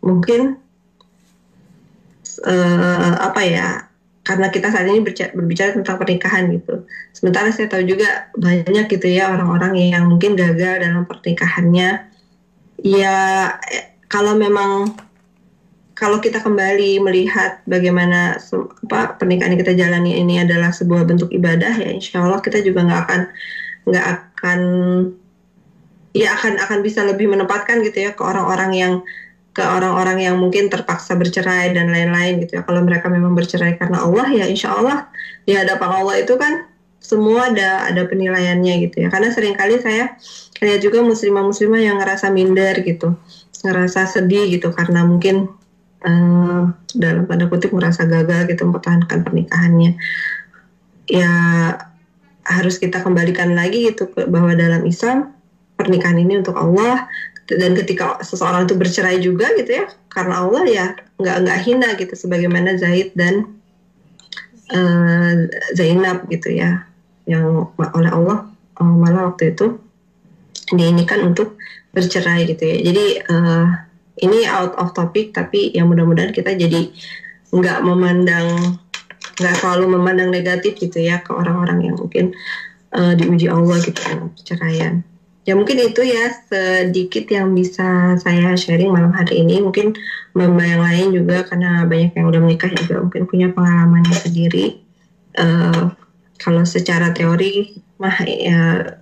mungkin 0.00 0.56
uh, 2.48 3.14
apa 3.20 3.42
ya 3.44 3.91
karena 4.22 4.54
kita 4.54 4.70
saat 4.70 4.86
ini 4.86 5.02
berbicara, 5.02 5.74
tentang 5.74 5.98
pernikahan 5.98 6.46
gitu. 6.54 6.86
Sementara 7.10 7.50
saya 7.50 7.66
tahu 7.66 7.82
juga 7.82 8.30
banyak 8.38 8.86
gitu 8.86 9.10
ya 9.10 9.34
orang-orang 9.34 9.74
yang 9.90 10.06
mungkin 10.06 10.38
gagal 10.38 10.78
dalam 10.78 11.02
pernikahannya. 11.10 12.06
Ya 12.82 13.16
eh, 13.66 13.98
kalau 14.06 14.38
memang 14.38 14.94
kalau 15.98 16.18
kita 16.18 16.42
kembali 16.42 17.02
melihat 17.02 17.62
bagaimana 17.66 18.38
apa 18.90 19.18
pernikahan 19.18 19.54
yang 19.54 19.62
kita 19.62 19.74
jalani 19.78 20.18
ini 20.18 20.42
adalah 20.42 20.74
sebuah 20.74 21.06
bentuk 21.06 21.30
ibadah 21.30 21.78
ya 21.78 21.94
insya 21.94 22.26
Allah 22.26 22.42
kita 22.42 22.58
juga 22.58 22.82
nggak 22.82 23.00
akan 23.06 23.20
nggak 23.86 24.06
akan 24.10 24.60
ya 26.12 26.34
akan 26.34 26.58
akan 26.58 26.78
bisa 26.82 27.06
lebih 27.06 27.30
menempatkan 27.30 27.80
gitu 27.86 28.02
ya 28.02 28.10
ke 28.12 28.22
orang-orang 28.24 28.70
yang 28.74 28.94
ke 29.52 29.60
orang-orang 29.60 30.24
yang 30.24 30.40
mungkin 30.40 30.72
terpaksa 30.72 31.12
bercerai 31.12 31.76
dan 31.76 31.92
lain-lain 31.92 32.40
gitu 32.44 32.60
ya. 32.60 32.62
Kalau 32.64 32.80
mereka 32.80 33.12
memang 33.12 33.36
bercerai 33.36 33.76
karena 33.76 34.00
Allah 34.00 34.26
ya 34.32 34.44
insya 34.48 34.72
Allah 34.72 35.12
di 35.44 35.52
hadapan 35.52 36.02
Allah 36.02 36.16
itu 36.24 36.34
kan 36.40 36.72
semua 37.02 37.52
ada 37.52 37.84
ada 37.84 38.08
penilaiannya 38.08 38.88
gitu 38.88 39.04
ya. 39.04 39.08
Karena 39.12 39.28
sering 39.28 39.52
kali 39.52 39.76
saya 39.84 40.16
lihat 40.62 40.80
juga 40.80 41.04
muslimah-muslimah 41.04 41.80
yang 41.84 41.96
ngerasa 42.00 42.32
minder 42.32 42.80
gitu 42.80 43.18
ngerasa 43.62 44.10
sedih 44.10 44.50
gitu 44.50 44.74
karena 44.74 45.06
mungkin 45.06 45.46
uh, 46.02 46.62
dalam 46.92 47.24
tanda 47.30 47.46
kutip 47.46 47.70
merasa 47.70 48.02
gagal 48.08 48.50
gitu 48.50 48.66
mempertahankan 48.66 49.22
pernikahannya. 49.22 50.00
Ya 51.06 51.32
harus 52.42 52.80
kita 52.82 53.04
kembalikan 53.04 53.54
lagi 53.54 53.90
gitu 53.90 54.10
bahwa 54.26 54.56
dalam 54.58 54.82
Islam 54.82 55.30
pernikahan 55.78 56.18
ini 56.18 56.42
untuk 56.42 56.58
Allah 56.58 57.06
dan 57.58 57.72
ketika 57.76 58.20
seseorang 58.22 58.64
itu 58.68 58.74
bercerai 58.78 59.18
juga 59.20 59.50
gitu 59.58 59.82
ya 59.82 59.84
karena 60.08 60.44
Allah 60.44 60.62
ya 60.68 60.86
nggak 61.18 61.36
nggak 61.46 61.58
hina 61.64 61.88
gitu 61.96 62.14
sebagaimana 62.14 62.76
Zaid 62.78 63.12
dan 63.16 63.58
uh, 64.72 65.34
Zainab 65.76 66.28
gitu 66.28 66.52
ya 66.52 66.86
yang 67.28 67.70
oleh 67.78 68.10
Allah 68.10 68.48
uh, 68.80 68.94
malah 68.96 69.32
waktu 69.32 69.56
itu 69.56 69.78
diinikan 70.72 71.32
untuk 71.32 71.56
bercerai 71.92 72.48
gitu 72.48 72.62
ya 72.64 72.76
jadi 72.92 73.04
uh, 73.28 73.66
ini 74.22 74.46
out 74.48 74.76
of 74.78 74.94
topic 74.96 75.34
tapi 75.36 75.72
yang 75.72 75.88
mudah-mudahan 75.88 76.32
kita 76.32 76.54
jadi 76.56 76.88
nggak 77.52 77.84
memandang 77.84 78.80
nggak 79.36 79.54
selalu 79.60 79.96
memandang 79.96 80.28
negatif 80.28 80.76
gitu 80.76 81.00
ya 81.00 81.20
ke 81.24 81.32
orang-orang 81.32 81.88
yang 81.88 81.96
mungkin 81.96 82.36
uh, 82.92 83.12
diuji 83.16 83.48
Allah 83.48 83.80
gitu 83.80 83.96
dalam 83.96 84.28
perceraian. 84.32 84.94
Ya 85.42 85.58
mungkin 85.58 85.74
itu 85.82 86.06
ya 86.06 86.30
sedikit 86.46 87.26
yang 87.26 87.50
bisa 87.50 88.14
saya 88.22 88.54
sharing 88.54 88.94
malam 88.94 89.10
hari 89.10 89.42
ini. 89.42 89.58
Mungkin 89.58 89.98
mbak 90.38 90.66
yang 90.66 90.82
lain 90.82 91.06
juga 91.10 91.42
karena 91.46 91.82
banyak 91.82 92.14
yang 92.14 92.26
udah 92.30 92.40
menikah 92.40 92.70
juga 92.70 93.02
mungkin 93.02 93.26
punya 93.26 93.48
pengalamannya 93.50 94.14
sendiri. 94.14 94.78
Uh, 95.34 95.90
kalau 96.38 96.62
secara 96.62 97.10
teori 97.10 97.74
mah 97.98 98.16
ya 98.26 98.94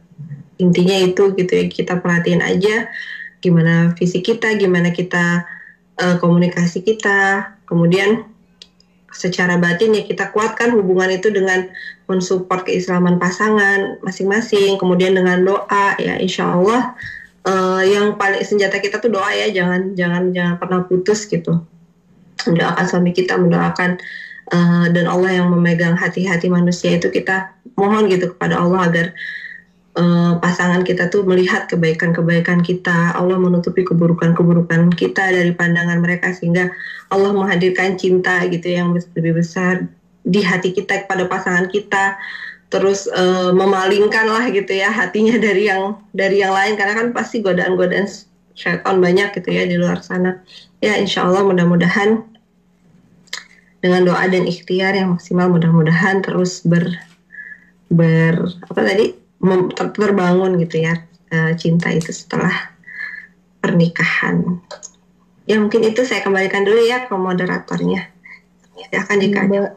intinya 0.61 0.97
itu 1.01 1.33
gitu 1.35 1.53
ya 1.57 1.65
kita 1.67 1.99
perhatiin 1.99 2.45
aja 2.45 2.89
gimana 3.41 3.97
visi 3.97 4.21
kita, 4.21 4.53
gimana 4.61 4.93
kita 4.93 5.49
uh, 5.97 6.17
komunikasi 6.21 6.85
kita, 6.85 7.57
kemudian 7.65 8.30
secara 9.11 9.59
batin 9.59 9.95
ya 9.95 10.07
kita 10.07 10.31
kuatkan 10.31 10.75
hubungan 10.75 11.11
itu 11.11 11.35
dengan 11.35 11.67
mensupport 12.07 12.67
keislaman 12.67 13.19
pasangan 13.19 13.99
masing-masing, 14.07 14.79
kemudian 14.79 15.15
dengan 15.15 15.43
doa 15.43 15.99
ya 15.99 16.19
insya 16.19 16.55
Allah 16.55 16.95
uh, 17.47 17.83
yang 17.83 18.15
paling 18.17 18.43
senjata 18.43 18.79
kita 18.79 19.03
tuh 19.03 19.11
doa 19.11 19.31
ya 19.35 19.51
jangan 19.51 19.95
jangan 19.99 20.31
jangan 20.35 20.55
pernah 20.59 20.81
putus 20.87 21.27
gitu. 21.27 21.63
Mendoakan 22.47 22.85
suami 22.89 23.13
kita 23.13 23.37
mendoakan 23.37 24.01
uh, 24.55 24.87
dan 24.91 25.05
Allah 25.07 25.43
yang 25.43 25.53
memegang 25.53 25.99
hati-hati 25.99 26.49
manusia 26.49 26.97
itu 26.97 27.13
kita 27.13 27.53
mohon 27.77 28.09
gitu 28.09 28.33
kepada 28.35 28.61
Allah 28.61 28.89
agar 28.89 29.07
uh, 29.97 30.39
pasangan 30.39 30.87
kita 30.87 31.11
tuh 31.11 31.27
melihat 31.27 31.67
kebaikan-kebaikan 31.67 32.63
kita, 32.63 33.17
Allah 33.17 33.41
menutupi 33.41 33.83
keburukan-keburukan 33.83 34.95
kita 34.95 35.35
dari 35.35 35.51
pandangan 35.55 35.99
mereka 35.99 36.31
sehingga 36.31 36.71
Allah 37.11 37.35
menghadirkan 37.35 37.99
cinta 37.99 38.45
gitu 38.47 38.71
yang 38.71 38.95
lebih 38.95 39.43
besar 39.43 39.91
di 40.23 40.45
hati 40.45 40.71
kita 40.71 41.07
kepada 41.07 41.27
pasangan 41.27 41.67
kita. 41.67 42.21
Terus 42.71 43.11
uh, 43.11 43.51
memalingkan 43.51 44.31
lah 44.31 44.47
gitu 44.55 44.71
ya 44.71 44.95
hatinya 44.95 45.35
dari 45.47 45.67
yang 45.67 45.99
dari 46.15 46.39
yang 46.39 46.55
lain. 46.55 46.79
Karena 46.79 46.95
kan 46.95 47.09
pasti 47.11 47.43
godaan-godaan 47.43 48.07
syaitan 48.55 49.01
banyak 49.03 49.35
gitu 49.41 49.49
ya 49.51 49.67
di 49.67 49.75
luar 49.75 50.05
sana. 50.07 50.39
Ya 50.79 50.95
insya 51.01 51.27
Allah 51.27 51.43
mudah-mudahan 51.43 52.31
dengan 53.81 54.05
doa 54.05 54.29
dan 54.29 54.45
ikhtiar 54.45 54.93
yang 54.93 55.17
maksimal 55.17 55.49
mudah-mudahan 55.49 56.21
terus 56.21 56.61
ber 56.69 57.01
ber 57.89 58.37
apa 58.69 58.81
tadi 58.85 59.20
terbangun 59.97 60.61
gitu 60.61 60.85
ya 60.85 61.01
uh, 61.33 61.53
cinta 61.57 61.89
itu 61.89 62.13
setelah 62.13 62.53
pernikahan. 63.65 64.61
Ya 65.49 65.59
mungkin 65.59 65.83
itu 65.83 66.05
saya 66.05 66.23
kembalikan 66.23 66.63
dulu 66.63 66.81
ya 66.85 67.09
ke 67.09 67.15
moderatornya. 67.17 68.13
Ya 68.93 68.99
akan 69.05 69.17
jika 69.21 69.45
ada 69.45 69.77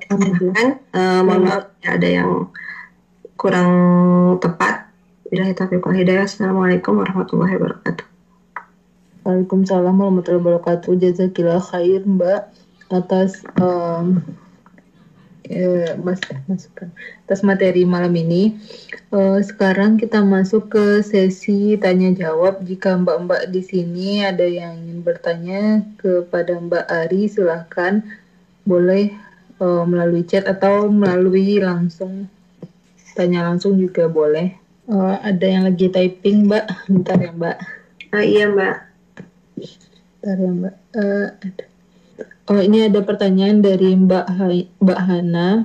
uh, 0.96 1.22
mohon 1.24 1.42
maaf 1.48 1.76
ya, 1.84 1.96
ada 1.96 2.08
yang 2.08 2.52
kurang 3.36 3.72
tepat. 4.40 4.88
Bila 5.28 5.50
taufiq 5.56 5.82
wal 5.82 5.98
hidayah. 5.98 6.30
Assalamualaikum 6.30 7.02
warahmatullahi 7.02 7.58
wabarakatuh. 7.58 8.06
Waalaikumsalam 9.26 9.96
warahmatullahi 9.98 10.44
wabarakatuh. 10.44 10.92
Jazakillah 11.00 11.64
khair 11.64 12.06
Mbak 12.06 12.42
atas 12.94 13.42
um, 13.58 14.22
eh, 15.48 15.92
mas 16.00 16.20
masukan 16.48 16.90
atas 17.28 17.42
materi 17.44 17.84
malam 17.84 18.14
ini. 18.16 18.56
Uh, 19.14 19.38
sekarang 19.44 20.00
kita 20.00 20.24
masuk 20.24 20.74
ke 20.74 20.86
sesi 21.06 21.76
tanya 21.78 22.10
jawab. 22.16 22.64
Jika 22.64 22.98
mbak-mbak 22.98 23.52
di 23.52 23.62
sini 23.62 24.24
ada 24.24 24.46
yang 24.48 24.80
ingin 24.80 25.00
bertanya 25.06 25.84
kepada 26.00 26.58
Mbak 26.58 26.86
Ari, 26.88 27.30
silahkan 27.30 28.02
boleh 28.64 29.14
uh, 29.60 29.84
melalui 29.84 30.24
chat 30.24 30.48
atau 30.48 30.88
melalui 30.90 31.60
langsung 31.60 32.32
tanya 33.14 33.46
langsung 33.46 33.78
juga 33.78 34.10
boleh. 34.10 34.58
Uh, 34.90 35.16
ada 35.24 35.46
yang 35.48 35.64
lagi 35.70 35.88
typing, 35.88 36.50
Mbak. 36.50 36.66
Bentar 36.92 37.18
ya, 37.22 37.32
Mbak. 37.32 37.58
Ah, 38.12 38.24
iya, 38.26 38.46
Mbak. 38.50 38.78
Bentar 40.20 40.38
ya, 40.42 40.52
Mbak. 40.52 40.76
Uh, 40.98 41.28
ada. 41.40 41.73
Oh, 42.44 42.60
ini 42.60 42.84
ada 42.84 43.00
pertanyaan 43.00 43.64
dari 43.64 43.96
Mbak 43.96 44.28
Hai, 44.36 44.68
Mbak 44.84 45.00
Hana. 45.00 45.64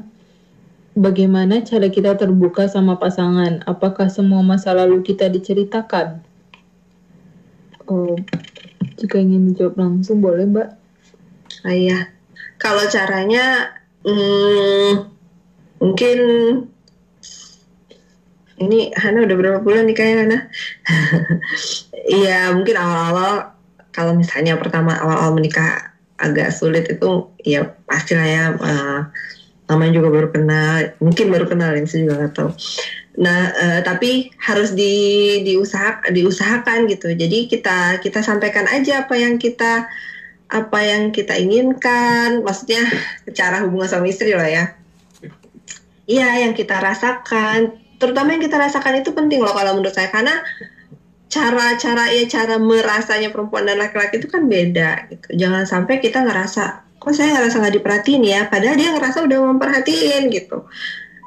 Bagaimana 0.94 1.58
cara 1.66 1.90
kita 1.90 2.14
terbuka 2.14 2.70
sama 2.70 2.94
pasangan? 3.02 3.66
Apakah 3.66 4.06
semua 4.06 4.46
masa 4.46 4.70
lalu 4.78 5.02
kita 5.02 5.26
diceritakan? 5.26 6.22
Oh, 7.90 8.14
jika 8.94 9.18
ingin 9.18 9.50
dijawab 9.50 9.74
langsung 9.74 10.22
boleh, 10.22 10.46
Mbak. 10.46 10.68
Ah, 11.66 11.74
iya. 11.74 12.14
Kalau 12.62 12.86
caranya, 12.86 13.74
hmm, 14.06 15.10
mungkin 15.82 16.18
ini 18.62 18.94
Hana 18.94 19.26
udah 19.26 19.34
berapa 19.34 19.58
bulan 19.66 19.82
nih 19.90 19.96
kayaknya 19.98 20.18
Hana? 20.22 20.38
Iya 22.08 22.56
mungkin 22.56 22.72
awal-awal 22.72 23.52
kalau 23.92 24.16
misalnya 24.16 24.56
pertama 24.56 24.96
awal-awal 24.96 25.36
menikah 25.36 25.87
agak 26.18 26.50
sulit 26.50 26.84
itu 26.90 27.30
ya 27.46 27.74
pastilah 27.86 28.26
ya 28.26 28.44
uh, 28.58 29.90
juga 29.94 30.08
baru 30.10 30.28
kenal 30.34 30.92
mungkin 30.98 31.26
baru 31.30 31.46
kenal 31.46 31.74
ini 31.78 31.86
saya 31.86 32.06
juga 32.06 32.14
nggak 32.24 32.32
tahu. 32.34 32.50
Nah 33.18 33.40
uh, 33.54 33.80
tapi 33.86 34.30
harus 34.42 34.74
di 34.74 34.94
diusaha 35.46 36.10
diusahakan 36.10 36.90
gitu. 36.90 37.14
Jadi 37.14 37.46
kita 37.50 38.02
kita 38.02 38.20
sampaikan 38.22 38.66
aja 38.66 39.06
apa 39.06 39.14
yang 39.14 39.38
kita 39.38 39.86
apa 40.48 40.78
yang 40.80 41.12
kita 41.12 41.36
inginkan, 41.36 42.40
maksudnya 42.40 42.88
cara 43.36 43.60
hubungan 43.68 43.88
sama 43.88 44.08
istri 44.08 44.32
lah 44.32 44.48
ya. 44.48 44.64
Iya 46.08 46.48
yang 46.48 46.56
kita 46.56 46.80
rasakan 46.80 47.76
terutama 47.98 48.32
yang 48.32 48.42
kita 48.42 48.56
rasakan 48.56 49.02
itu 49.02 49.10
penting 49.12 49.42
loh 49.42 49.52
kalau 49.52 49.76
menurut 49.76 49.92
saya 49.92 50.08
karena 50.08 50.40
cara-cara 51.28 52.08
ya 52.12 52.24
cara 52.24 52.56
merasanya 52.56 53.28
perempuan 53.28 53.68
dan 53.68 53.76
laki-laki 53.76 54.16
itu 54.16 54.28
kan 54.32 54.48
beda 54.48 55.12
gitu. 55.12 55.26
Jangan 55.36 55.68
sampai 55.68 56.00
kita 56.00 56.24
ngerasa 56.24 56.88
kok 56.98 57.14
saya 57.14 57.38
ngerasa 57.38 57.62
nggak 57.62 57.76
diperhatiin 57.78 58.22
ya, 58.26 58.40
padahal 58.50 58.74
dia 58.74 58.90
ngerasa 58.90 59.18
udah 59.22 59.38
memperhatiin 59.54 60.22
gitu. 60.34 60.66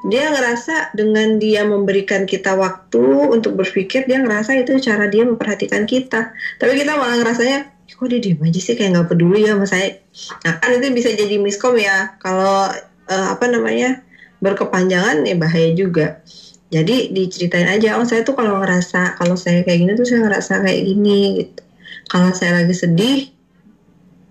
Dia 0.10 0.34
ngerasa 0.34 0.98
dengan 0.98 1.38
dia 1.38 1.62
memberikan 1.64 2.26
kita 2.26 2.58
waktu 2.58 3.02
untuk 3.32 3.56
berpikir, 3.56 4.10
dia 4.10 4.20
ngerasa 4.20 4.58
itu 4.58 4.76
cara 4.82 5.08
dia 5.08 5.24
memperhatikan 5.24 5.86
kita. 5.86 6.34
Tapi 6.58 6.74
kita 6.76 6.98
malah 6.98 7.22
ngerasanya, 7.22 7.72
kok 7.88 8.08
dia 8.10 8.20
diem 8.20 8.42
aja 8.42 8.60
sih 8.60 8.74
kayak 8.76 8.98
nggak 8.98 9.08
peduli 9.14 9.46
ya 9.46 9.56
sama 9.56 9.70
saya. 9.70 10.02
Nah 10.44 10.54
kan 10.60 10.70
itu 10.76 10.90
bisa 10.92 11.14
jadi 11.14 11.38
miskom 11.38 11.78
ya, 11.78 12.18
kalau 12.20 12.68
uh, 13.08 13.28
apa 13.32 13.46
namanya 13.48 14.02
berkepanjangan 14.42 15.22
ya 15.24 15.38
bahaya 15.38 15.72
juga 15.78 16.26
jadi 16.72 17.12
diceritain 17.12 17.68
aja 17.68 18.00
oh 18.00 18.08
saya 18.08 18.24
tuh 18.24 18.32
kalau 18.32 18.64
ngerasa 18.64 19.20
kalau 19.20 19.36
saya 19.36 19.60
kayak 19.68 19.80
gini 19.84 19.92
tuh 20.00 20.08
saya 20.08 20.24
ngerasa 20.24 20.64
kayak 20.64 20.82
gini 20.88 21.20
gitu. 21.44 21.62
Kalau 22.08 22.32
saya 22.32 22.64
lagi 22.64 22.72
sedih 22.72 23.28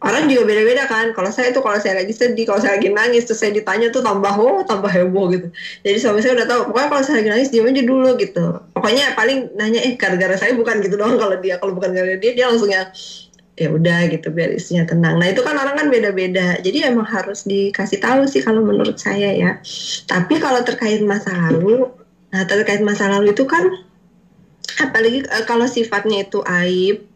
orang 0.01 0.25
juga 0.33 0.49
beda-beda 0.49 0.89
kan. 0.89 1.13
Kalau 1.13 1.29
saya 1.29 1.53
tuh 1.53 1.61
kalau 1.61 1.77
saya 1.77 2.01
lagi 2.01 2.17
sedih 2.17 2.49
kalau 2.49 2.57
saya 2.65 2.81
lagi 2.81 2.89
nangis 2.89 3.29
terus 3.29 3.45
saya 3.45 3.53
ditanya 3.53 3.93
tuh 3.93 4.01
tambah 4.01 4.33
oh 4.41 4.65
tambah 4.65 4.89
heboh 4.89 5.29
gitu. 5.37 5.53
Jadi 5.85 5.97
suami 6.01 6.25
saya 6.25 6.41
udah 6.41 6.49
tahu 6.49 6.61
pokoknya 6.73 6.89
kalau 6.89 7.03
saya 7.05 7.17
lagi 7.21 7.29
nangis 7.29 7.49
diam 7.53 7.69
aja 7.69 7.83
dulu 7.85 8.09
gitu. 8.17 8.47
Pokoknya 8.73 9.05
paling 9.13 9.39
nanya 9.61 9.81
eh 9.85 9.93
gara-gara 10.01 10.35
saya 10.41 10.57
bukan 10.57 10.81
gitu 10.81 10.97
doang. 10.97 11.21
Kalau 11.21 11.37
dia 11.45 11.61
kalau 11.61 11.77
bukan 11.77 11.93
gara-gara 11.93 12.17
dia 12.17 12.33
dia 12.33 12.49
langsung 12.49 12.73
ya 12.73 12.89
ya 13.61 13.69
udah 13.69 14.09
gitu 14.09 14.33
biar 14.33 14.57
istrinya 14.57 14.89
tenang. 14.89 15.21
Nah 15.21 15.29
itu 15.29 15.45
kan 15.45 15.53
orang 15.61 15.77
kan 15.77 15.93
beda-beda. 15.93 16.57
Jadi 16.65 16.89
emang 16.89 17.05
harus 17.05 17.45
dikasih 17.45 18.01
tahu 18.01 18.25
sih 18.25 18.41
kalau 18.41 18.65
menurut 18.65 18.97
saya 18.97 19.37
ya. 19.37 19.61
Tapi 20.09 20.41
kalau 20.41 20.65
terkait 20.65 21.05
masa 21.05 21.37
lalu 21.37 22.00
Nah, 22.31 22.47
terkait 22.47 22.79
masa 22.83 23.11
lalu 23.11 23.35
itu 23.35 23.43
kan 23.47 23.67
apalagi 24.79 25.27
uh, 25.27 25.45
kalau 25.45 25.67
sifatnya 25.67 26.25
itu 26.25 26.41
aib 26.47 27.11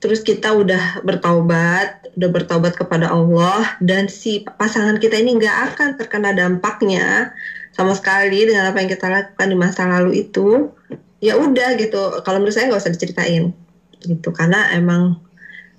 terus 0.00 0.24
kita 0.24 0.56
udah 0.56 1.04
bertaubat, 1.04 2.08
udah 2.16 2.30
bertaubat 2.32 2.72
kepada 2.72 3.12
Allah 3.12 3.76
dan 3.84 4.08
si 4.08 4.40
pasangan 4.40 4.96
kita 4.96 5.20
ini 5.20 5.36
nggak 5.36 5.76
akan 5.76 5.88
terkena 6.00 6.32
dampaknya 6.32 7.36
sama 7.76 7.92
sekali 7.92 8.48
dengan 8.48 8.72
apa 8.72 8.80
yang 8.80 8.88
kita 8.88 9.06
lakukan 9.12 9.48
di 9.52 9.56
masa 9.60 9.84
lalu 9.84 10.24
itu, 10.24 10.72
ya 11.20 11.36
udah 11.36 11.76
gitu. 11.76 12.24
Kalau 12.24 12.40
menurut 12.40 12.56
saya 12.56 12.72
nggak 12.72 12.80
usah 12.80 12.96
diceritain 12.96 13.52
gitu 14.00 14.32
karena 14.32 14.72
emang 14.72 15.20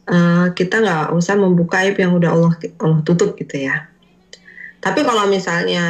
uh, 0.06 0.54
kita 0.54 0.86
nggak 0.86 1.18
usah 1.18 1.34
membuka 1.42 1.82
aib 1.82 1.98
yang 1.98 2.14
udah 2.14 2.30
Allah 2.38 2.54
Allah 2.78 3.02
tutup 3.02 3.34
gitu 3.42 3.58
ya. 3.58 3.90
Tapi 4.82 5.02
kalau 5.02 5.26
misalnya 5.34 5.86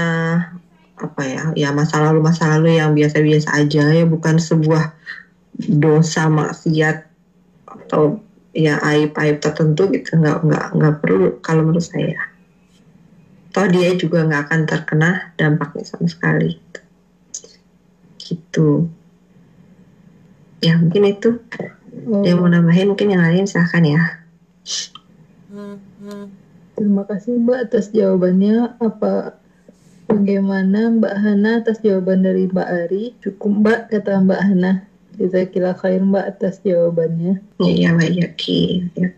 apa 1.01 1.21
ya 1.25 1.43
ya 1.57 1.69
masa 1.73 1.97
lalu 1.97 2.21
masa 2.21 2.53
lalu 2.57 2.77
yang 2.77 2.93
biasa-biasa 2.93 3.57
aja 3.57 3.89
ya 3.89 4.05
bukan 4.05 4.37
sebuah 4.37 4.93
dosa 5.57 6.29
maksiat 6.29 7.09
atau 7.65 8.21
ya 8.51 8.79
aib-aib 8.83 9.39
tertentu 9.39 9.87
gitu 9.91 10.19
nggak 10.19 10.43
nggak 10.43 10.65
nggak 10.75 10.95
perlu 10.99 11.39
kalau 11.39 11.63
menurut 11.65 11.83
saya. 11.83 12.31
Toh 13.51 13.67
dia 13.67 13.91
juga 13.99 14.23
nggak 14.23 14.41
akan 14.47 14.61
terkena 14.63 15.11
dampaknya 15.35 15.83
sama 15.83 16.07
sekali. 16.07 16.55
Gitu. 18.19 18.87
Ya 20.63 20.79
mungkin 20.79 21.03
itu. 21.09 21.35
Oh. 22.07 22.23
dia 22.23 22.39
mau 22.39 22.47
nambahin? 22.47 22.95
Mungkin 22.95 23.11
yang 23.11 23.23
lain 23.23 23.43
silahkan 23.43 23.83
ya. 23.83 24.03
Terima 26.79 27.03
kasih 27.03 27.43
mbak 27.43 27.67
atas 27.67 27.91
jawabannya. 27.91 28.79
Apa 28.79 29.40
Bagaimana 30.11 30.91
Mbak 30.91 31.15
Hana 31.23 31.63
atas 31.63 31.79
jawaban 31.79 32.27
dari 32.27 32.51
Mbak 32.51 32.67
Ari? 32.67 33.03
Cukup 33.23 33.63
Mbak, 33.63 33.79
kata 33.95 34.19
Mbak 34.19 34.41
Hana. 34.43 34.71
kira 35.47 35.71
khair 35.71 36.03
Mbak 36.03 36.25
atas 36.35 36.59
jawabannya. 36.67 37.39
Iya 37.63 37.95
Mbak 37.95 38.11
Yaki. 38.19 38.91
Ya. 38.99 39.15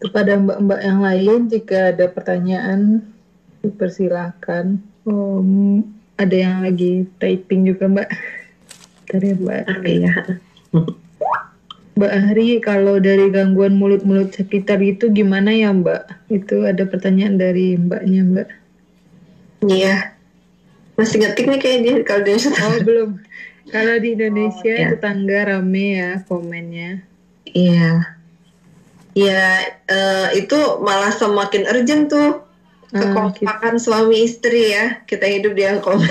Kepada 0.00 0.40
Mbak-Mbak 0.40 0.80
yang 0.80 1.00
lain, 1.04 1.40
jika 1.52 1.92
ada 1.92 2.08
pertanyaan, 2.08 3.04
dipersilahkan. 3.60 4.80
Um, 5.04 5.84
ada 6.16 6.32
yang 6.32 6.64
lagi 6.64 7.04
typing 7.20 7.68
juga 7.68 7.92
Mbak. 7.92 8.08
Dari 9.12 9.28
ya, 9.28 9.36
Mbak. 9.36 9.62
Oh, 9.68 9.84
iya. 9.84 10.12
Mbak 11.92 12.12
Ari, 12.32 12.48
kalau 12.64 12.96
dari 13.04 13.28
gangguan 13.28 13.76
mulut-mulut 13.76 14.32
sekitar 14.32 14.80
itu 14.80 15.12
gimana 15.12 15.52
ya 15.52 15.76
Mbak? 15.76 16.32
Itu 16.32 16.64
ada 16.64 16.88
pertanyaan 16.88 17.36
dari 17.36 17.76
Mbaknya 17.76 18.22
Mbak. 18.24 18.48
Iya, 19.68 20.16
masih 20.96 21.24
ngetik 21.24 21.46
nih 21.48 21.60
kayak 21.60 21.78
dia 21.82 21.94
kalau 22.04 22.22
di 22.24 22.30
Indonesia. 22.36 22.50
Oh 22.68 22.78
belum. 22.84 23.10
Kalau 23.70 23.94
di 24.02 24.08
Indonesia 24.18 24.74
oh, 24.74 24.82
ya. 24.82 24.88
tetangga 24.96 25.40
rame 25.48 25.86
ya 25.96 26.10
komennya. 26.26 26.90
Iya. 27.48 28.18
Iya, 29.12 29.44
uh, 29.92 30.28
itu 30.32 30.56
malah 30.80 31.12
semakin 31.12 31.68
urgent 31.68 32.08
tuh 32.08 32.48
ah, 32.96 32.96
kekompakan 32.96 33.76
gitu. 33.76 33.92
suami 33.92 34.24
istri 34.24 34.72
ya. 34.72 35.04
Kita 35.04 35.28
hidup 35.28 35.52
di 35.52 35.68
komen. 35.80 36.08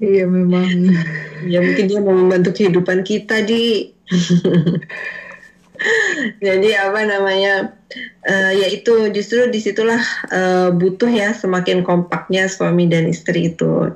iya 0.02 0.24
memang. 0.26 0.90
Ya 1.46 1.62
mungkin 1.62 1.84
dia 1.86 2.00
mau 2.02 2.14
membantu 2.14 2.54
kehidupan 2.58 3.06
kita 3.06 3.46
di. 3.46 3.94
Jadi 6.46 6.68
apa 6.76 7.00
namanya? 7.08 7.80
uh, 8.26 8.52
ya 8.54 8.66
itu 8.70 9.10
justru 9.10 9.50
di 9.50 9.58
situlah 9.58 10.00
uh, 10.30 10.68
butuh 10.74 11.10
ya 11.10 11.34
semakin 11.34 11.82
kompaknya 11.82 12.46
suami 12.46 12.86
dan 12.86 13.10
istri 13.10 13.50
itu. 13.54 13.94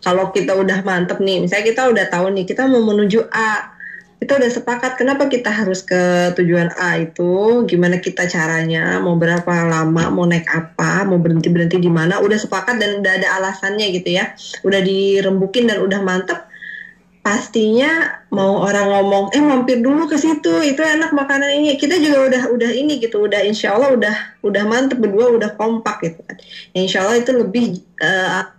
Kalau 0.00 0.32
kita 0.32 0.56
udah 0.56 0.80
mantep 0.80 1.20
nih, 1.20 1.44
misalnya 1.44 1.66
kita 1.66 1.82
udah 1.92 2.06
tahu 2.08 2.32
nih 2.32 2.48
kita 2.48 2.64
mau 2.64 2.80
menuju 2.80 3.28
A, 3.28 3.76
kita 4.20 4.40
udah 4.40 4.50
sepakat 4.52 4.96
kenapa 4.96 5.28
kita 5.28 5.52
harus 5.52 5.84
ke 5.84 6.32
tujuan 6.40 6.72
A 6.80 7.04
itu, 7.04 7.64
gimana 7.68 8.00
kita 8.00 8.24
caranya, 8.24 8.96
mau 9.04 9.20
berapa 9.20 9.68
lama, 9.68 10.08
mau 10.08 10.24
naik 10.24 10.48
apa, 10.48 11.04
mau 11.04 11.20
berhenti 11.20 11.52
berhenti 11.52 11.76
di 11.76 11.92
mana, 11.92 12.16
udah 12.24 12.38
sepakat 12.40 12.80
dan 12.80 13.04
udah 13.04 13.12
ada 13.20 13.28
alasannya 13.40 13.92
gitu 13.92 14.16
ya, 14.16 14.32
udah 14.64 14.80
dirembukin 14.80 15.68
dan 15.68 15.84
udah 15.84 16.00
mantep 16.00 16.48
pastinya 17.30 18.18
mau 18.34 18.58
orang 18.66 18.90
ngomong 18.90 19.30
eh 19.30 19.38
mampir 19.38 19.78
dulu 19.78 20.10
ke 20.10 20.18
situ 20.18 20.50
itu 20.66 20.82
enak 20.82 21.14
makanan 21.14 21.62
ini. 21.62 21.78
Kita 21.78 21.94
juga 22.02 22.26
udah 22.26 22.42
udah 22.50 22.70
ini 22.74 22.98
gitu 22.98 23.22
udah 23.22 23.38
insya 23.46 23.78
Allah 23.78 23.94
udah 23.94 24.14
udah 24.42 24.62
mantep 24.66 24.98
berdua 24.98 25.38
udah 25.38 25.54
kompak 25.54 26.02
gitu 26.02 26.18
kan. 26.26 26.34
Ya, 26.74 26.82
insya 26.82 27.06
Allah 27.06 27.22
itu 27.22 27.30
lebih 27.30 27.86
uh, 28.02 28.50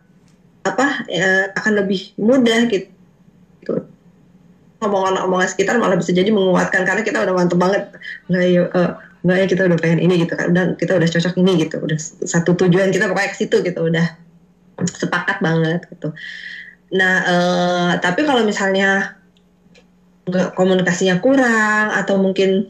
apa 0.63 0.88
uh, 1.03 1.45
akan 1.59 1.84
lebih 1.84 2.15
mudah 2.15 2.72
gitu, 2.72 3.74
omongan-omongan 4.80 5.51
sekitar 5.51 5.76
malah 5.76 5.99
bisa 5.99 6.15
jadi 6.15 6.32
menguatkan 6.32 6.88
karena 6.88 7.03
kita 7.03 7.28
udah 7.28 7.36
mantep 7.36 7.59
banget. 7.59 7.91
Nggak 8.32 8.45
ya 8.55 8.61
uh, 8.72 8.91
ya 9.36 9.45
kita 9.51 9.67
udah 9.67 9.78
pengen 9.84 9.99
ini 9.99 10.24
gitu 10.24 10.32
kan. 10.32 10.55
Udah 10.55 10.80
kita 10.80 10.95
udah 10.95 11.07
cocok 11.11 11.36
ini 11.43 11.67
gitu. 11.67 11.76
Udah 11.76 11.99
satu 12.24 12.55
tujuan 12.55 12.95
kita 12.95 13.11
pokoknya 13.11 13.36
ke 13.36 13.38
situ 13.43 13.59
gitu 13.67 13.84
udah 13.84 14.15
sepakat 14.88 15.43
banget 15.43 15.84
gitu 15.91 16.15
nah 16.92 17.16
uh, 17.24 17.92
tapi 18.04 18.28
kalau 18.28 18.44
misalnya 18.44 19.16
komunikasinya 20.30 21.24
kurang 21.24 21.92
atau 21.92 22.20
mungkin 22.20 22.68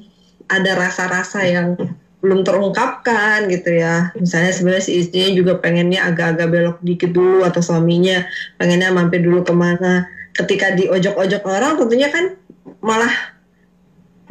ada 0.48 0.78
rasa-rasa 0.78 1.46
yang 1.46 1.76
belum 2.22 2.46
terungkapkan 2.46 3.50
gitu 3.50 3.82
ya. 3.82 4.14
Misalnya 4.14 4.54
sebenarnya 4.54 4.84
si 4.86 5.02
istrinya 5.02 5.32
juga 5.34 5.54
pengennya 5.58 6.06
agak-agak 6.06 6.48
belok 6.54 6.78
dikit 6.86 7.12
dulu 7.12 7.42
atau 7.42 7.66
suaminya 7.66 8.24
pengennya 8.62 8.94
mampir 8.94 9.26
dulu 9.26 9.42
ke 9.42 9.54
mana. 9.54 10.06
Ketika 10.32 10.78
di 10.78 10.88
ojok-ojok 10.88 11.44
orang 11.44 11.82
tentunya 11.82 12.08
kan 12.14 12.38
malah 12.80 13.12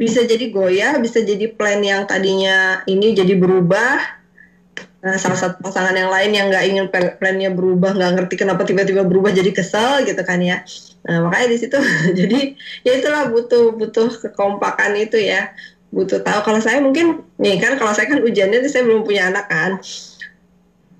bisa 0.01 0.25
jadi 0.25 0.49
goyah 0.49 0.97
bisa 0.97 1.21
jadi 1.21 1.53
plan 1.53 1.77
yang 1.77 2.09
tadinya 2.09 2.81
ini 2.89 3.13
jadi 3.13 3.37
berubah 3.37 4.20
Nah, 5.01 5.17
salah 5.17 5.39
satu 5.39 5.65
pasangan 5.65 5.97
yang 5.97 6.13
lain 6.13 6.31
yang 6.31 6.45
nggak 6.53 6.65
ingin 6.69 6.85
plannya 7.17 7.49
berubah, 7.49 7.97
nggak 7.97 8.11
ngerti 8.21 8.35
kenapa 8.37 8.61
tiba-tiba 8.69 9.01
berubah 9.01 9.33
jadi 9.33 9.49
kesel 9.49 10.05
gitu 10.05 10.21
kan 10.21 10.37
ya. 10.37 10.61
Nah, 11.09 11.25
makanya 11.25 11.47
di 11.49 11.57
situ 11.57 11.77
jadi 12.19 12.53
ya 12.85 12.91
itulah 13.01 13.33
butuh 13.33 13.73
butuh 13.73 14.13
kekompakan 14.29 14.93
itu 15.01 15.17
ya. 15.17 15.49
Butuh 15.91 16.21
tahu. 16.23 16.39
Kalau 16.45 16.59
saya 16.61 16.79
mungkin 16.79 17.25
nih 17.41 17.57
kan 17.57 17.75
kalau 17.81 17.91
saya 17.91 18.07
kan 18.07 18.21
ujiannya 18.21 18.63
saya 18.69 18.85
belum 18.85 19.01
punya 19.03 19.33
anak 19.33 19.49
kan. 19.49 19.81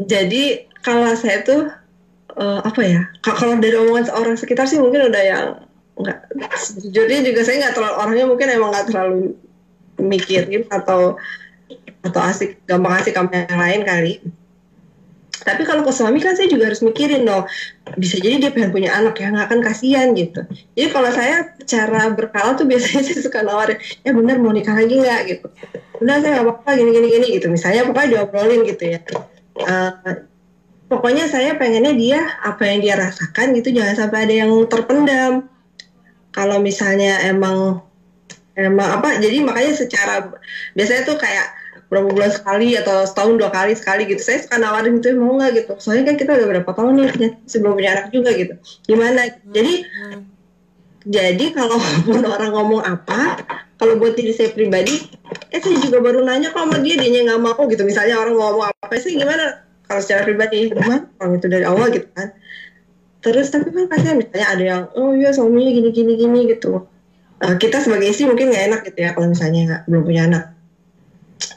Jadi 0.02 0.66
kalau 0.82 1.14
saya 1.14 1.46
tuh 1.46 1.70
uh, 2.38 2.60
apa 2.66 2.82
ya 2.82 3.02
kalau 3.22 3.58
dari 3.62 3.78
omongan 3.78 4.12
orang 4.14 4.36
sekitar 4.36 4.66
sih 4.66 4.82
mungkin 4.82 5.14
udah 5.14 5.24
yang 5.24 5.46
nggak 6.00 6.20
jadi 6.90 7.16
juga 7.22 7.42
saya 7.44 7.68
nggak 7.68 7.76
terlalu 7.78 7.96
orangnya 8.00 8.26
mungkin 8.26 8.48
emang 8.50 8.70
nggak 8.74 8.88
terlalu 8.90 9.38
mikirin 10.02 10.66
atau 10.72 11.20
atau 12.02 12.22
asik 12.22 12.66
gampang 12.66 12.98
asik 12.98 13.14
sama 13.14 13.34
yang 13.34 13.60
lain 13.60 13.82
kali. 13.86 14.14
Tapi 15.42 15.66
kalau 15.66 15.82
ke 15.82 15.90
suami 15.90 16.22
kan 16.22 16.38
saya 16.38 16.46
juga 16.46 16.70
harus 16.70 16.86
mikirin 16.86 17.26
dong 17.26 17.50
bisa 17.98 18.22
jadi 18.22 18.38
dia 18.38 18.52
pengen 18.54 18.70
punya 18.70 18.94
anak 18.94 19.18
ya 19.18 19.34
nggak 19.34 19.50
akan 19.50 19.60
kasihan 19.66 20.14
gitu. 20.14 20.46
Jadi 20.78 20.88
kalau 20.94 21.10
saya 21.10 21.58
cara 21.66 22.14
berkala 22.14 22.54
tuh 22.54 22.70
biasanya 22.70 23.02
saya 23.10 23.18
suka 23.26 23.42
nawarin 23.42 23.82
ya 24.06 24.14
bener 24.14 24.38
mau 24.38 24.54
nikah 24.54 24.78
lagi 24.78 25.02
nggak? 25.02 25.22
gitu. 25.34 25.48
Udah 25.98 26.22
saya 26.22 26.32
nggak 26.38 26.46
apa-apa 26.46 26.70
gini 26.78 26.90
gini 26.94 27.08
gini 27.10 27.28
gitu. 27.42 27.48
Misalnya 27.50 27.90
pokoknya 27.90 28.10
diobrolin 28.14 28.62
gitu 28.70 28.84
ya. 28.86 29.00
Uh, 29.58 29.94
pokoknya 30.94 31.26
saya 31.26 31.58
pengennya 31.58 31.94
dia 31.98 32.22
apa 32.46 32.62
yang 32.70 32.80
dia 32.86 32.94
rasakan 33.02 33.58
gitu 33.58 33.74
jangan 33.74 33.96
sampai 33.98 34.30
ada 34.30 34.34
yang 34.46 34.52
terpendam. 34.70 35.50
Kalau 36.32 36.62
misalnya 36.62 37.18
emang 37.26 37.82
emang 38.54 39.02
apa 39.02 39.18
jadi 39.18 39.42
makanya 39.42 39.74
secara 39.74 40.30
biasanya 40.78 41.02
tuh 41.08 41.18
kayak 41.18 41.61
berapa 41.92 42.08
bulan 42.08 42.32
sekali 42.32 42.80
atau 42.80 43.04
setahun 43.04 43.36
dua 43.36 43.52
kali 43.52 43.76
sekali 43.76 44.08
gitu. 44.08 44.24
Saya 44.24 44.40
suka 44.40 44.56
nawarin 44.56 45.04
gitu 45.04 45.12
mau 45.20 45.36
nggak? 45.36 45.52
gitu. 45.60 45.72
Soalnya 45.76 46.08
kan 46.08 46.16
kita 46.16 46.32
udah 46.40 46.48
berapa 46.48 46.72
tahun 46.72 46.94
nih 46.96 47.32
sebelum 47.44 47.76
punya 47.76 48.00
anak 48.00 48.16
juga 48.16 48.32
gitu. 48.32 48.56
Gimana? 48.88 49.28
Jadi 49.52 49.74
hmm. 49.84 50.20
jadi 51.12 51.46
kalau 51.52 51.76
pun 52.08 52.24
orang 52.24 52.52
ngomong 52.56 52.82
apa 52.88 53.44
kalau 53.76 54.00
buat 54.00 54.16
diri 54.16 54.32
saya 54.32 54.56
pribadi 54.56 55.04
eh 55.52 55.60
saya 55.60 55.76
juga 55.84 56.00
baru 56.00 56.24
nanya 56.24 56.56
kok 56.56 56.64
sama 56.64 56.80
dia 56.80 56.96
dia 56.96 57.12
nggak 57.12 57.44
mau 57.44 57.60
gitu. 57.68 57.84
Misalnya 57.84 58.24
orang 58.24 58.40
mau 58.40 58.56
ngomong 58.56 58.72
apa 58.72 58.96
sih 58.96 59.20
gimana? 59.20 59.68
Kalau 59.84 60.00
secara 60.00 60.24
pribadi 60.24 60.72
gimana? 60.72 61.12
Orang 61.20 61.44
itu 61.44 61.52
dari 61.52 61.68
awal 61.68 61.92
gitu 61.92 62.08
kan. 62.16 62.32
Terus 63.20 63.52
tapi 63.52 63.68
kan 63.68 63.92
kasihan 63.92 64.16
misalnya 64.16 64.48
ada 64.48 64.64
yang 64.64 64.82
oh 64.96 65.12
iya 65.12 65.36
suaminya 65.36 65.76
gini 65.76 65.90
gini 65.92 66.14
gini 66.16 66.40
gitu. 66.56 66.88
Uh, 67.44 67.58
kita 67.60 67.84
sebagai 67.84 68.16
istri 68.16 68.32
mungkin 68.32 68.48
nggak 68.48 68.64
enak 68.72 68.82
gitu 68.88 69.00
ya 69.04 69.12
kalau 69.12 69.28
misalnya 69.28 69.60
nggak 69.68 69.82
belum 69.92 70.04
punya 70.08 70.24
anak 70.30 70.44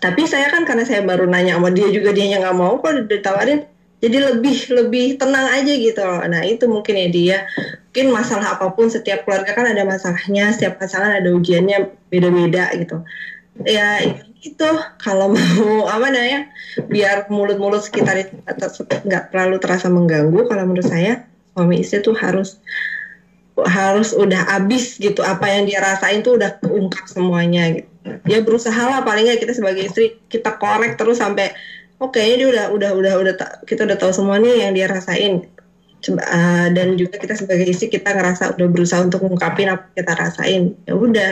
tapi 0.00 0.24
saya 0.24 0.48
kan 0.48 0.64
karena 0.64 0.84
saya 0.84 1.04
baru 1.04 1.28
nanya 1.28 1.60
sama 1.60 1.72
dia 1.72 1.88
juga 1.92 2.12
dia 2.12 2.36
nggak 2.36 2.56
mau 2.56 2.80
kok 2.80 3.08
ditawarin 3.08 3.64
jadi 4.04 4.20
lebih 4.20 4.56
lebih 4.68 5.06
tenang 5.16 5.48
aja 5.48 5.72
gitu. 5.72 6.04
Loh 6.04 6.20
nah 6.28 6.44
itu 6.44 6.68
mungkin 6.68 6.92
ya 6.92 7.08
dia. 7.08 7.38
Mungkin 7.88 8.12
masalah 8.12 8.60
apa 8.60 8.68
pun 8.76 8.92
setiap 8.92 9.24
keluarga 9.24 9.56
kan 9.56 9.64
ada 9.64 9.80
masalahnya 9.88 10.52
setiap 10.52 10.76
pasangan 10.76 11.24
ada 11.24 11.32
ujiannya 11.32 11.88
beda-beda 12.12 12.68
gitu. 12.76 13.00
Ya 13.64 14.04
itu 14.44 14.68
kalau 15.00 15.32
mau 15.34 15.88
apa 15.88 16.12
namanya 16.12 16.52
biar 16.84 17.32
mulut-mulut 17.32 17.80
sekitar 17.80 18.20
itu 18.20 18.36
nggak 19.08 19.32
terlalu 19.32 19.56
terasa 19.56 19.88
mengganggu 19.88 20.52
kalau 20.52 20.68
menurut 20.68 20.84
saya 20.84 21.24
suami 21.56 21.80
istri 21.80 22.04
tuh 22.04 22.12
harus 22.12 22.60
harus 23.56 24.12
udah 24.12 24.52
abis 24.58 24.98
gitu 24.98 25.22
apa 25.22 25.46
yang 25.48 25.64
dia 25.64 25.78
rasain 25.78 26.20
tuh 26.20 26.36
udah 26.36 26.58
keungkap 26.58 27.06
semuanya 27.06 27.70
gitu 27.72 27.93
ya 28.28 28.38
berusaha 28.44 28.82
lah 28.84 29.00
paling 29.00 29.28
nggak 29.28 29.40
kita 29.40 29.56
sebagai 29.56 29.88
istri 29.88 30.20
kita 30.28 30.60
korek 30.60 31.00
terus 31.00 31.20
sampai 31.20 31.56
oke 32.00 32.14
okay, 32.14 32.36
dia 32.36 32.48
udah 32.52 32.64
udah 32.72 32.90
udah 32.92 33.12
udah 33.20 33.34
kita 33.64 33.88
udah 33.88 33.96
tahu 33.96 34.12
semua 34.12 34.36
nih 34.36 34.68
yang 34.68 34.72
dia 34.76 34.86
rasain 34.88 35.48
uh, 36.12 36.68
dan 36.72 37.00
juga 37.00 37.16
kita 37.16 37.32
sebagai 37.32 37.64
istri 37.64 37.88
kita 37.88 38.12
ngerasa 38.12 38.60
udah 38.60 38.68
berusaha 38.68 39.00
untuk 39.00 39.24
mengungkapin 39.24 39.72
apa 39.72 39.88
kita 39.96 40.12
rasain 40.12 40.76
ya 40.84 40.92
udah 40.92 41.28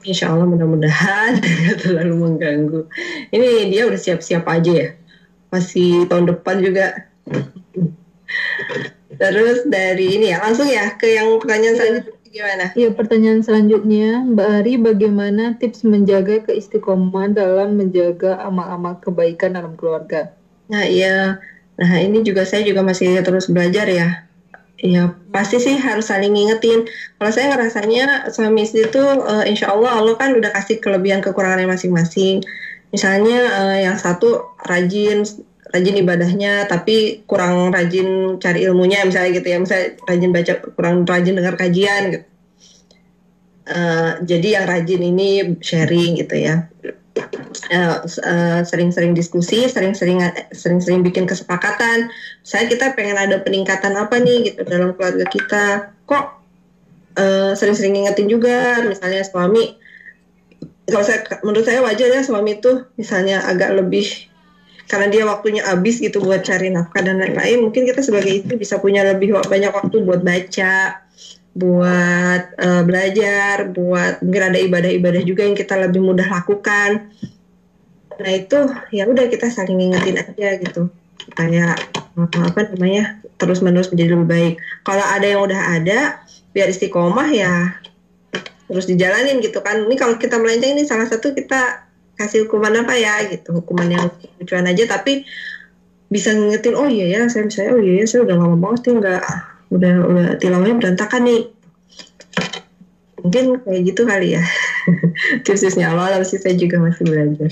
Insya 0.00 0.32
Allah 0.32 0.48
mudah-mudahan 0.48 1.36
tidak 1.44 1.84
terlalu 1.84 2.14
mengganggu. 2.24 2.80
Ini 3.28 3.68
dia 3.68 3.84
udah 3.84 4.00
siap-siap 4.00 4.48
aja 4.48 4.72
ya. 4.72 4.88
Masih 5.52 6.08
tahun 6.08 6.32
depan 6.32 6.64
juga. 6.64 7.10
Terus 9.20 9.68
dari 9.68 10.16
ini 10.16 10.32
ya 10.32 10.40
langsung 10.40 10.64
ya 10.64 10.96
ke 10.96 11.20
yang 11.20 11.36
pertanyaan 11.36 11.76
selanjutnya 11.76 12.19
gimana? 12.30 12.70
Iya 12.78 12.94
pertanyaan 12.94 13.42
selanjutnya 13.42 14.22
Mbak 14.22 14.48
Ari 14.62 14.74
bagaimana 14.78 15.58
tips 15.58 15.82
menjaga 15.82 16.46
keistiqomahan 16.46 17.34
dalam 17.34 17.76
menjaga 17.76 18.38
amal-amal 18.46 19.02
kebaikan 19.02 19.58
dalam 19.58 19.74
keluarga? 19.74 20.30
Nah 20.70 20.86
iya, 20.86 21.42
nah 21.74 21.92
ini 21.98 22.22
juga 22.22 22.46
saya 22.46 22.62
juga 22.62 22.86
masih 22.86 23.18
terus 23.26 23.50
belajar 23.50 23.90
ya. 23.90 24.30
Iya 24.80 25.12
pasti 25.28 25.60
sih 25.60 25.76
harus 25.76 26.08
saling 26.08 26.32
ngingetin. 26.32 26.88
Kalau 27.20 27.30
saya 27.34 27.52
ngerasanya 27.52 28.32
suami 28.32 28.64
istri 28.64 28.88
itu 28.88 29.02
uh, 29.02 29.44
insya 29.44 29.68
Allah 29.74 30.00
Allah 30.00 30.16
kan 30.16 30.32
udah 30.32 30.48
kasih 30.56 30.80
kelebihan 30.80 31.20
kekurangannya 31.20 31.68
masing-masing. 31.68 32.40
Misalnya 32.88 33.38
uh, 33.60 33.78
yang 33.78 34.00
satu 34.00 34.56
rajin 34.64 35.26
rajin 35.70 35.96
ibadahnya 36.02 36.66
tapi 36.66 37.22
kurang 37.30 37.70
rajin 37.70 38.38
cari 38.42 38.66
ilmunya 38.66 39.06
misalnya 39.06 39.30
gitu 39.38 39.48
ya 39.48 39.58
misalnya 39.62 39.88
rajin 40.06 40.30
baca 40.34 40.52
kurang 40.74 40.96
rajin 41.06 41.34
dengar 41.38 41.54
kajian 41.54 42.02
gitu 42.10 42.26
uh, 43.70 44.12
jadi 44.26 44.48
yang 44.60 44.66
rajin 44.66 45.00
ini 45.00 45.30
sharing 45.62 46.18
gitu 46.18 46.34
ya 46.36 46.66
sering-sering 48.64 49.10
uh, 49.10 49.14
uh, 49.14 49.18
diskusi, 49.18 49.66
sering-sering 49.66 50.22
sering-sering 50.54 51.02
bikin 51.02 51.26
kesepakatan. 51.26 52.08
Saya 52.46 52.70
kita 52.70 52.94
pengen 52.94 53.18
ada 53.18 53.42
peningkatan 53.42 53.98
apa 53.98 54.22
nih 54.22 54.52
gitu 54.54 54.62
dalam 54.64 54.94
keluarga 54.94 55.26
kita. 55.26 55.64
Kok 56.06 56.24
uh, 57.18 57.52
sering-sering 57.58 57.98
ingetin 57.98 58.30
juga, 58.30 58.80
misalnya 58.86 59.26
suami. 59.26 59.76
Kalau 60.86 61.04
saya 61.06 61.22
menurut 61.46 61.66
saya 61.66 61.82
wajar 61.82 62.08
ya 62.10 62.22
suami 62.22 62.58
itu 62.58 62.86
misalnya 62.98 63.46
agak 63.46 63.78
lebih 63.78 64.29
karena 64.90 65.06
dia 65.06 65.22
waktunya 65.22 65.62
habis 65.62 66.02
gitu 66.02 66.18
buat 66.18 66.42
cari 66.42 66.74
nafkah 66.74 67.06
dan 67.06 67.22
lain-lain 67.22 67.62
mungkin 67.62 67.86
kita 67.86 68.02
sebagai 68.02 68.42
istri 68.42 68.58
bisa 68.58 68.82
punya 68.82 69.06
lebih 69.06 69.38
banyak 69.46 69.70
waktu 69.70 70.02
buat 70.02 70.26
baca 70.26 70.98
buat 71.54 72.42
uh, 72.58 72.82
belajar 72.82 73.70
buat 73.70 74.22
mungkin 74.22 74.42
ada 74.50 74.58
ibadah-ibadah 74.58 75.22
juga 75.26 75.46
yang 75.46 75.54
kita 75.58 75.78
lebih 75.78 76.02
mudah 76.02 76.26
lakukan. 76.26 77.10
Nah 78.20 78.32
itu 78.34 78.58
ya 78.94 79.06
udah 79.06 79.26
kita 79.26 79.50
saling 79.50 79.78
ngingetin 79.78 80.18
aja 80.18 80.48
gitu. 80.62 80.90
Kayak 81.34 81.78
apa 82.18 82.60
namanya 82.74 83.18
terus 83.38 83.62
menerus 83.62 83.90
menjadi 83.90 84.14
lebih 84.14 84.28
baik. 84.30 84.54
Kalau 84.86 85.02
ada 85.02 85.26
yang 85.26 85.42
udah 85.42 85.60
ada 85.78 86.22
biar 86.50 86.70
istiqomah 86.70 87.28
ya 87.34 87.78
terus 88.70 88.86
dijalanin 88.86 89.42
gitu 89.42 89.58
kan. 89.62 89.90
Ini 89.90 89.94
kalau 89.98 90.14
kita 90.18 90.38
melenceng 90.38 90.78
ini 90.78 90.86
salah 90.86 91.10
satu 91.10 91.34
kita 91.34 91.89
kasih 92.20 92.44
hukuman 92.44 92.84
apa 92.84 92.94
ya 93.00 93.24
gitu. 93.32 93.56
Hukuman 93.56 93.88
yang 93.88 94.04
lucuan 94.36 94.68
aja 94.68 94.84
tapi 94.84 95.24
bisa 96.12 96.36
ngingetin 96.36 96.74
oh 96.76 96.90
iya 96.90 97.06
ya 97.06 97.20
saya 97.30 97.46
misalnya 97.46 97.70
oh 97.78 97.80
iya 97.80 97.94
ya 98.02 98.04
saya 98.04 98.20
udah 98.26 98.36
lama 98.36 98.56
banget 98.58 98.80
nih 98.90 98.94
nggak 98.98 99.22
udah 99.70 99.94
udah 100.04 100.26
tilawahnya 100.36 100.76
berantakan 100.76 101.22
nih. 101.24 101.42
Mungkin 103.24 103.44
kayak 103.64 103.82
gitu 103.88 104.02
kali 104.04 104.36
ya. 104.36 104.42
Khususnya 105.46 105.96
awal 105.96 106.20
sih 106.28 106.36
saya 106.36 106.58
juga 106.58 106.76
masih 106.82 107.08
belajar. 107.08 107.50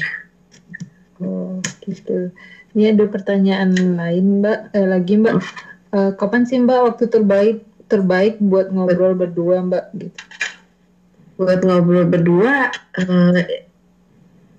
Oh 1.23 1.63
gitu. 1.87 2.35
Ini 2.77 2.93
ada 2.95 3.05
pertanyaan 3.09 3.73
lain 3.97 4.45
mbak 4.45 4.75
eh, 4.77 4.87
lagi 4.87 5.17
mbak. 5.17 5.41
Uh, 5.89 6.13
kapan 6.21 6.45
sih 6.45 6.61
mbak 6.61 6.85
waktu 6.85 7.09
terbaik 7.09 7.65
terbaik 7.89 8.37
buat 8.43 8.69
ngobrol 8.69 9.17
berdua 9.17 9.65
mbak 9.65 9.85
gitu? 9.97 10.21
Buat 11.41 11.65
ngobrol 11.65 12.05
berdua 12.11 12.69
uh, 12.99 13.41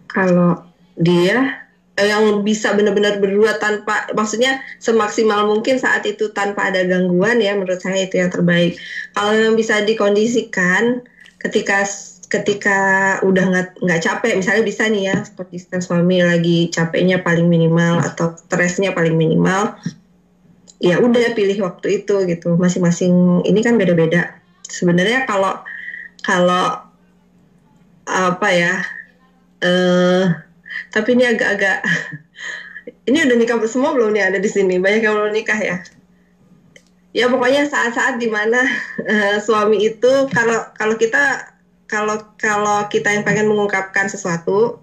kalau 0.10 0.58
dia 1.00 1.70
eh, 1.96 2.08
yang 2.10 2.42
bisa 2.42 2.74
benar-benar 2.74 3.22
berdua 3.22 3.56
tanpa 3.62 4.10
maksudnya 4.18 4.60
semaksimal 4.82 5.48
mungkin 5.48 5.78
saat 5.78 6.04
itu 6.10 6.34
tanpa 6.34 6.74
ada 6.74 6.84
gangguan 6.84 7.40
ya 7.40 7.56
menurut 7.56 7.80
saya 7.80 8.04
itu 8.04 8.20
yang 8.20 8.34
terbaik. 8.34 8.76
Kalau 9.14 9.34
yang 9.38 9.56
bisa 9.56 9.86
dikondisikan 9.86 11.06
ketika 11.40 11.88
ketika 12.30 12.80
udah 13.26 13.46
nggak 13.50 13.68
nggak 13.82 14.02
capek 14.06 14.38
misalnya 14.38 14.62
bisa 14.62 14.86
nih 14.86 15.04
ya 15.10 15.18
konsisten 15.34 15.82
suami 15.82 16.22
lagi 16.22 16.70
capeknya 16.70 17.26
paling 17.26 17.50
minimal 17.50 18.06
atau 18.06 18.38
stresnya 18.38 18.94
paling 18.94 19.18
minimal 19.18 19.74
ya 20.80 21.02
udah 21.02 21.36
pilih 21.36 21.60
waktu 21.68 22.04
itu 22.04 22.24
gitu. 22.26 22.56
Masing-masing 22.56 23.44
ini 23.44 23.60
kan 23.60 23.76
beda-beda. 23.76 24.40
Sebenarnya 24.64 25.28
kalau 25.28 25.60
kalau 26.24 26.86
apa 28.10 28.48
ya 28.50 28.82
eh 29.60 30.26
tapi 30.90 31.14
ini 31.14 31.24
agak-agak 31.28 31.86
ini 33.10 33.18
udah 33.26 33.38
nikah 33.38 33.58
semua 33.70 33.94
belum 33.94 34.14
nih 34.14 34.24
ada 34.34 34.40
di 34.42 34.50
sini? 34.50 34.78
Banyak 34.82 35.02
yang 35.02 35.16
belum 35.18 35.34
nikah 35.34 35.60
ya? 35.60 35.78
Ya 37.10 37.26
pokoknya 37.26 37.66
saat-saat 37.66 38.22
di 38.22 38.30
mana 38.30 38.62
uh, 39.02 39.38
suami 39.42 39.82
itu 39.82 40.30
kalau 40.30 40.70
kalau 40.78 40.94
kita 40.94 41.54
kalau 41.90 42.22
kalau 42.38 42.86
kita 42.86 43.10
yang 43.10 43.26
pengen 43.26 43.50
mengungkapkan 43.50 44.06
sesuatu 44.06 44.78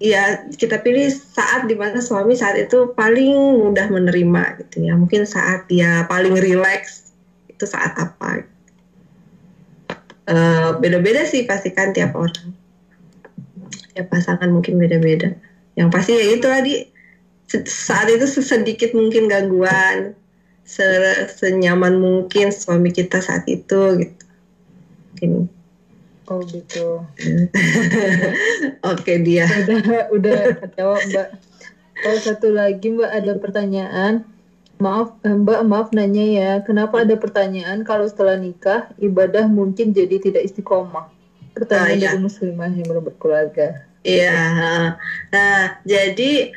ya 0.00 0.48
kita 0.56 0.80
pilih 0.80 1.12
saat 1.12 1.68
di 1.68 1.76
mana 1.76 2.00
suami 2.00 2.32
saat 2.36 2.56
itu 2.56 2.92
paling 2.96 3.36
mudah 3.68 3.88
menerima 3.92 4.64
gitu 4.64 4.88
ya. 4.88 4.96
Mungkin 4.96 5.28
saat 5.28 5.68
dia 5.68 6.08
paling 6.08 6.32
rileks 6.36 7.12
itu 7.52 7.64
saat 7.68 7.92
apa? 8.00 8.48
Uh, 10.26 10.74
beda-beda 10.82 11.22
sih 11.22 11.46
pastikan 11.46 11.94
tiap 11.94 12.16
orang 12.16 12.65
tiap 13.96 14.12
pasangan 14.12 14.52
mungkin 14.52 14.76
beda-beda 14.76 15.32
yang 15.72 15.88
pasti 15.88 16.12
ya 16.12 16.36
itu 16.36 16.44
tadi 16.44 16.74
saat 17.64 18.12
itu 18.12 18.28
sedikit 18.28 18.92
mungkin 18.92 19.32
gangguan 19.32 20.12
se 20.66 20.84
senyaman 21.32 21.96
mungkin 21.96 22.52
suami 22.52 22.92
kita 22.92 23.24
saat 23.24 23.48
itu 23.48 24.04
gitu 24.04 24.24
mungkin 25.16 25.48
Oh 26.26 26.42
gitu. 26.42 27.06
Oke 28.90 29.22
dia. 29.22 29.46
Udah 29.46 30.10
udah 30.10 30.38
jawab 30.74 30.98
Mbak. 31.06 31.28
Oh 32.02 32.18
satu 32.18 32.50
lagi 32.50 32.90
Mbak 32.90 33.10
ada 33.14 33.32
pertanyaan. 33.38 34.26
Maaf 34.82 35.14
Mbak 35.22 35.60
maaf 35.70 35.88
nanya 35.94 36.26
ya. 36.26 36.50
Kenapa 36.66 37.06
ada 37.06 37.14
pertanyaan 37.14 37.86
kalau 37.86 38.10
setelah 38.10 38.34
nikah 38.34 38.90
ibadah 38.98 39.46
mungkin 39.46 39.94
jadi 39.94 40.18
tidak 40.18 40.50
istiqomah? 40.50 41.15
Pertanyaan 41.56 41.88
ah, 41.88 41.96
iya. 41.96 42.08
dari 42.12 42.20
muslimah 42.20 42.70
yang 42.76 42.86
belum 42.86 43.04
berkeluarga. 43.08 43.66
Iya. 44.04 44.36
Nah 45.32 45.60
jadi 45.88 46.52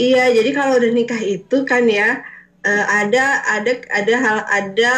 iya 0.00 0.24
jadi 0.32 0.50
kalau 0.56 0.80
udah 0.80 0.90
nikah 0.90 1.20
itu 1.20 1.68
kan 1.68 1.84
ya 1.84 2.24
uh, 2.64 2.84
ada 2.88 3.44
ada 3.44 3.72
ada 3.92 4.14
hal 4.16 4.38
ada 4.48 4.92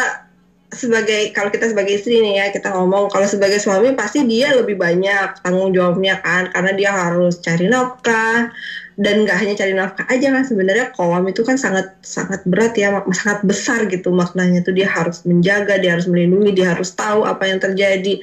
sebagai 0.73 1.31
kalau 1.31 1.53
kita 1.53 1.71
sebagai 1.71 1.95
istri 1.95 2.19
nih 2.19 2.41
ya 2.41 2.45
kita 2.51 2.73
ngomong 2.73 3.07
kalau 3.07 3.23
sebagai 3.29 3.61
suami 3.61 3.95
pasti 3.95 4.25
dia 4.27 4.51
lebih 4.51 4.75
banyak 4.75 5.39
tanggung 5.45 5.71
jawabnya 5.71 6.19
kan 6.19 6.51
karena 6.51 6.71
dia 6.75 6.91
harus 6.91 7.39
cari 7.39 7.69
nafkah 7.71 8.51
dan 8.99 9.23
nggak 9.23 9.37
hanya 9.39 9.53
cari 9.55 9.73
nafkah 9.77 10.05
aja 10.09 10.27
kan 10.35 10.43
sebenarnya 10.43 10.85
kawam 10.91 11.23
itu 11.31 11.45
kan 11.47 11.55
sangat 11.55 11.95
sangat 12.03 12.43
berat 12.43 12.75
ya 12.75 12.91
sangat 13.15 13.45
besar 13.47 13.87
gitu 13.87 14.11
maknanya 14.11 14.65
tuh 14.65 14.75
dia 14.75 14.89
harus 14.89 15.23
menjaga 15.23 15.79
dia 15.79 15.95
harus 15.95 16.09
melindungi 16.11 16.51
dia 16.51 16.75
harus 16.75 16.91
tahu 16.91 17.23
apa 17.23 17.45
yang 17.47 17.59
terjadi 17.61 18.19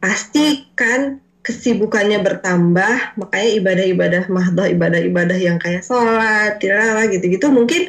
pasti 0.00 0.66
kan 0.74 1.20
kesibukannya 1.40 2.20
bertambah 2.20 3.16
makanya 3.16 3.50
ibadah-ibadah 3.60 4.22
mahdoh 4.28 4.68
ibadah-ibadah 4.68 5.38
yang 5.40 5.56
kayak 5.56 5.84
sholat 5.84 6.60
tirala 6.60 7.08
gitu-gitu 7.08 7.48
mungkin 7.48 7.88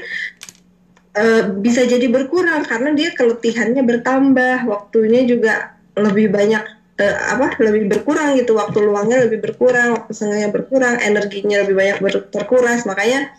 uh, 1.17 1.43
bisa 1.59 1.83
jadi 1.83 2.07
berkurang 2.07 2.63
karena 2.63 2.95
dia 2.95 3.09
keletihannya 3.15 3.83
bertambah, 3.83 4.67
waktunya 4.67 5.27
juga 5.27 5.75
lebih 5.97 6.31
banyak 6.31 6.63
uh, 7.01 7.17
apa 7.37 7.59
lebih 7.59 7.91
berkurang 7.91 8.39
gitu, 8.39 8.55
waktu 8.55 8.79
luangnya 8.83 9.27
lebih 9.27 9.43
berkurang, 9.43 9.99
waktu 9.99 10.11
sengahnya 10.15 10.49
berkurang, 10.53 10.99
energinya 11.03 11.63
lebih 11.63 11.75
banyak 11.75 11.97
ber 11.99 12.13
terkuras, 12.31 12.87
makanya 12.87 13.31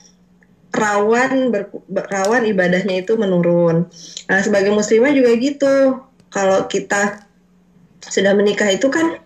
rawan 0.72 1.52
ber, 1.52 1.68
rawan 1.88 2.48
ibadahnya 2.48 3.04
itu 3.04 3.16
menurun. 3.16 3.88
Nah, 4.28 4.40
sebagai 4.40 4.72
muslimah 4.72 5.12
juga 5.12 5.30
gitu. 5.36 5.74
Kalau 6.32 6.64
kita 6.64 7.28
sudah 8.08 8.34
menikah 8.34 8.66
itu 8.70 8.90
kan 8.90 9.18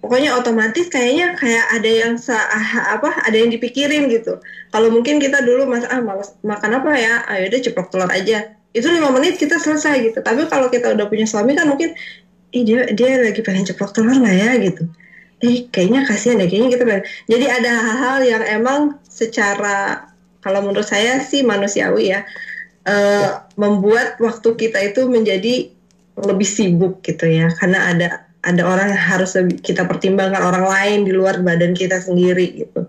pokoknya 0.00 0.36
otomatis 0.36 0.88
kayaknya 0.88 1.36
kayak 1.36 1.66
ada 1.76 1.90
yang 1.90 2.14
sa 2.16 2.36
ah, 2.36 2.96
apa 2.96 3.24
ada 3.24 3.36
yang 3.36 3.52
dipikirin 3.52 4.08
gitu. 4.08 4.40
Kalau 4.72 4.88
mungkin 4.92 5.20
kita 5.20 5.44
dulu 5.44 5.68
mas 5.68 5.84
ah 5.88 6.00
malas 6.00 6.36
makan 6.44 6.80
apa 6.80 6.90
ya? 6.96 7.14
Ayo 7.28 7.52
deh 7.52 7.60
ceplok 7.60 7.92
telur 7.92 8.10
aja. 8.10 8.56
Itu 8.72 8.88
lima 8.88 9.12
menit 9.12 9.36
kita 9.36 9.60
selesai 9.60 10.12
gitu. 10.12 10.18
Tapi 10.20 10.46
kalau 10.48 10.72
kita 10.72 10.92
udah 10.94 11.06
punya 11.08 11.24
suami 11.28 11.56
kan 11.56 11.68
mungkin 11.68 11.92
Ih, 12.50 12.66
dia 12.66 12.82
dia 12.90 13.14
lagi 13.22 13.46
pengen 13.46 13.62
ceplok 13.62 13.94
telur 13.94 14.16
nggak 14.16 14.36
ya? 14.36 14.50
Gitu. 14.58 14.82
Eh 15.40 15.70
kayaknya 15.72 16.04
kasihan 16.04 16.36
deh 16.36 16.48
kayaknya 16.52 16.68
gitu 16.76 16.84
kan 16.84 17.00
jadi 17.24 17.46
ada 17.48 17.72
hal-hal 17.80 18.16
yang 18.28 18.42
emang 18.44 18.80
secara 19.08 20.04
kalau 20.44 20.60
menurut 20.60 20.84
saya 20.84 21.16
sih 21.24 21.40
manusiawi 21.40 22.12
ya 22.12 22.28
uh, 22.84 23.48
membuat 23.56 24.20
waktu 24.20 24.52
kita 24.56 24.92
itu 24.92 25.08
menjadi 25.08 25.72
lebih 26.24 26.48
sibuk 26.48 27.00
gitu 27.04 27.28
ya 27.28 27.48
karena 27.56 27.90
ada 27.92 28.08
ada 28.40 28.62
orang 28.64 28.96
yang 28.96 29.04
harus 29.04 29.36
kita 29.60 29.84
pertimbangkan 29.84 30.40
orang 30.40 30.64
lain 30.64 30.98
di 31.04 31.12
luar 31.12 31.44
badan 31.44 31.76
kita 31.76 32.00
sendiri 32.00 32.64
gitu. 32.64 32.88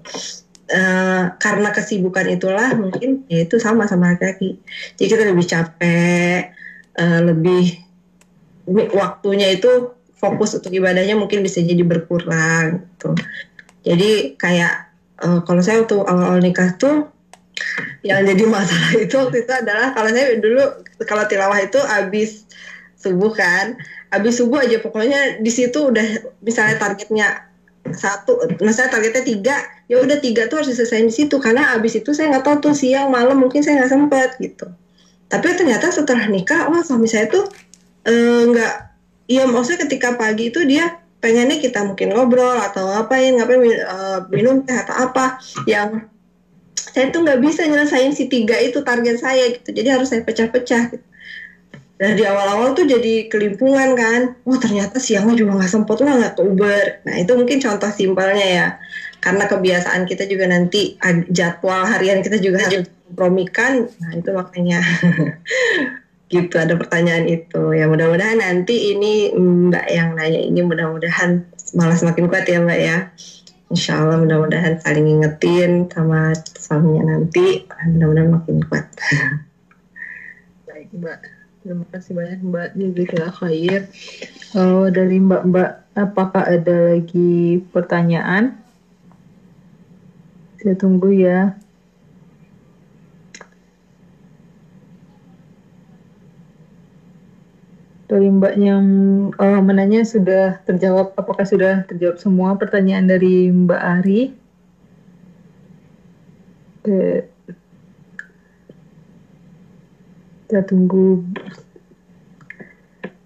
Uh, 0.71 1.35
karena 1.35 1.75
kesibukan 1.75 2.31
itulah 2.31 2.71
mungkin 2.79 3.27
ya 3.27 3.43
itu 3.43 3.59
sama 3.59 3.83
sama 3.91 4.15
laki-laki. 4.15 4.55
Jadi 4.95 5.07
kita 5.11 5.23
lebih 5.27 5.43
capek, 5.43 6.55
uh, 6.95 7.19
lebih 7.27 7.75
waktunya 8.95 9.51
itu 9.51 9.91
fokus 10.15 10.55
untuk 10.55 10.71
ibadahnya 10.71 11.19
mungkin 11.19 11.43
bisa 11.43 11.59
jadi 11.59 11.83
berkurang 11.83 12.87
gitu. 12.87 13.11
Jadi 13.83 14.39
kayak 14.39 14.95
uh, 15.19 15.43
kalau 15.43 15.59
saya 15.59 15.83
waktu 15.83 15.99
awal-awal 15.99 16.39
nikah 16.39 16.79
tuh 16.79 17.11
yang 18.01 18.23
jadi 18.23 18.43
masalah 18.47 18.91
itu 19.03 19.15
waktu 19.19 19.43
itu 19.43 19.51
adalah 19.51 19.91
kalau 19.91 20.09
saya 20.15 20.39
dulu 20.39 20.63
kalau 21.03 21.27
tilawah 21.27 21.59
itu 21.59 21.79
habis 21.83 22.47
subuh 23.01 23.33
kan 23.33 23.75
habis 24.13 24.37
subuh 24.37 24.61
aja 24.61 24.77
pokoknya 24.77 25.41
di 25.41 25.49
situ 25.49 25.89
udah 25.89 26.05
misalnya 26.45 26.77
targetnya 26.77 27.51
satu, 27.89 28.37
misalnya 28.61 28.93
targetnya 28.93 29.23
tiga, 29.25 29.57
ya 29.89 29.99
udah 29.99 30.21
tiga 30.21 30.45
tuh 30.45 30.61
harus 30.61 30.69
diselesaikan 30.69 31.09
di 31.09 31.15
situ 31.15 31.35
karena 31.41 31.73
abis 31.75 31.97
itu 31.97 32.13
saya 32.13 32.37
nggak 32.37 32.45
tahu 32.45 32.55
tuh 32.69 32.73
siang 32.77 33.09
malam 33.09 33.41
mungkin 33.41 33.65
saya 33.65 33.81
nggak 33.81 33.91
sempet 33.91 34.29
gitu. 34.37 34.69
Tapi 35.31 35.47
ternyata 35.57 35.89
setelah 35.89 36.27
nikah, 36.29 36.69
wah 36.69 36.83
suami 36.85 37.09
saya 37.09 37.25
tuh 37.31 37.49
eh, 38.05 38.43
nggak, 38.47 38.73
uh, 38.77 39.31
iya 39.31 39.43
maksudnya 39.49 39.87
ketika 39.89 40.13
pagi 40.19 40.53
itu 40.53 40.61
dia 40.67 41.01
pengennya 41.21 41.57
kita 41.61 41.85
mungkin 41.85 42.13
ngobrol 42.13 42.57
atau 42.61 42.85
ngapain, 42.85 43.33
ngapain 43.37 43.61
uh, 43.85 44.19
minum 44.29 44.61
teh 44.65 44.77
atau 44.77 44.95
apa 44.97 45.41
yang 45.65 46.05
saya 46.75 47.13
tuh 47.13 47.23
nggak 47.23 47.39
bisa 47.39 47.63
nyelesain 47.65 48.11
si 48.11 48.27
tiga 48.27 48.57
itu 48.61 48.81
target 48.85 49.21
saya 49.21 49.53
gitu, 49.53 49.73
jadi 49.73 49.97
harus 49.97 50.11
saya 50.11 50.21
pecah-pecah. 50.21 50.83
Gitu. 50.97 51.05
Nah 52.01 52.17
di 52.17 52.25
awal-awal 52.25 52.73
tuh 52.73 52.89
jadi 52.89 53.29
kelimpungan 53.29 53.93
kan, 53.93 54.33
wah 54.41 54.57
ternyata 54.57 54.97
siangnya 54.97 55.37
juga 55.37 55.61
nggak 55.61 55.69
sempet 55.69 56.01
lah 56.01 56.17
nggak 56.17 56.33
ke 56.33 56.41
Uber. 56.41 56.85
Nah 57.05 57.15
itu 57.21 57.31
mungkin 57.37 57.57
contoh 57.61 57.89
simpelnya 57.93 58.47
ya, 58.49 58.67
karena 59.21 59.45
kebiasaan 59.45 60.09
kita 60.09 60.25
juga 60.25 60.49
nanti 60.49 60.97
jadwal 61.29 61.85
harian 61.85 62.25
kita 62.25 62.41
juga 62.41 62.65
harus 62.65 62.89
kompromikan. 63.05 63.85
Nah 64.01 64.11
itu 64.17 64.33
makanya 64.33 64.81
gitu 66.33 66.55
ada 66.57 66.73
pertanyaan 66.73 67.29
itu. 67.29 67.77
Ya 67.77 67.85
mudah-mudahan 67.85 68.41
nanti 68.41 68.97
ini 68.97 69.29
Mbak 69.37 69.85
yang 69.93 70.17
nanya 70.17 70.41
ini 70.41 70.65
mudah-mudahan 70.65 71.45
malah 71.77 71.93
semakin 71.93 72.25
kuat 72.33 72.49
ya 72.49 72.65
Mbak 72.65 72.79
ya. 72.81 72.97
Insya 73.69 74.01
Allah 74.01 74.17
mudah-mudahan 74.17 74.81
saling 74.81 75.05
ngingetin 75.05 75.85
sama 75.93 76.33
suaminya 76.57 77.13
nanti, 77.13 77.61
mudah-mudahan 77.93 78.29
makin 78.33 78.57
kuat. 78.65 78.89
Baik 80.67 80.89
Mbak. 80.97 81.40
Terima 81.61 81.85
kasih 81.93 82.17
banyak 82.17 82.39
Mbak 82.41 82.69
Jazika 82.73 83.25
Khair. 83.37 83.85
Uh, 84.57 84.89
dari 84.89 85.21
Mbak-Mbak, 85.21 85.93
apakah 85.93 86.49
ada 86.49 86.97
lagi 86.97 87.61
pertanyaan? 87.69 88.57
Saya 90.57 90.73
tunggu 90.73 91.13
ya. 91.13 91.53
Dari 98.09 98.25
Mbak 98.25 98.53
yang 98.57 98.85
uh, 99.37 99.61
menanya 99.61 100.01
sudah 100.01 100.65
terjawab, 100.65 101.13
apakah 101.13 101.45
sudah 101.45 101.85
terjawab 101.85 102.17
semua 102.17 102.57
pertanyaan 102.57 103.05
dari 103.05 103.53
Mbak 103.53 103.81
Ari? 104.01 104.21
Oke. 106.81 107.30
Kita 110.51 110.67
tunggu 110.67 111.23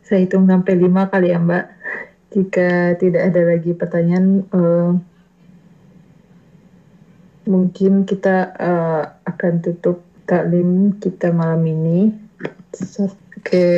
saya 0.05 0.21
hitung 0.21 0.45
sampai 0.45 0.77
lima 0.77 1.09
kali 1.09 1.33
ya 1.33 1.41
Mbak. 1.41 1.65
Jika 2.37 3.01
tidak 3.01 3.33
ada 3.33 3.41
lagi 3.49 3.73
pertanyaan, 3.73 4.45
uh, 4.53 4.93
mungkin 7.49 8.05
kita 8.05 8.53
uh, 8.53 9.03
akan 9.25 9.57
tutup 9.65 10.05
taklim 10.29 11.01
kita 11.01 11.33
malam 11.33 11.65
ini. 11.65 12.13
Oke, 13.41 13.73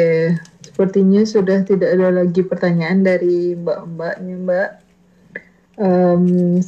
sepertinya 0.60 1.24
sudah 1.24 1.64
tidak 1.64 1.96
ada 1.96 2.12
lagi 2.12 2.44
pertanyaan 2.44 3.08
dari 3.08 3.56
mbak-mbaknya 3.56 4.36
mbak. 4.44 4.70
Um, 5.80 6.60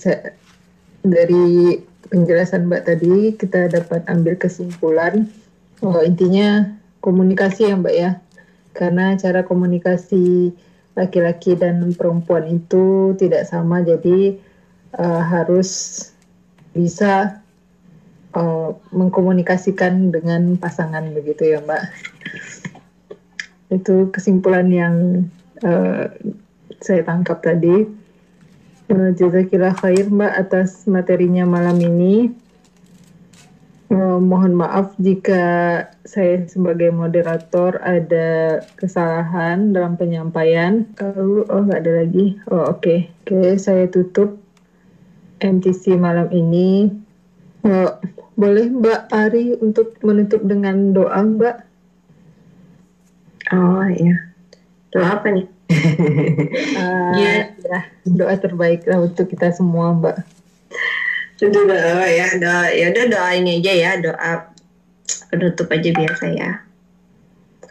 dari 1.03 1.83
penjelasan 2.07 2.71
mbak 2.71 2.87
tadi 2.87 3.35
kita 3.35 3.67
dapat 3.67 4.07
ambil 4.07 4.39
kesimpulan 4.39 5.27
oh, 5.83 6.01
intinya 6.03 6.75
komunikasi 6.99 7.71
ya 7.71 7.75
mbak 7.79 7.95
ya. 7.95 8.11
Karena 8.75 9.15
cara 9.19 9.43
komunikasi 9.43 10.53
laki-laki 10.95 11.55
dan 11.55 11.95
perempuan 11.95 12.47
itu 12.47 13.15
tidak 13.15 13.47
sama. 13.47 13.83
Jadi 13.83 14.39
uh, 14.95 15.21
harus 15.23 15.69
bisa 16.75 17.41
uh, 18.35 18.75
mengkomunikasikan 18.93 20.11
dengan 20.11 20.55
pasangan 20.59 21.07
begitu 21.11 21.55
ya 21.55 21.59
mbak. 21.63 21.83
Itu 23.69 24.09
kesimpulan 24.11 24.67
yang 24.71 24.95
uh, 25.63 26.07
saya 26.79 27.01
tangkap 27.03 27.43
tadi. 27.43 27.87
Jazakillah 28.89 29.77
khair 29.77 30.09
mbak 30.09 30.33
atas 30.33 30.89
materinya 30.89 31.45
malam 31.45 31.77
ini 31.77 32.33
mohon 34.21 34.53
maaf 34.53 34.93
jika 35.01 35.41
saya 36.05 36.45
sebagai 36.45 36.93
moderator 36.93 37.81
ada 37.81 38.61
kesalahan 38.77 39.73
dalam 39.73 39.97
penyampaian 39.97 40.85
kalau 40.93 41.41
oh 41.49 41.61
nggak 41.65 41.81
ada 41.81 41.93
lagi 42.05 42.37
oh 42.53 42.69
oke 42.69 42.85
okay. 42.85 42.99
oke 43.25 43.33
okay, 43.33 43.49
saya 43.57 43.89
tutup 43.89 44.37
MTC 45.41 45.97
malam 45.97 46.29
ini 46.29 46.93
uh, 47.65 47.97
boleh 48.37 48.69
Mbak 48.69 49.01
Ari 49.09 49.57
untuk 49.57 49.97
menutup 50.05 50.45
dengan 50.45 50.93
doa 50.93 51.19
Mbak 51.25 51.69
Oh 53.49 53.81
iya. 53.89 54.29
Doa 54.93 55.17
apa 55.17 55.27
nih? 55.33 55.47
uh, 56.77 57.13
ya. 57.21 57.33
ya, 57.57 57.79
doa 58.05 58.35
terbaik 58.37 58.85
lah 58.85 59.01
untuk 59.01 59.25
kita 59.29 59.49
semua, 59.49 59.93
Mbak. 59.97 60.38
Tentu 61.39 61.63
doa 61.63 62.03
ya, 62.03 62.27
doa 62.35 62.67
ya 62.67 62.91
udah 62.91 63.05
doa 63.07 63.29
ini 63.39 63.63
aja 63.63 63.71
ya, 63.71 63.91
doa 64.03 64.51
penutup 65.31 65.71
aja 65.71 65.89
biasa 65.95 66.25
ya. 66.35 66.51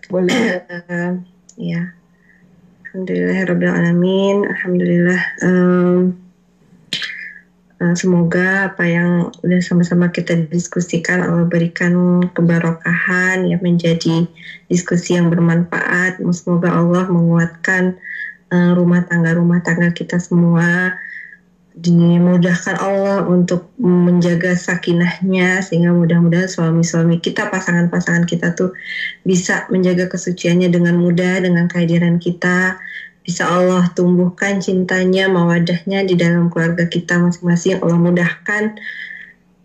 Boleh. 0.08 0.64
Uh, 0.72 1.20
ya. 1.60 1.92
Alhamdulillah 2.88 3.44
alamin. 3.76 4.48
Alhamdulillah. 4.48 5.22
Um, 5.44 6.16
Eh, 7.78 7.94
semoga 7.94 8.74
apa 8.74 8.90
yang 8.90 9.30
udah 9.38 9.62
sama-sama 9.62 10.10
kita 10.10 10.34
diskusikan 10.50 11.22
Allah 11.22 11.46
berikan 11.46 12.26
kebarokahan 12.34 13.46
ya 13.46 13.54
menjadi 13.62 14.26
diskusi 14.66 15.14
yang 15.14 15.30
bermanfaat. 15.30 16.18
Semoga 16.34 16.74
Allah 16.74 17.06
menguatkan 17.06 17.94
uh, 18.50 18.74
rumah 18.74 19.06
tangga 19.06 19.30
rumah 19.38 19.62
tangga 19.62 19.94
kita 19.94 20.18
semua 20.18 20.98
dimudahkan 21.78 22.74
Allah 22.82 23.22
untuk 23.30 23.70
menjaga 23.78 24.58
sakinahnya 24.58 25.62
sehingga 25.62 25.94
mudah-mudahan 25.94 26.50
suami-suami 26.50 27.22
kita 27.22 27.46
pasangan-pasangan 27.54 28.26
kita 28.26 28.58
tuh 28.58 28.74
bisa 29.22 29.70
menjaga 29.70 30.10
kesuciannya 30.10 30.74
dengan 30.74 30.98
mudah 30.98 31.38
dengan 31.38 31.70
kehadiran 31.70 32.18
kita. 32.18 32.82
Bisa 33.22 33.46
Allah 33.46 33.86
tumbuhkan 33.94 34.58
cintanya, 34.58 35.30
mawadahnya 35.30 36.02
di 36.02 36.18
dalam 36.18 36.50
keluarga 36.50 36.88
kita 36.88 37.20
masing-masing. 37.20 37.78
Allah 37.78 38.00
mudahkan 38.00 38.74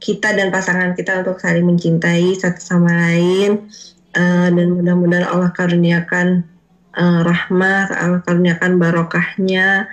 kita 0.03 0.36
dan 0.36 0.51
pasangan 0.51 0.93
kita 0.93 1.24
untuk 1.24 1.39
saling 1.39 1.66
mencintai 1.66 2.36
satu 2.38 2.59
sama 2.61 2.91
lain. 2.91 3.66
Uh, 4.14 4.53
dan 4.53 4.78
mudah-mudahan 4.78 5.26
Allah 5.26 5.49
karuniakan 5.55 6.45
uh, 6.93 7.26
rahmah, 7.26 7.89
Allah 7.89 8.22
karuniakan 8.22 8.78
barokahnya 8.78 9.89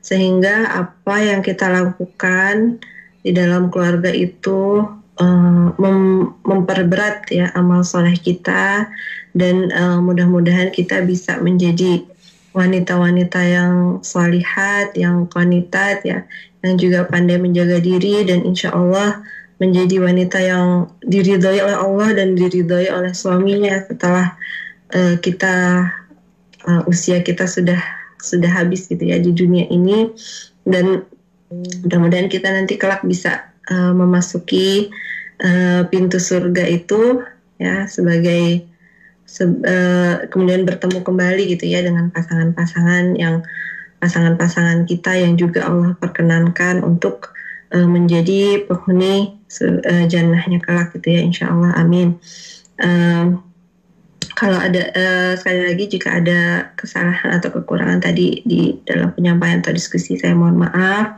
sehingga 0.00 0.68
apa 0.68 1.14
yang 1.20 1.40
kita 1.44 1.68
lakukan 1.68 2.80
di 3.20 3.36
dalam 3.36 3.68
keluarga 3.68 4.08
itu 4.08 4.80
uh, 5.20 5.66
mem 5.76 6.32
memperberat 6.44 7.28
ya 7.28 7.52
amal 7.52 7.84
soleh 7.84 8.16
kita 8.16 8.88
dan 9.36 9.68
uh, 9.70 10.00
mudah-mudahan 10.00 10.72
kita 10.72 11.04
bisa 11.04 11.38
menjadi 11.38 12.02
wanita-wanita 12.50 13.40
yang 13.46 13.74
salihat, 14.02 14.90
yang 14.98 15.30
konitat 15.30 16.02
ya, 16.02 16.26
yang 16.66 16.74
juga 16.74 17.06
pandai 17.06 17.38
menjaga 17.38 17.78
diri 17.78 18.26
dan 18.26 18.42
insya 18.42 18.74
Allah 18.74 19.22
menjadi 19.62 20.02
wanita 20.02 20.38
yang 20.40 20.88
diridhoi 21.04 21.60
oleh 21.62 21.78
Allah 21.78 22.08
dan 22.16 22.34
diridhoi 22.34 22.90
oleh 22.90 23.12
suaminya 23.12 23.84
setelah 23.86 24.34
uh, 24.96 25.14
kita 25.20 25.86
uh, 26.64 26.82
usia 26.90 27.20
kita 27.20 27.44
sudah 27.44 27.99
sudah 28.20 28.48
habis 28.52 28.86
gitu 28.86 29.02
ya 29.02 29.18
di 29.18 29.32
dunia 29.32 29.66
ini. 29.68 30.12
Dan 30.62 31.02
mudah-mudahan 31.50 32.30
kita 32.30 32.52
nanti 32.52 32.78
kelak 32.78 33.02
bisa 33.02 33.50
uh, 33.72 33.90
memasuki 33.90 34.92
uh, 35.42 35.82
pintu 35.90 36.22
surga 36.22 36.64
itu 36.70 37.24
ya 37.60 37.90
sebagai 37.90 38.64
uh, 39.38 40.26
kemudian 40.30 40.62
bertemu 40.64 40.98
kembali 41.02 41.42
gitu 41.56 41.64
ya 41.66 41.82
dengan 41.84 42.08
pasangan-pasangan 42.14 43.18
yang 43.18 43.42
pasangan-pasangan 44.00 44.88
kita 44.88 45.12
yang 45.20 45.36
juga 45.36 45.68
Allah 45.68 45.92
perkenankan 45.98 46.80
untuk 46.80 47.36
uh, 47.74 47.84
menjadi 47.84 48.64
penghuni 48.64 49.36
uh, 49.60 50.04
jannahnya 50.08 50.58
kelak 50.64 50.96
gitu 50.96 51.14
ya 51.14 51.20
insya 51.20 51.52
Allah. 51.52 51.76
Amin. 51.76 52.16
Uh, 52.80 53.36
kalau 54.40 54.56
ada 54.56 54.88
uh, 54.96 55.32
sekali 55.36 55.68
lagi 55.68 55.84
jika 55.96 56.20
ada 56.20 56.72
kesalahan 56.72 57.36
atau 57.36 57.52
kekurangan 57.52 58.00
tadi 58.00 58.40
di 58.44 58.72
dalam 58.88 59.12
penyampaian 59.12 59.60
atau 59.60 59.76
diskusi 59.76 60.16
saya 60.16 60.32
mohon 60.32 60.64
maaf. 60.64 61.12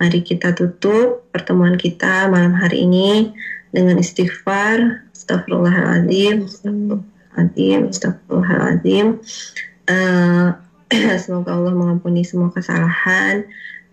Mari 0.00 0.24
kita 0.24 0.56
tutup 0.56 1.28
pertemuan 1.28 1.76
kita 1.76 2.32
malam 2.32 2.56
hari 2.56 2.88
ini 2.88 3.36
dengan 3.68 4.00
istighfar. 4.00 5.04
Astagfirullahaladzim 5.12 6.48
Azim, 7.34 7.80
Astagfirullahaladzim. 7.90 9.06
Uh, 9.84 10.56
semoga 11.22 11.52
Allah 11.52 11.74
mengampuni 11.74 12.22
semua 12.24 12.48
kesalahan 12.48 13.44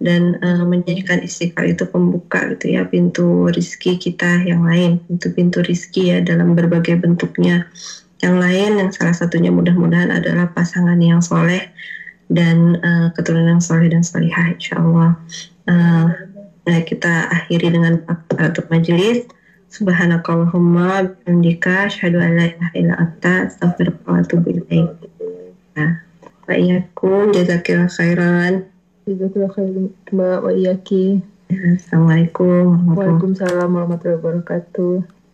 dan 0.02 0.38
uh, 0.41 0.66
menjadikan 0.66 1.22
istighfar 1.22 1.70
itu 1.70 1.86
pembuka 1.86 2.56
gitu 2.56 2.74
ya 2.74 2.88
pintu 2.88 3.49
rizki 3.49 3.97
kita 3.97 4.47
yang 4.47 4.66
lain. 4.66 5.02
Pintu-pintu 5.06 5.60
rizki 5.66 6.14
ya 6.14 6.22
dalam 6.22 6.54
berbagai 6.54 6.97
bentuknya 7.02 7.70
yang 8.22 8.38
lain 8.38 8.78
yang 8.78 8.89
salah 8.93 9.13
satunya 9.17 9.49
mudah-mudahan 9.49 10.13
adalah 10.13 10.49
pasangan 10.53 10.97
yang 11.01 11.19
soleh 11.19 11.69
dan 12.32 12.80
uh, 12.80 13.07
keturunan 13.17 13.59
yang 13.59 13.63
soleh 13.63 13.91
dan 13.91 14.05
solihah 14.05 14.53
insya 14.53 14.80
Allah 14.80 15.17
uh, 15.67 16.05
nah 16.61 16.80
kita 16.86 17.28
akhiri 17.34 17.74
dengan 17.74 18.05
penutup 18.30 18.69
majelis 18.69 19.26
Subhanakallahumma 19.72 21.15
bihamdika 21.24 21.88
asyhadu 21.88 22.19
an 22.19 22.36
la 22.36 22.51
ilaha 22.51 22.76
illa 22.76 22.93
anta 22.99 23.47
astaghfiruka 23.47 24.03
wa 24.03 24.19
atubu 24.19 24.51
ilaik. 24.51 24.91
Nah, 25.80 26.03
wa 26.43 26.51
iyyakum 26.59 27.32
khairan. 27.32 28.67
Jazakillah 29.07 29.47
khairan 29.55 29.95
Mbak 30.11 30.39
wa 30.43 30.51
iyyaki. 30.51 31.24
Assalamualaikum 31.47 32.99
Waalaikumsalam 32.99 33.72
warahmatullahi 33.72 34.19
wabarakatuh. 34.19 35.20